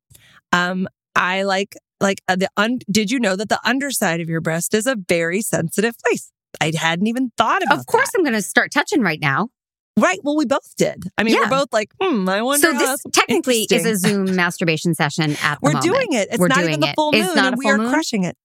Um, 0.51 0.88
I 1.15 1.43
like 1.43 1.75
like 2.01 2.21
uh, 2.28 2.36
the 2.36 2.49
un- 2.58 2.80
did 2.91 3.10
you 3.12 3.19
know 3.19 3.36
that 3.36 3.49
the 3.49 3.60
underside 3.65 4.19
of 4.21 4.30
your 4.30 4.41
breast 4.41 4.73
is 4.73 4.86
a 4.86 4.95
very 5.08 5.41
sensitive 5.41 5.95
place? 6.06 6.32
I 6.62 6.71
hadn't 6.78 7.08
even 7.08 7.32
thought 7.38 7.63
about. 7.63 7.80
Of 7.80 7.86
course, 7.86 8.12
that. 8.12 8.17
I'm 8.19 8.23
going 8.23 8.36
to 8.36 8.41
start 8.41 8.71
touching 8.71 9.01
right 9.01 9.19
now. 9.19 9.49
Right? 9.97 10.19
Well, 10.23 10.36
we 10.36 10.45
both 10.45 10.75
did. 10.77 11.03
I 11.17 11.23
mean, 11.23 11.34
Yeah. 11.36 11.41
we're 11.41 11.49
both 11.49 11.69
like, 11.71 11.91
hmm. 12.01 12.27
I 12.29 12.41
wonder. 12.41 12.67
So 12.67 12.73
how 12.73 12.79
this 12.79 13.01
technically 13.13 13.67
is 13.71 13.86
a. 13.86 13.95
Zoom 13.97 14.36
masturbation 14.36 14.93
session 14.95 15.31
at 15.43 15.55
the 15.55 15.60
We're 15.62 15.71
moment. 15.73 15.86
doing 15.86 16.13
it. 16.13 16.27
It's 16.31 16.38
We're 16.39 16.47
not 16.47 16.58
doing 16.60 16.69
even 16.69 16.79
the 16.81 16.89
it. 16.89 16.95
full 16.95 17.12
It's 17.13 17.25
moon, 17.27 17.36
not 17.36 17.53
and 17.53 17.58
we 17.58 17.69
are 17.69 17.77
moon? 17.77 17.89
crushing 17.91 18.23
it. 18.23 18.36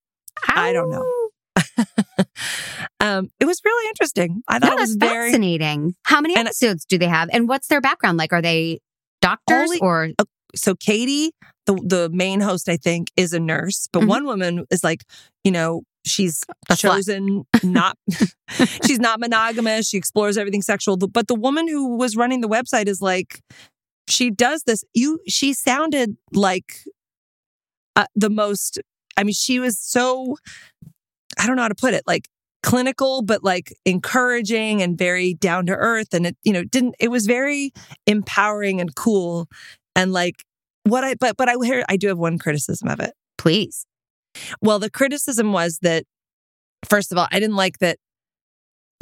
I 0.48 0.72
don't 0.72 0.90
know. 0.90 1.04
Um, 3.02 3.28
it 3.40 3.46
was 3.46 3.60
really 3.64 3.88
interesting. 3.88 4.42
I 4.46 4.58
thought 4.58 4.70
No, 4.70 4.76
it 4.76 4.80
was 4.80 4.94
very. 4.96 5.30
fascinating. 5.30 5.94
How 6.04 6.20
many 6.20 6.36
episodes 6.36 6.84
do 6.84 6.98
they 6.98 7.06
have, 7.08 7.30
and 7.32 7.48
what's 7.48 7.66
their 7.68 7.80
background? 7.80 8.18
Like, 8.18 8.32
are 8.32 8.42
they 8.42 8.80
doctors 9.22 9.70
Only- 9.70 9.80
or 9.80 10.08
so 10.54 10.74
Katie, 10.74 11.32
the 11.66 11.74
the 11.82 12.10
main 12.12 12.40
host, 12.40 12.68
I 12.68 12.76
think, 12.76 13.08
is 13.16 13.32
a 13.32 13.40
nurse, 13.40 13.88
but 13.92 14.02
Mhm. 14.02 14.06
one 14.08 14.24
woman 14.26 14.66
is 14.70 14.84
like, 14.84 15.04
you 15.44 15.50
know, 15.50 15.82
she's 16.04 16.42
slut. 16.70 16.78
chosen 16.78 17.44
not 17.62 17.96
she's 18.86 18.98
not 18.98 19.20
monogamous. 19.20 19.88
She 19.88 19.96
explores 19.96 20.36
everything 20.36 20.62
sexual. 20.62 20.96
But 20.96 21.28
the 21.28 21.34
woman 21.34 21.68
who 21.68 21.96
was 21.96 22.16
running 22.16 22.40
the 22.40 22.48
website 22.48 22.88
is 22.88 23.00
like, 23.00 23.40
she 24.08 24.30
does 24.30 24.64
this. 24.64 24.84
You, 24.94 25.20
she 25.28 25.52
sounded 25.52 26.16
like 26.32 26.84
uh, 27.96 28.06
the 28.14 28.30
most. 28.30 28.80
I 29.16 29.24
mean, 29.24 29.34
she 29.34 29.58
was 29.58 29.78
so. 29.78 30.36
I 31.38 31.46
don't 31.46 31.56
know 31.56 31.62
how 31.62 31.68
to 31.68 31.74
put 31.74 31.94
it. 31.94 32.04
Like 32.06 32.28
clinical, 32.62 33.22
but 33.22 33.42
like 33.42 33.72
encouraging 33.86 34.82
and 34.82 34.98
very 34.98 35.34
down 35.34 35.66
to 35.66 35.72
earth. 35.72 36.12
And 36.12 36.26
it, 36.26 36.36
you 36.42 36.52
know, 36.52 36.64
didn't. 36.64 36.96
It 36.98 37.08
was 37.08 37.26
very 37.26 37.72
empowering 38.06 38.80
and 38.80 38.94
cool. 38.94 39.48
And 39.94 40.12
like 40.12 40.44
what 40.84 41.04
I, 41.04 41.14
but 41.14 41.36
but 41.36 41.48
I 41.48 41.54
hear 41.62 41.84
I 41.88 41.96
do 41.96 42.08
have 42.08 42.18
one 42.18 42.38
criticism 42.38 42.88
of 42.88 43.00
it. 43.00 43.12
please? 43.38 43.86
Well, 44.60 44.78
the 44.78 44.90
criticism 44.90 45.52
was 45.52 45.78
that, 45.82 46.04
first 46.88 47.12
of 47.12 47.18
all, 47.18 47.26
I 47.30 47.40
didn't 47.40 47.56
like 47.56 47.78
that. 47.78 47.98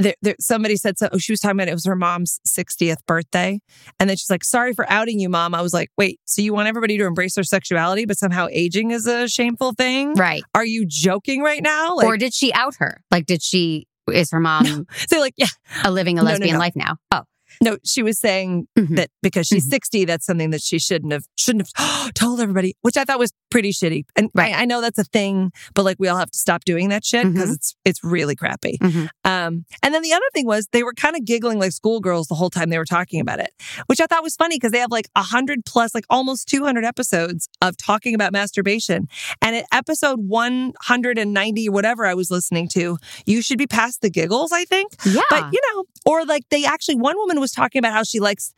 There, 0.00 0.14
there, 0.22 0.36
somebody 0.38 0.76
said 0.76 0.96
so. 0.96 1.08
Oh, 1.10 1.18
she 1.18 1.32
was 1.32 1.40
talking 1.40 1.56
about 1.58 1.66
it 1.66 1.72
was 1.74 1.84
her 1.84 1.96
mom's 1.96 2.38
60th 2.46 2.98
birthday. 3.08 3.58
And 3.98 4.08
then 4.08 4.16
she's 4.16 4.30
like, 4.30 4.44
sorry 4.44 4.72
for 4.72 4.88
outing 4.88 5.18
you, 5.18 5.28
mom. 5.28 5.56
I 5.56 5.60
was 5.60 5.74
like, 5.74 5.90
wait, 5.98 6.20
so 6.24 6.40
you 6.40 6.54
want 6.54 6.68
everybody 6.68 6.96
to 6.98 7.04
embrace 7.04 7.34
their 7.34 7.42
sexuality, 7.42 8.06
but 8.06 8.16
somehow 8.16 8.46
aging 8.52 8.92
is 8.92 9.08
a 9.08 9.26
shameful 9.26 9.72
thing? 9.72 10.14
Right? 10.14 10.44
Are 10.54 10.64
you 10.64 10.86
joking 10.86 11.42
right 11.42 11.60
now? 11.62 11.96
Like, 11.96 12.06
or 12.06 12.16
did 12.16 12.32
she 12.32 12.52
out 12.52 12.76
her? 12.78 13.00
Like, 13.10 13.26
did 13.26 13.42
she? 13.42 13.88
Is 14.12 14.30
her 14.30 14.38
mom 14.38 14.86
say, 15.08 15.18
like, 15.18 15.34
yeah, 15.36 15.48
a 15.84 15.90
living 15.90 16.16
a 16.16 16.22
No, 16.22 16.26
no, 16.26 16.30
lesbian 16.30 16.54
no. 16.54 16.60
life 16.60 16.76
now? 16.76 16.96
Oh, 17.10 17.24
No, 17.62 17.76
she 17.84 18.02
was 18.02 18.18
saying 18.18 18.66
Mhm. 18.78 18.96
that 18.96 19.10
because 19.22 19.46
she's 19.46 19.66
Mhm. 19.66 19.70
60, 19.70 20.04
that's 20.04 20.26
something 20.26 20.50
that 20.50 20.62
she 20.62 20.78
shouldn't 20.78 21.12
have 21.12 21.24
shouldn't 21.36 21.66
have 21.76 22.12
told 22.14 22.40
everybody, 22.40 22.74
which 22.82 22.96
I 22.96 23.04
thought 23.04 23.18
was 23.18 23.32
pretty 23.50 23.72
shitty. 23.72 24.04
And 24.16 24.30
Right. 24.34 24.54
I, 24.54 24.62
I 24.62 24.64
know 24.64 24.80
that's 24.80 24.98
a 24.98 25.04
thing, 25.04 25.50
but 25.74 25.84
like 25.84 25.96
we 25.98 26.08
all 26.08 26.18
have 26.18 26.30
to 26.30 26.38
stop 26.38 26.64
doing 26.64 26.88
that 26.90 27.04
shit 27.04 27.32
because 27.32 27.50
Mhm. 27.50 27.54
it's 27.54 27.74
it's 27.84 28.04
really 28.04 28.36
crappy. 28.36 28.78
Mhm. 28.82 29.08
Um, 29.24 29.64
and 29.82 29.94
then 29.94 30.02
the 30.02 30.12
other 30.12 30.24
thing 30.34 30.46
was 30.46 30.68
they 30.72 30.82
were 30.82 30.92
kind 30.94 31.16
of 31.16 31.24
giggling 31.24 31.58
like 31.58 31.72
schoolgirls 31.72 32.28
the 32.28 32.34
whole 32.34 32.50
time 32.50 32.70
they 32.70 32.78
were 32.78 32.84
talking 32.84 33.20
about 33.20 33.40
it, 33.40 33.50
which 33.86 34.00
I 34.00 34.06
thought 34.06 34.22
was 34.22 34.36
funny 34.36 34.56
because 34.56 34.72
they 34.72 34.78
have 34.78 34.90
like 34.90 35.08
a 35.16 35.22
hundred 35.22 35.64
plus, 35.64 35.94
like 35.94 36.04
almost 36.10 36.48
200 36.48 36.84
episodes 36.84 37.48
of 37.62 37.76
talking 37.76 38.14
about 38.14 38.32
masturbation. 38.32 39.08
And 39.42 39.56
at 39.56 39.64
episode 39.72 40.20
190, 40.20 41.68
whatever 41.68 42.04
I 42.06 42.14
was 42.14 42.30
listening 42.30 42.68
to, 42.74 42.98
you 43.26 43.42
should 43.42 43.58
be 43.58 43.66
past 43.66 44.00
the 44.02 44.10
giggles, 44.10 44.52
I 44.52 44.64
think. 44.64 44.92
Yeah. 45.06 45.22
But 45.30 45.52
you 45.52 45.60
know, 45.72 45.84
or 46.06 46.24
like 46.24 46.42
they 46.50 46.64
actually 46.64 46.96
one 46.96 47.16
woman 47.16 47.37
was 47.38 47.52
talking 47.52 47.78
about 47.78 47.92
how 47.92 48.02
she 48.02 48.20
likes, 48.20 48.52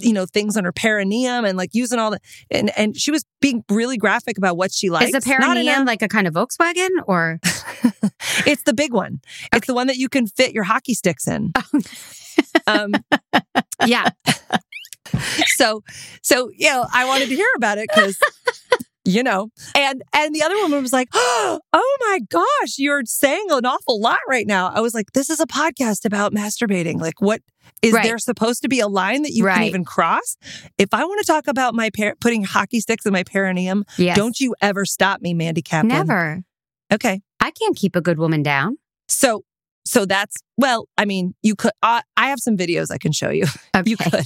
you 0.00 0.12
know, 0.12 0.26
things 0.26 0.56
on 0.56 0.64
her 0.64 0.72
perineum 0.72 1.44
and 1.44 1.56
like 1.56 1.70
using 1.72 1.98
all 1.98 2.10
the 2.10 2.20
and 2.50 2.70
and 2.76 2.96
she 2.96 3.10
was 3.10 3.24
being 3.40 3.64
really 3.68 3.96
graphic 3.96 4.38
about 4.38 4.56
what 4.56 4.72
she 4.72 4.90
likes. 4.90 5.14
is 5.14 5.24
the 5.24 5.30
Not 5.38 5.56
in 5.56 5.62
a- 5.62 5.64
perineum 5.64 5.84
like 5.84 6.02
a 6.02 6.08
kind 6.08 6.26
of 6.26 6.34
Volkswagen 6.34 6.88
or? 7.06 7.40
it's 8.46 8.62
the 8.62 8.74
big 8.74 8.92
one. 8.92 9.20
It's 9.52 9.66
the 9.66 9.74
one 9.74 9.86
that 9.86 9.96
you 9.96 10.08
can 10.08 10.26
fit 10.26 10.52
your 10.52 10.64
hockey 10.64 10.94
sticks 10.94 11.26
in. 11.28 11.52
um, 12.66 12.92
yeah. 13.86 14.10
so, 15.56 15.82
so 16.22 16.50
you 16.56 16.70
know, 16.70 16.86
I 16.92 17.04
wanted 17.06 17.28
to 17.28 17.34
hear 17.34 17.48
about 17.56 17.78
it 17.78 17.88
because. 17.94 18.18
You 19.06 19.22
know, 19.22 19.50
and 19.74 20.02
and 20.14 20.34
the 20.34 20.42
other 20.42 20.56
woman 20.56 20.80
was 20.80 20.92
like, 20.92 21.08
"Oh 21.14 21.60
my 22.00 22.20
gosh, 22.30 22.78
you're 22.78 23.02
saying 23.04 23.46
an 23.50 23.66
awful 23.66 24.00
lot 24.00 24.18
right 24.28 24.46
now." 24.46 24.68
I 24.74 24.80
was 24.80 24.94
like, 24.94 25.12
"This 25.12 25.28
is 25.28 25.40
a 25.40 25.46
podcast 25.46 26.06
about 26.06 26.32
masturbating. 26.32 26.98
Like, 27.00 27.20
what 27.20 27.42
is 27.82 27.92
Right. 27.92 28.02
there 28.02 28.16
supposed 28.18 28.62
to 28.62 28.68
be 28.68 28.80
a 28.80 28.88
line 28.88 29.22
that 29.22 29.32
you 29.32 29.44
can 29.44 29.62
even 29.64 29.84
cross? 29.84 30.36
If 30.78 30.94
I 30.94 31.04
want 31.04 31.20
to 31.20 31.26
talk 31.26 31.46
about 31.48 31.74
my 31.74 31.90
par- 31.90 32.14
putting 32.18 32.44
hockey 32.44 32.80
sticks 32.80 33.04
in 33.04 33.12
my 33.12 33.24
perineum, 33.24 33.84
Yes. 33.98 34.16
don't 34.16 34.40
you 34.40 34.54
ever 34.62 34.86
stop 34.86 35.20
me, 35.20 35.34
Mandy 35.34 35.60
Kaplan? 35.60 35.88
Never. 35.88 36.42
Okay. 36.90 37.20
I 37.40 37.50
can't 37.50 37.76
keep 37.76 37.96
a 37.96 38.00
good 38.00 38.18
woman 38.18 38.42
down. 38.42 38.78
So, 39.08 39.44
so 39.84 40.06
that's 40.06 40.36
well. 40.56 40.88
I 40.96 41.04
mean, 41.04 41.34
you 41.42 41.54
could. 41.56 41.72
Uh, 41.82 42.00
I 42.16 42.28
have 42.30 42.38
some 42.40 42.56
videos 42.56 42.90
I 42.90 42.96
can 42.96 43.12
show 43.12 43.28
you. 43.28 43.44
Okay. 43.76 43.90
You 43.90 43.96
could. 43.98 44.24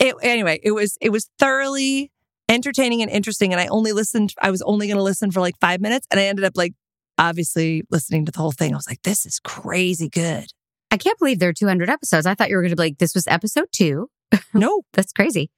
It, 0.00 0.14
anyway, 0.22 0.58
it 0.64 0.72
was 0.72 0.98
it 1.00 1.10
was 1.10 1.30
thoroughly 1.38 2.10
entertaining 2.48 3.02
and 3.02 3.10
interesting, 3.10 3.52
and 3.52 3.60
I 3.60 3.66
only 3.68 3.92
listened. 3.92 4.32
I 4.40 4.50
was 4.50 4.62
only 4.62 4.86
going 4.86 4.96
to 4.96 5.02
listen 5.02 5.30
for 5.30 5.40
like 5.40 5.58
five 5.60 5.80
minutes, 5.80 6.06
and 6.10 6.20
I 6.20 6.24
ended 6.24 6.44
up 6.44 6.52
like 6.56 6.74
obviously 7.18 7.82
listening 7.90 8.24
to 8.26 8.32
the 8.32 8.38
whole 8.38 8.52
thing. 8.52 8.72
I 8.72 8.76
was 8.76 8.88
like, 8.88 9.02
this 9.02 9.24
is 9.26 9.40
crazy 9.40 10.08
good. 10.08 10.46
I 10.90 10.96
can't 10.96 11.18
believe 11.18 11.38
there 11.38 11.48
are 11.48 11.54
200 11.54 11.88
episodes. 11.90 12.26
I 12.26 12.34
thought 12.34 12.48
you 12.48 12.56
were 12.56 12.62
going 12.62 12.70
to 12.70 12.76
be 12.76 12.82
like, 12.82 12.98
this 12.98 13.14
was 13.14 13.26
episode 13.26 13.68
two. 13.72 14.08
No, 14.54 14.82
That's 14.92 15.12
crazy. 15.12 15.50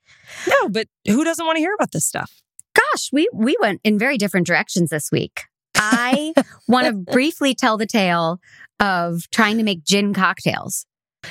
no, 0.49 0.69
but 0.69 0.89
who 1.07 1.25
doesn't 1.25 1.45
want 1.45 1.57
to 1.57 1.61
hear 1.61 1.75
about 1.75 1.93
this 1.93 2.07
stuff? 2.07 2.43
Gosh, 2.75 3.09
we 3.13 3.29
we 3.33 3.57
went 3.61 3.81
in 3.83 3.99
very 3.99 4.19
different 4.19 4.47
directions 4.47 4.91
this 4.91 5.11
week. 5.11 5.43
I 5.75 6.33
want 6.69 6.87
to 6.87 7.13
briefly 7.13 7.55
tell 7.55 7.77
the 7.77 7.87
tale 7.87 8.41
of 8.81 9.23
trying 9.31 9.57
to 9.59 9.63
make 9.65 9.85
gin 9.85 10.13
cocktails. 10.15 10.85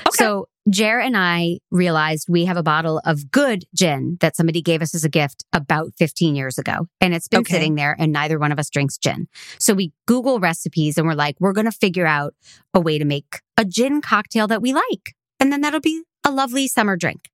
Okay. 0.06 0.16
So 0.18 0.48
Jer 0.70 1.00
and 1.00 1.16
I 1.16 1.60
realized 1.72 2.28
we 2.30 2.44
have 2.46 2.58
a 2.58 2.64
bottle 2.64 3.02
of 3.06 3.32
good 3.32 3.64
gin 3.74 4.18
that 4.20 4.36
somebody 4.36 4.62
gave 4.62 4.82
us 4.82 4.94
as 4.94 5.06
a 5.06 5.10
gift 5.10 5.46
about 5.54 5.94
15 5.98 6.36
years 6.36 6.58
ago. 6.58 6.88
And 7.00 7.14
it's 7.14 7.28
been 7.30 7.40
Okay. 7.42 7.54
sitting 7.54 7.76
there 7.76 7.96
and 7.98 8.12
neither 8.12 8.38
one 8.38 8.52
of 8.52 8.60
us 8.60 8.70
drinks 8.70 8.98
gin. 8.98 9.28
So 9.60 9.74
we 9.74 9.94
Google 10.08 10.40
recipes 10.40 10.98
and 10.98 11.08
we're 11.08 11.14
like, 11.14 11.38
we're 11.40 11.54
going 11.54 11.66
to 11.66 11.72
figure 11.72 12.06
out 12.06 12.34
a 12.74 12.82
way 12.82 12.98
to 12.98 13.06
make 13.06 13.40
a 13.56 13.64
gin 13.64 14.02
cocktail 14.02 14.48
that 14.48 14.62
we 14.62 14.74
like. 14.74 15.16
And 15.40 15.54
then 15.54 15.62
that'll 15.62 15.80
be 15.80 16.04
a 16.26 16.32
lovely 16.32 16.68
summer 16.68 16.98
drink. 16.98 17.30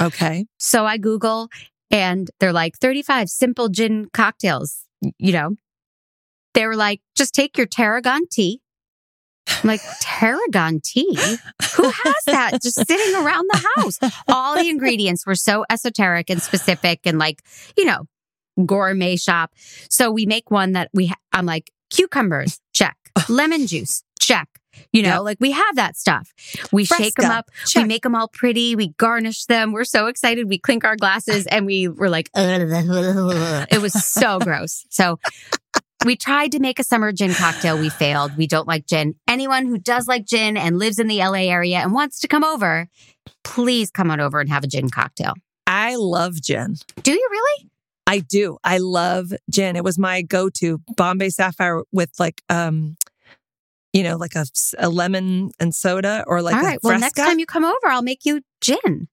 Okay, 0.00 0.46
So 0.60 0.86
I 0.86 0.96
Google 0.96 1.48
and 1.90 2.30
they're 2.38 2.52
like 2.52 2.78
35 2.78 3.28
simple 3.28 3.68
gin 3.68 4.06
cocktails, 4.12 4.84
you 5.18 5.32
know. 5.32 5.56
They 6.54 6.66
were 6.66 6.76
like, 6.76 7.00
just 7.16 7.34
take 7.34 7.58
your 7.58 7.66
tarragon 7.66 8.28
tea. 8.30 8.60
I'm 9.48 9.68
like, 9.68 9.80
tarragon 10.00 10.80
tea? 10.82 11.14
Who 11.76 11.90
has 11.90 12.14
that 12.26 12.62
just 12.62 12.86
sitting 12.86 13.14
around 13.16 13.46
the 13.52 13.66
house? 13.76 13.98
All 14.28 14.56
the 14.56 14.68
ingredients 14.68 15.26
were 15.26 15.34
so 15.34 15.64
esoteric 15.70 16.30
and 16.30 16.42
specific 16.42 17.00
and 17.04 17.18
like, 17.18 17.42
you 17.76 17.84
know, 17.84 18.06
gourmet 18.64 19.16
shop. 19.16 19.52
So 19.90 20.10
we 20.10 20.26
make 20.26 20.50
one 20.50 20.72
that 20.72 20.90
we, 20.94 21.06
ha- 21.08 21.16
I'm 21.32 21.46
like, 21.46 21.70
cucumbers, 21.90 22.60
check. 22.72 22.96
Lemon 23.28 23.66
juice, 23.66 24.02
check. 24.18 24.48
You 24.92 25.02
know, 25.02 25.08
Yep. 25.14 25.20
like 25.22 25.36
we 25.40 25.52
have 25.52 25.76
that 25.76 25.96
stuff. 25.96 26.34
We 26.70 26.84
shake 26.84 27.14
them 27.14 27.30
up. 27.30 27.50
check. 27.66 27.84
We 27.84 27.88
make 27.88 28.02
them 28.02 28.14
all 28.14 28.28
pretty. 28.28 28.76
We 28.76 28.88
garnish 28.98 29.46
them. 29.46 29.72
We're 29.72 29.84
so 29.84 30.06
excited. 30.06 30.48
We 30.50 30.58
clink 30.58 30.84
our 30.84 30.96
glasses 30.96 31.46
and 31.46 31.64
we 31.64 31.88
were 31.88 32.10
like, 32.10 32.28
it 32.34 33.80
was 33.80 33.92
so 34.04 34.38
gross. 34.38 34.84
So 34.90 35.18
we 36.04 36.16
tried 36.16 36.52
to 36.52 36.60
make 36.60 36.78
a 36.78 36.84
summer 36.84 37.12
gin 37.12 37.32
cocktail. 37.34 37.78
We 37.78 37.88
failed. 37.88 38.36
We 38.36 38.46
don't 38.46 38.68
like 38.68 38.86
gin. 38.86 39.14
Anyone 39.26 39.66
who 39.66 39.78
does 39.78 40.06
like 40.06 40.26
gin 40.26 40.56
and 40.56 40.78
lives 40.78 40.98
in 40.98 41.06
the 41.06 41.18
LA 41.18 41.50
area 41.50 41.78
and 41.78 41.92
wants 41.92 42.20
to 42.20 42.28
come 42.28 42.44
over, 42.44 42.88
please 43.44 43.90
come 43.90 44.10
on 44.10 44.20
over 44.20 44.40
and 44.40 44.48
have 44.50 44.64
a 44.64 44.68
gin 44.68 44.90
cocktail. 44.90 45.34
I 45.66 45.96
love 45.96 46.40
gin. 46.40 46.76
Do 47.02 47.12
you 47.12 47.28
really? 47.30 47.70
I 48.06 48.20
do. 48.20 48.58
I 48.62 48.78
love 48.78 49.32
gin. 49.50 49.74
It 49.74 49.82
was 49.82 49.98
my 49.98 50.22
go-to 50.22 50.80
Bombay 50.96 51.30
Sapphire 51.30 51.82
with 51.92 52.12
like 52.18 52.42
um 52.48 52.96
you 53.92 54.02
know, 54.02 54.16
like 54.16 54.34
a, 54.34 54.44
a 54.78 54.90
lemon 54.90 55.52
and 55.58 55.74
soda 55.74 56.22
or 56.26 56.42
like 56.42 56.54
all 56.54 56.60
a 56.60 56.64
right. 56.64 56.78
Well, 56.82 56.98
next 56.98 57.14
time 57.14 57.38
you 57.38 57.46
come 57.46 57.64
over, 57.64 57.86
I'll 57.86 58.02
make 58.02 58.26
you 58.26 58.42
gin. 58.60 59.08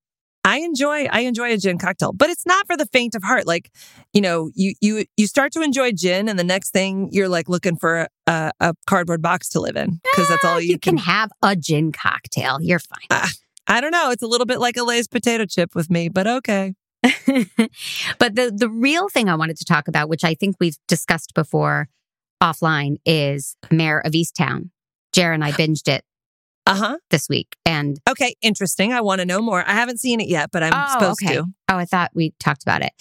I 0.46 0.60
enjoy 0.60 1.06
I 1.06 1.22
enjoy 1.22 1.54
a 1.54 1.58
gin 1.58 1.78
cocktail, 1.78 2.12
but 2.12 2.30
it's 2.30 2.46
not 2.46 2.68
for 2.68 2.76
the 2.76 2.86
faint 2.88 3.16
of 3.16 3.24
heart. 3.24 3.48
Like, 3.48 3.72
you 4.14 4.22
know, 4.22 4.52
you 4.56 4.74
you 4.82 5.06
you 5.16 5.28
start 5.28 5.54
to 5.54 5.62
enjoy 5.62 5.92
gin, 5.94 6.28
and 6.28 6.38
the 6.38 6.44
next 6.44 6.72
thing 6.72 7.10
you're 7.12 7.30
like 7.30 7.48
looking 7.48 7.78
for 7.78 8.08
a, 8.28 8.52
a 8.60 8.74
cardboard 8.86 9.22
box 9.22 9.50
to 9.50 9.62
live 9.62 9.78
in 9.78 10.02
because 10.04 10.28
that's 10.28 10.44
all 10.44 10.56
Ah, 10.56 10.58
you, 10.58 10.72
you 10.72 10.80
can 10.80 10.98
have 10.98 11.32
a 11.42 11.56
gin 11.56 11.92
cocktail. 11.92 12.60
You're 12.62 12.80
fine. 12.80 13.22
I 13.68 13.80
don't 13.80 13.92
know. 13.92 14.12
It's 14.12 14.24
a 14.24 14.28
little 14.28 14.46
bit 14.46 14.60
like 14.60 14.76
a 14.76 14.84
Lay's 14.84 15.08
potato 15.08 15.46
chip 15.46 15.74
with 15.76 15.90
me, 15.90 16.10
but 16.10 16.28
okay. 16.28 16.76
but 17.04 18.36
the 18.36 18.54
the 18.54 18.70
real 18.70 19.08
thing 19.10 19.30
I 19.30 19.36
wanted 19.36 19.58
to 19.58 19.66
talk 19.66 19.88
about, 19.88 20.10
which 20.10 20.26
I 20.26 20.34
think 20.34 20.58
we've 20.60 20.78
discussed 20.90 21.34
before 21.34 21.88
offline, 22.42 22.98
is 23.06 23.56
Mare 23.72 24.00
of 24.00 24.12
Easttown. 24.12 24.72
Jer 25.14 25.32
and 25.32 25.44
I 25.44 25.52
binged 25.54 25.88
it 25.88 26.04
Uh 26.66 26.76
huh. 26.76 26.98
this 27.10 27.28
week, 27.28 27.56
and 27.66 28.00
Okay, 28.10 28.36
interesting. 28.42 28.94
I 28.94 29.02
want 29.02 29.20
to 29.20 29.26
know 29.26 29.42
more. 29.42 29.64
I 29.68 29.74
haven't 29.74 30.00
seen 30.00 30.22
it 30.22 30.28
yet, 30.30 30.50
but 30.52 30.64
I'm 30.64 30.72
Oh, 30.74 30.94
supposed 30.94 31.22
okay. 31.24 31.36
to. 31.36 31.46
oh, 31.70 31.78
I 31.78 31.86
thought 31.86 32.12
we 32.14 32.34
talked 32.40 32.64
about 32.64 32.82
it. 32.82 32.92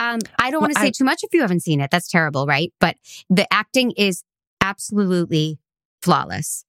Um, 0.00 0.18
I 0.38 0.50
don't 0.50 0.60
want 0.60 0.72
to 0.72 0.80
say 0.80 0.86
I- 0.86 0.90
too 0.90 1.04
much 1.04 1.22
if 1.22 1.34
you 1.34 1.42
haven't 1.42 1.60
seen 1.60 1.80
it. 1.80 1.90
That's 1.90 2.08
terrible, 2.08 2.46
right? 2.46 2.72
But 2.80 2.96
the 3.28 3.46
acting 3.52 3.90
is 3.92 4.22
absolutely 4.62 5.58
flawless. 6.02 6.64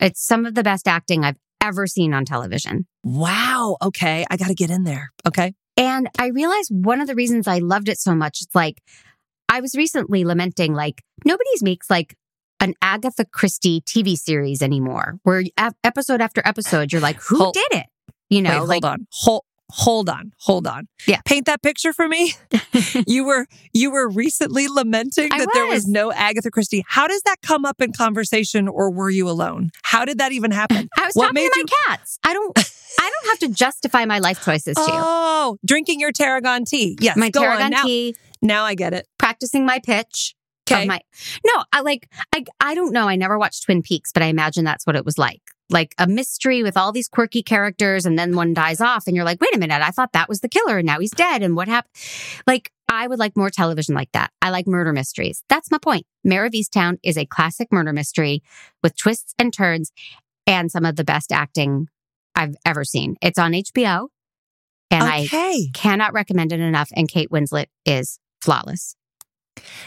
It's 0.00 0.24
some 0.24 0.46
of 0.46 0.54
the 0.54 0.62
best 0.62 0.86
acting 0.86 1.24
I've 1.24 1.38
ever 1.60 1.86
seen 1.88 2.14
on 2.14 2.24
television. 2.24 2.86
Wow. 3.02 3.76
Okay, 3.82 4.24
I 4.30 4.36
got 4.36 4.46
to 4.48 4.54
get 4.54 4.70
in 4.70 4.84
there. 4.84 5.10
Okay. 5.26 5.54
And 5.76 6.08
I 6.18 6.28
realized 6.28 6.70
one 6.72 7.00
of 7.00 7.06
the 7.08 7.14
reasons 7.16 7.48
I 7.48 7.58
loved 7.58 7.88
it 7.88 7.98
so 7.98 8.14
much, 8.14 8.40
it's 8.42 8.54
like 8.54 8.80
I 9.48 9.60
was 9.60 9.74
recently 9.74 10.24
lamenting, 10.24 10.74
like, 10.74 11.02
nobody's 11.24 11.62
makes 11.62 11.88
like 11.90 12.14
an 12.60 12.74
Agatha 12.82 13.24
Christie 13.24 13.80
TV 13.82 14.16
series 14.16 14.62
anymore, 14.62 15.18
where 15.22 15.44
episode 15.84 16.20
after 16.20 16.42
episode, 16.44 16.92
you're 16.92 17.00
like, 17.00 17.20
who 17.22 17.38
Hold- 17.38 17.54
did 17.54 17.68
it? 17.72 17.86
You 18.30 18.42
know, 18.42 18.60
Wait, 18.60 18.68
like, 18.68 18.84
hold 18.84 18.92
on. 18.92 19.06
Hold 19.10 19.42
hold 19.70 20.08
on. 20.08 20.32
Hold 20.40 20.66
on. 20.66 20.88
Yeah. 21.06 21.20
Paint 21.24 21.46
that 21.46 21.62
picture 21.62 21.92
for 21.92 22.08
me. 22.08 22.34
you 23.06 23.24
were 23.24 23.46
you 23.72 23.90
were 23.90 24.08
recently 24.08 24.66
lamenting 24.68 25.28
that 25.28 25.48
there 25.52 25.66
was 25.66 25.84
was. 25.84 25.88
no 25.88 26.12
Agatha 26.12 26.50
Christie. 26.50 26.84
How 26.88 27.06
does 27.06 27.22
that 27.22 27.36
come 27.42 27.64
up 27.64 27.80
in 27.80 27.92
conversation 27.92 28.68
or 28.68 28.90
were 28.90 29.10
you 29.10 29.28
alone? 29.28 29.70
How 29.82 30.04
did 30.04 30.18
that 30.18 30.32
even 30.32 30.50
happen? 30.50 30.88
I 30.98 31.06
was 31.06 31.14
what 31.14 31.28
talking 31.28 31.50
to 31.52 31.66
my 31.66 31.94
cats. 31.94 32.18
I 32.24 32.32
don't, 32.32 32.58
I 32.98 33.10
don't 33.10 33.30
have 33.30 33.38
to 33.40 33.54
justify 33.54 34.04
my 34.04 34.18
life 34.18 34.44
choices 34.44 34.74
to 34.74 34.82
you. 34.82 34.88
Oh, 34.90 35.58
drinking 35.66 36.00
your 36.00 36.12
tarragon 36.12 36.64
tea. 36.64 36.96
Yes. 37.00 37.16
My 37.16 37.30
go 37.30 37.40
tarragon 37.40 37.66
on. 37.66 37.70
Now, 37.70 37.84
tea, 37.84 38.14
now 38.40 38.64
I 38.64 38.74
get 38.74 38.94
it. 38.94 39.06
practicing 39.18 39.66
my 39.66 39.80
pitch. 39.80 40.34
Okay. 40.70 40.86
My, 40.86 41.00
no, 41.44 41.64
I 41.72 41.80
like, 41.80 42.08
I, 42.34 42.44
I 42.60 42.74
don't 42.74 42.92
know. 42.92 43.08
I 43.08 43.16
never 43.16 43.38
watched 43.38 43.64
Twin 43.64 43.82
Peaks, 43.82 44.12
but 44.12 44.22
I 44.22 44.26
imagine 44.26 44.64
that's 44.64 44.86
what 44.86 44.96
it 44.96 45.04
was 45.04 45.18
like. 45.18 45.42
Like 45.70 45.94
a 45.98 46.06
mystery 46.06 46.62
with 46.62 46.76
all 46.76 46.92
these 46.92 47.08
quirky 47.08 47.42
characters, 47.42 48.06
and 48.06 48.18
then 48.18 48.34
one 48.34 48.54
dies 48.54 48.80
off, 48.80 49.06
and 49.06 49.14
you're 49.14 49.24
like, 49.24 49.40
wait 49.40 49.54
a 49.54 49.58
minute, 49.58 49.82
I 49.82 49.90
thought 49.90 50.12
that 50.12 50.28
was 50.28 50.40
the 50.40 50.48
killer, 50.48 50.78
and 50.78 50.86
now 50.86 50.98
he's 50.98 51.10
dead, 51.10 51.42
and 51.42 51.54
what 51.56 51.68
happened? 51.68 51.92
Like, 52.46 52.72
I 52.88 53.06
would 53.06 53.18
like 53.18 53.36
more 53.36 53.50
television 53.50 53.94
like 53.94 54.10
that. 54.12 54.30
I 54.40 54.48
like 54.48 54.66
murder 54.66 54.94
mysteries. 54.94 55.44
That's 55.50 55.70
my 55.70 55.76
point. 55.76 56.06
Mare 56.24 56.46
of 56.46 56.52
Easttown 56.52 56.98
is 57.02 57.18
a 57.18 57.26
classic 57.26 57.70
murder 57.70 57.92
mystery 57.92 58.42
with 58.82 58.96
twists 58.96 59.34
and 59.38 59.52
turns 59.52 59.92
and 60.46 60.70
some 60.72 60.86
of 60.86 60.96
the 60.96 61.04
best 61.04 61.32
acting 61.32 61.88
I've 62.34 62.56
ever 62.64 62.84
seen. 62.84 63.16
It's 63.20 63.38
on 63.38 63.52
HBO, 63.52 64.08
and 64.90 65.04
I 65.04 65.26
cannot 65.74 66.14
recommend 66.14 66.52
it 66.52 66.60
enough. 66.60 66.90
And 66.96 67.08
Kate 67.08 67.30
Winslet 67.30 67.66
is 67.84 68.18
flawless. 68.40 68.96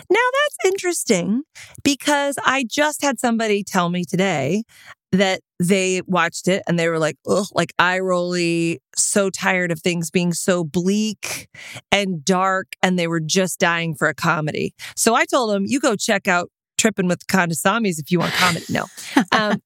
Now 0.09 0.19
that's 0.19 0.73
interesting 0.73 1.43
because 1.83 2.37
I 2.45 2.65
just 2.69 3.01
had 3.01 3.19
somebody 3.19 3.63
tell 3.63 3.89
me 3.89 4.03
today 4.05 4.63
that 5.11 5.41
they 5.59 6.01
watched 6.05 6.47
it 6.47 6.63
and 6.67 6.79
they 6.79 6.87
were 6.87 6.99
like, 6.99 7.17
ugh, 7.27 7.47
like 7.53 7.73
eye 7.77 7.99
rolly, 7.99 8.79
so 8.95 9.29
tired 9.29 9.71
of 9.71 9.81
things 9.81 10.09
being 10.09 10.33
so 10.33 10.63
bleak 10.63 11.49
and 11.91 12.23
dark. 12.23 12.67
And 12.81 12.97
they 12.97 13.07
were 13.07 13.19
just 13.19 13.59
dying 13.59 13.93
for 13.93 14.07
a 14.07 14.13
comedy. 14.13 14.73
So 14.95 15.13
I 15.13 15.25
told 15.25 15.51
them, 15.51 15.65
you 15.67 15.79
go 15.79 15.95
check 15.95 16.27
out 16.27 16.49
Tripping 16.77 17.07
with 17.07 17.27
Kandasamys 17.27 17.99
if 17.99 18.09
you 18.09 18.17
want 18.17 18.33
comedy. 18.33 18.65
No. 18.69 18.85
Um, 19.31 19.61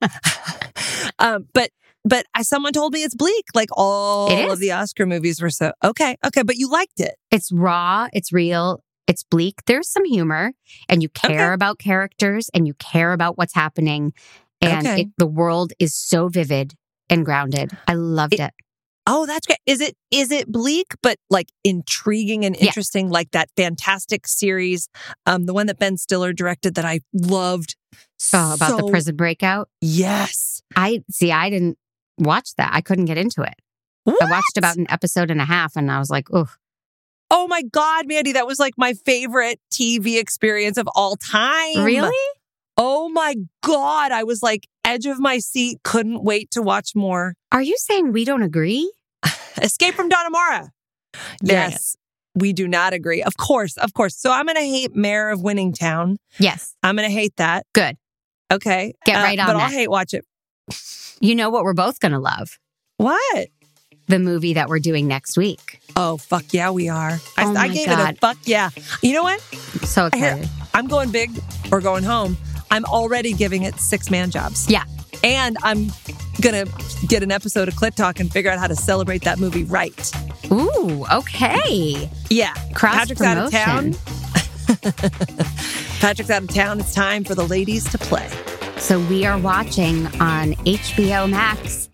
um, 1.19 1.47
but 1.53 1.69
but 2.03 2.25
someone 2.41 2.73
told 2.73 2.93
me 2.93 3.03
it's 3.03 3.15
bleak. 3.15 3.45
Like 3.53 3.69
all 3.71 4.51
of 4.51 4.59
the 4.59 4.73
Oscar 4.73 5.05
movies 5.05 5.41
were 5.41 5.49
so 5.49 5.71
okay, 5.81 6.17
okay. 6.25 6.43
But 6.43 6.57
you 6.57 6.69
liked 6.69 6.99
it. 6.99 7.15
It's 7.31 7.53
raw. 7.53 8.09
It's 8.11 8.33
real. 8.33 8.81
It's 9.07 9.23
bleak. 9.23 9.65
There's 9.65 9.89
some 9.89 10.05
humor, 10.05 10.53
and 10.89 11.03
you 11.03 11.09
care 11.09 11.47
okay. 11.47 11.53
about 11.53 11.79
characters, 11.79 12.49
and 12.53 12.67
you 12.67 12.73
care 12.75 13.13
about 13.13 13.37
what's 13.37 13.53
happening, 13.53 14.13
and 14.61 14.87
okay. 14.87 15.01
it, 15.01 15.07
the 15.17 15.27
world 15.27 15.73
is 15.79 15.93
so 15.93 16.27
vivid 16.27 16.73
and 17.09 17.23
grounded. 17.23 17.71
I 17.87 17.93
loved 17.93 18.33
it, 18.33 18.39
it. 18.39 18.53
Oh, 19.07 19.25
that's 19.25 19.45
great. 19.45 19.59
Is 19.65 19.81
it 19.81 19.95
is 20.09 20.31
it 20.31 20.51
bleak 20.51 20.95
but 21.03 21.17
like 21.29 21.49
intriguing 21.63 22.43
and 22.43 22.55
interesting, 22.55 23.07
yeah. 23.07 23.13
like 23.13 23.31
that 23.31 23.49
fantastic 23.55 24.27
series, 24.27 24.89
um, 25.25 25.45
the 25.45 25.53
one 25.53 25.67
that 25.67 25.77
Ben 25.77 25.97
Stiller 25.97 26.33
directed 26.33 26.75
that 26.75 26.85
I 26.85 27.01
loved. 27.13 27.75
Oh, 28.33 28.55
about 28.55 28.71
so, 28.71 28.77
the 28.77 28.89
prison 28.89 29.15
breakout. 29.15 29.69
Yes, 29.81 30.61
I 30.75 31.03
see. 31.11 31.31
I 31.31 31.49
didn't 31.49 31.77
watch 32.17 32.55
that. 32.57 32.71
I 32.73 32.81
couldn't 32.81 33.05
get 33.05 33.17
into 33.17 33.43
it. 33.43 33.53
What? 34.03 34.21
I 34.21 34.29
watched 34.29 34.57
about 34.57 34.77
an 34.77 34.87
episode 34.89 35.29
and 35.29 35.39
a 35.39 35.45
half, 35.45 35.75
and 35.75 35.91
I 35.91 35.99
was 35.99 36.09
like, 36.09 36.27
"Oh, 36.33 36.49
oh 37.31 37.47
my 37.47 37.61
god, 37.61 38.07
Mandy, 38.07 38.33
that 38.33 38.47
was 38.47 38.59
like 38.59 38.73
my 38.77 38.93
favorite 38.93 39.59
TV 39.71 40.19
experience 40.19 40.77
of 40.77 40.87
all 40.95 41.15
time." 41.15 41.83
Really? 41.83 42.11
Oh 42.77 43.09
my 43.09 43.35
God. 43.63 44.11
I 44.11 44.23
was 44.23 44.43
like 44.43 44.67
edge 44.83 45.05
of 45.05 45.19
my 45.19 45.39
seat, 45.39 45.79
couldn't 45.83 46.23
wait 46.23 46.51
to 46.51 46.61
watch 46.61 46.95
more. 46.95 47.35
Are 47.51 47.61
you 47.61 47.77
saying 47.77 48.11
we 48.11 48.25
don't 48.25 48.43
agree? 48.43 48.91
Escape 49.61 49.95
from 49.95 50.09
Dannemora. 50.09 50.69
Yes. 51.41 51.95
We 52.35 52.51
do 52.51 52.67
not 52.67 52.93
agree. 52.93 53.23
Of 53.23 53.37
course, 53.37 53.77
of 53.77 53.93
course. 53.93 54.17
So 54.17 54.29
I'm 54.29 54.45
going 54.45 54.57
to 54.57 54.61
hate 54.61 54.93
Mayor 54.93 55.29
of 55.29 55.39
Winningtown. 55.39 56.17
Yes. 56.37 56.75
I'm 56.83 56.97
going 56.97 57.07
to 57.07 57.13
hate 57.13 57.37
that. 57.37 57.65
Good. 57.73 57.95
Okay. 58.51 58.93
Get 59.05 59.15
uh, 59.17 59.23
right 59.23 59.39
on 59.39 59.47
But 59.47 59.53
that. 59.53 59.63
I'll 59.63 59.69
hate 59.69 59.89
watch 59.89 60.13
it. 60.13 60.25
You 61.21 61.33
know 61.33 61.49
what 61.49 61.63
we're 61.63 61.73
both 61.73 62.01
going 62.01 62.11
to 62.11 62.19
love? 62.19 62.59
What? 62.97 63.47
The 64.07 64.19
movie 64.19 64.53
that 64.53 64.69
we're 64.69 64.79
doing 64.79 65.07
next 65.07 65.37
week. 65.37 65.81
Oh, 65.95 66.17
fuck 66.17 66.53
yeah, 66.53 66.69
we 66.71 66.89
are. 66.89 67.19
I, 67.37 67.45
oh 67.45 67.55
I 67.55 67.67
gave 67.69 67.87
God. 67.87 68.09
it 68.09 68.17
a 68.17 68.19
fuck 68.19 68.37
yeah. 68.43 68.69
You 69.01 69.13
know 69.13 69.23
what? 69.23 69.41
I'm 69.51 69.79
so 69.87 70.05
excited. 70.07 70.47
I'm 70.73 70.87
going 70.87 71.11
big 71.11 71.31
or 71.71 71.81
going 71.81 72.03
home. 72.03 72.37
I'm 72.69 72.85
already 72.85 73.33
giving 73.33 73.63
it 73.63 73.79
six 73.79 74.11
man 74.11 74.29
jobs. 74.29 74.69
Yeah. 74.69 74.83
And 75.23 75.57
I'm 75.63 75.87
going 76.41 76.65
to 76.65 77.07
get 77.07 77.23
an 77.23 77.31
episode 77.31 77.67
of 77.67 77.73
Clit 77.75 77.95
Talk 77.95 78.19
and 78.19 78.31
figure 78.31 78.51
out 78.51 78.59
how 78.59 78.67
to 78.67 78.75
celebrate 78.75 79.23
that 79.23 79.39
movie 79.39 79.63
right. 79.63 80.11
Ooh, 80.51 81.05
okay. 81.11 82.09
Yeah. 82.29 82.53
Cross 82.73 82.95
Patrick's 82.95 83.21
promotion. 83.21 83.55
out 83.55 83.87
of 83.87 84.91
town. 84.91 85.21
Patrick's 85.99 86.29
out 86.29 86.43
of 86.43 86.49
town. 86.53 86.79
It's 86.79 86.93
time 86.93 87.23
for 87.23 87.33
the 87.33 87.47
ladies 87.47 87.85
to 87.91 87.97
play. 87.97 88.29
So 88.77 88.99
we 89.07 89.25
are 89.25 89.37
watching 89.39 90.05
on 90.19 90.53
HBO 90.65 91.29
Max. 91.29 91.89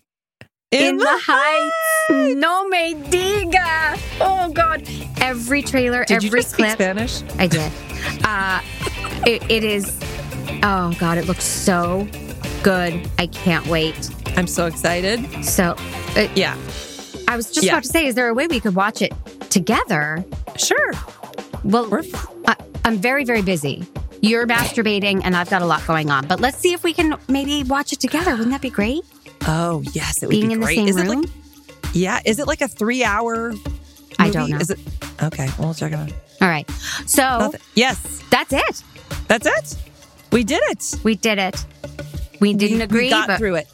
In, 0.72 0.86
In 0.86 0.96
the, 0.96 1.04
the 1.04 1.20
Heights. 1.22 1.74
Heights. 2.08 2.34
No 2.36 2.66
me 2.68 2.94
diga. 2.94 3.98
Oh 4.20 4.50
God. 4.52 4.88
Every 5.20 5.62
trailer, 5.62 6.04
did 6.04 6.16
every 6.16 6.28
you 6.30 6.36
just 6.36 6.54
clip. 6.54 6.70
Speak 6.70 6.76
Spanish? 6.76 7.22
I 7.38 7.46
did. 7.46 7.72
Uh, 8.24 8.60
it, 9.26 9.48
it 9.50 9.62
is 9.62 9.98
Oh 10.64 10.92
God, 10.98 11.18
it 11.18 11.26
looks 11.26 11.44
so 11.44 12.06
good. 12.62 13.08
I 13.18 13.26
can't 13.26 13.66
wait. 13.66 14.10
I'm 14.36 14.46
so 14.46 14.66
excited. 14.66 15.44
So, 15.44 15.74
uh, 16.16 16.28
yeah. 16.36 16.56
I 17.26 17.36
was 17.36 17.50
just 17.50 17.66
yeah. 17.66 17.72
about 17.72 17.82
to 17.82 17.88
say, 17.88 18.06
is 18.06 18.14
there 18.14 18.28
a 18.28 18.34
way 18.34 18.46
we 18.46 18.60
could 18.60 18.76
watch 18.76 19.02
it 19.02 19.12
together? 19.50 20.24
Sure. 20.56 20.92
Well, 21.64 21.88
I, 22.46 22.56
I'm 22.84 22.98
very, 22.98 23.24
very 23.24 23.42
busy. 23.42 23.86
You're 24.20 24.46
masturbating, 24.46 25.22
and 25.24 25.34
I've 25.34 25.50
got 25.50 25.62
a 25.62 25.66
lot 25.66 25.84
going 25.84 26.10
on. 26.10 26.28
But 26.28 26.38
let's 26.38 26.58
see 26.58 26.72
if 26.72 26.84
we 26.84 26.92
can 26.92 27.16
maybe 27.28 27.64
watch 27.64 27.92
it 27.92 27.98
together. 27.98 28.32
Wouldn't 28.32 28.50
that 28.50 28.62
be 28.62 28.70
great? 28.70 29.02
Oh 29.46 29.82
yes, 29.92 30.22
it 30.22 30.26
would 30.26 30.30
Being 30.30 30.48
be 30.48 30.52
in 30.54 30.60
great. 30.60 30.76
the 30.76 30.80
same 30.80 30.88
is 30.88 30.96
room. 30.96 31.24
It 31.24 31.26
like, 31.26 31.94
yeah, 31.94 32.20
is 32.24 32.38
it 32.38 32.46
like 32.46 32.60
a 32.60 32.68
three-hour? 32.68 33.54
I 34.18 34.30
don't 34.30 34.50
know. 34.50 34.58
Is 34.58 34.70
it 34.70 34.78
okay? 35.22 35.48
We'll 35.58 35.74
check 35.74 35.92
it 35.92 35.96
out. 35.96 36.12
All 36.40 36.48
right. 36.48 36.68
So 37.06 37.22
Nothing. 37.22 37.60
yes, 37.74 38.22
that's 38.30 38.52
it. 38.52 38.82
That's 39.28 39.46
it. 39.46 39.78
We 40.32 40.44
did 40.44 40.62
it. 40.66 40.96
We 41.04 41.14
did 41.14 41.38
it. 41.38 41.64
We 42.40 42.54
didn't 42.54 42.78
we, 42.78 42.84
agree. 42.84 43.04
We 43.04 43.10
got 43.10 43.26
but, 43.28 43.38
through 43.38 43.56
it. 43.56 43.68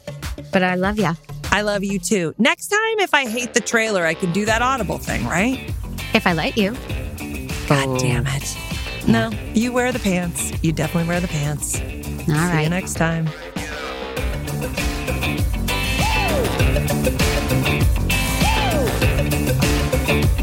But 0.51 0.63
I 0.63 0.75
love 0.75 0.99
you. 0.99 1.11
I 1.51 1.61
love 1.61 1.83
you 1.83 1.99
too. 1.99 2.35
Next 2.37 2.67
time, 2.67 2.99
if 2.99 3.13
I 3.13 3.27
hate 3.27 3.53
the 3.53 3.59
trailer, 3.59 4.05
I 4.05 4.13
can 4.13 4.31
do 4.31 4.45
that 4.45 4.61
audible 4.61 4.97
thing, 4.97 5.25
right? 5.25 5.73
If 6.13 6.27
I 6.27 6.33
let 6.33 6.57
you. 6.57 6.71
God 7.67 7.87
oh. 7.87 7.99
damn 7.99 8.27
it. 8.27 8.57
No, 9.07 9.31
you 9.53 9.71
wear 9.71 9.91
the 9.91 9.99
pants. 9.99 10.51
You 10.63 10.71
definitely 10.71 11.07
wear 11.07 11.19
the 11.19 11.27
pants. 11.27 11.75
All 11.79 11.81
See 11.81 12.31
right. 12.33 12.63
you 12.63 12.69
next 12.69 12.95
time. 12.95 13.27
Bye. 20.09 20.38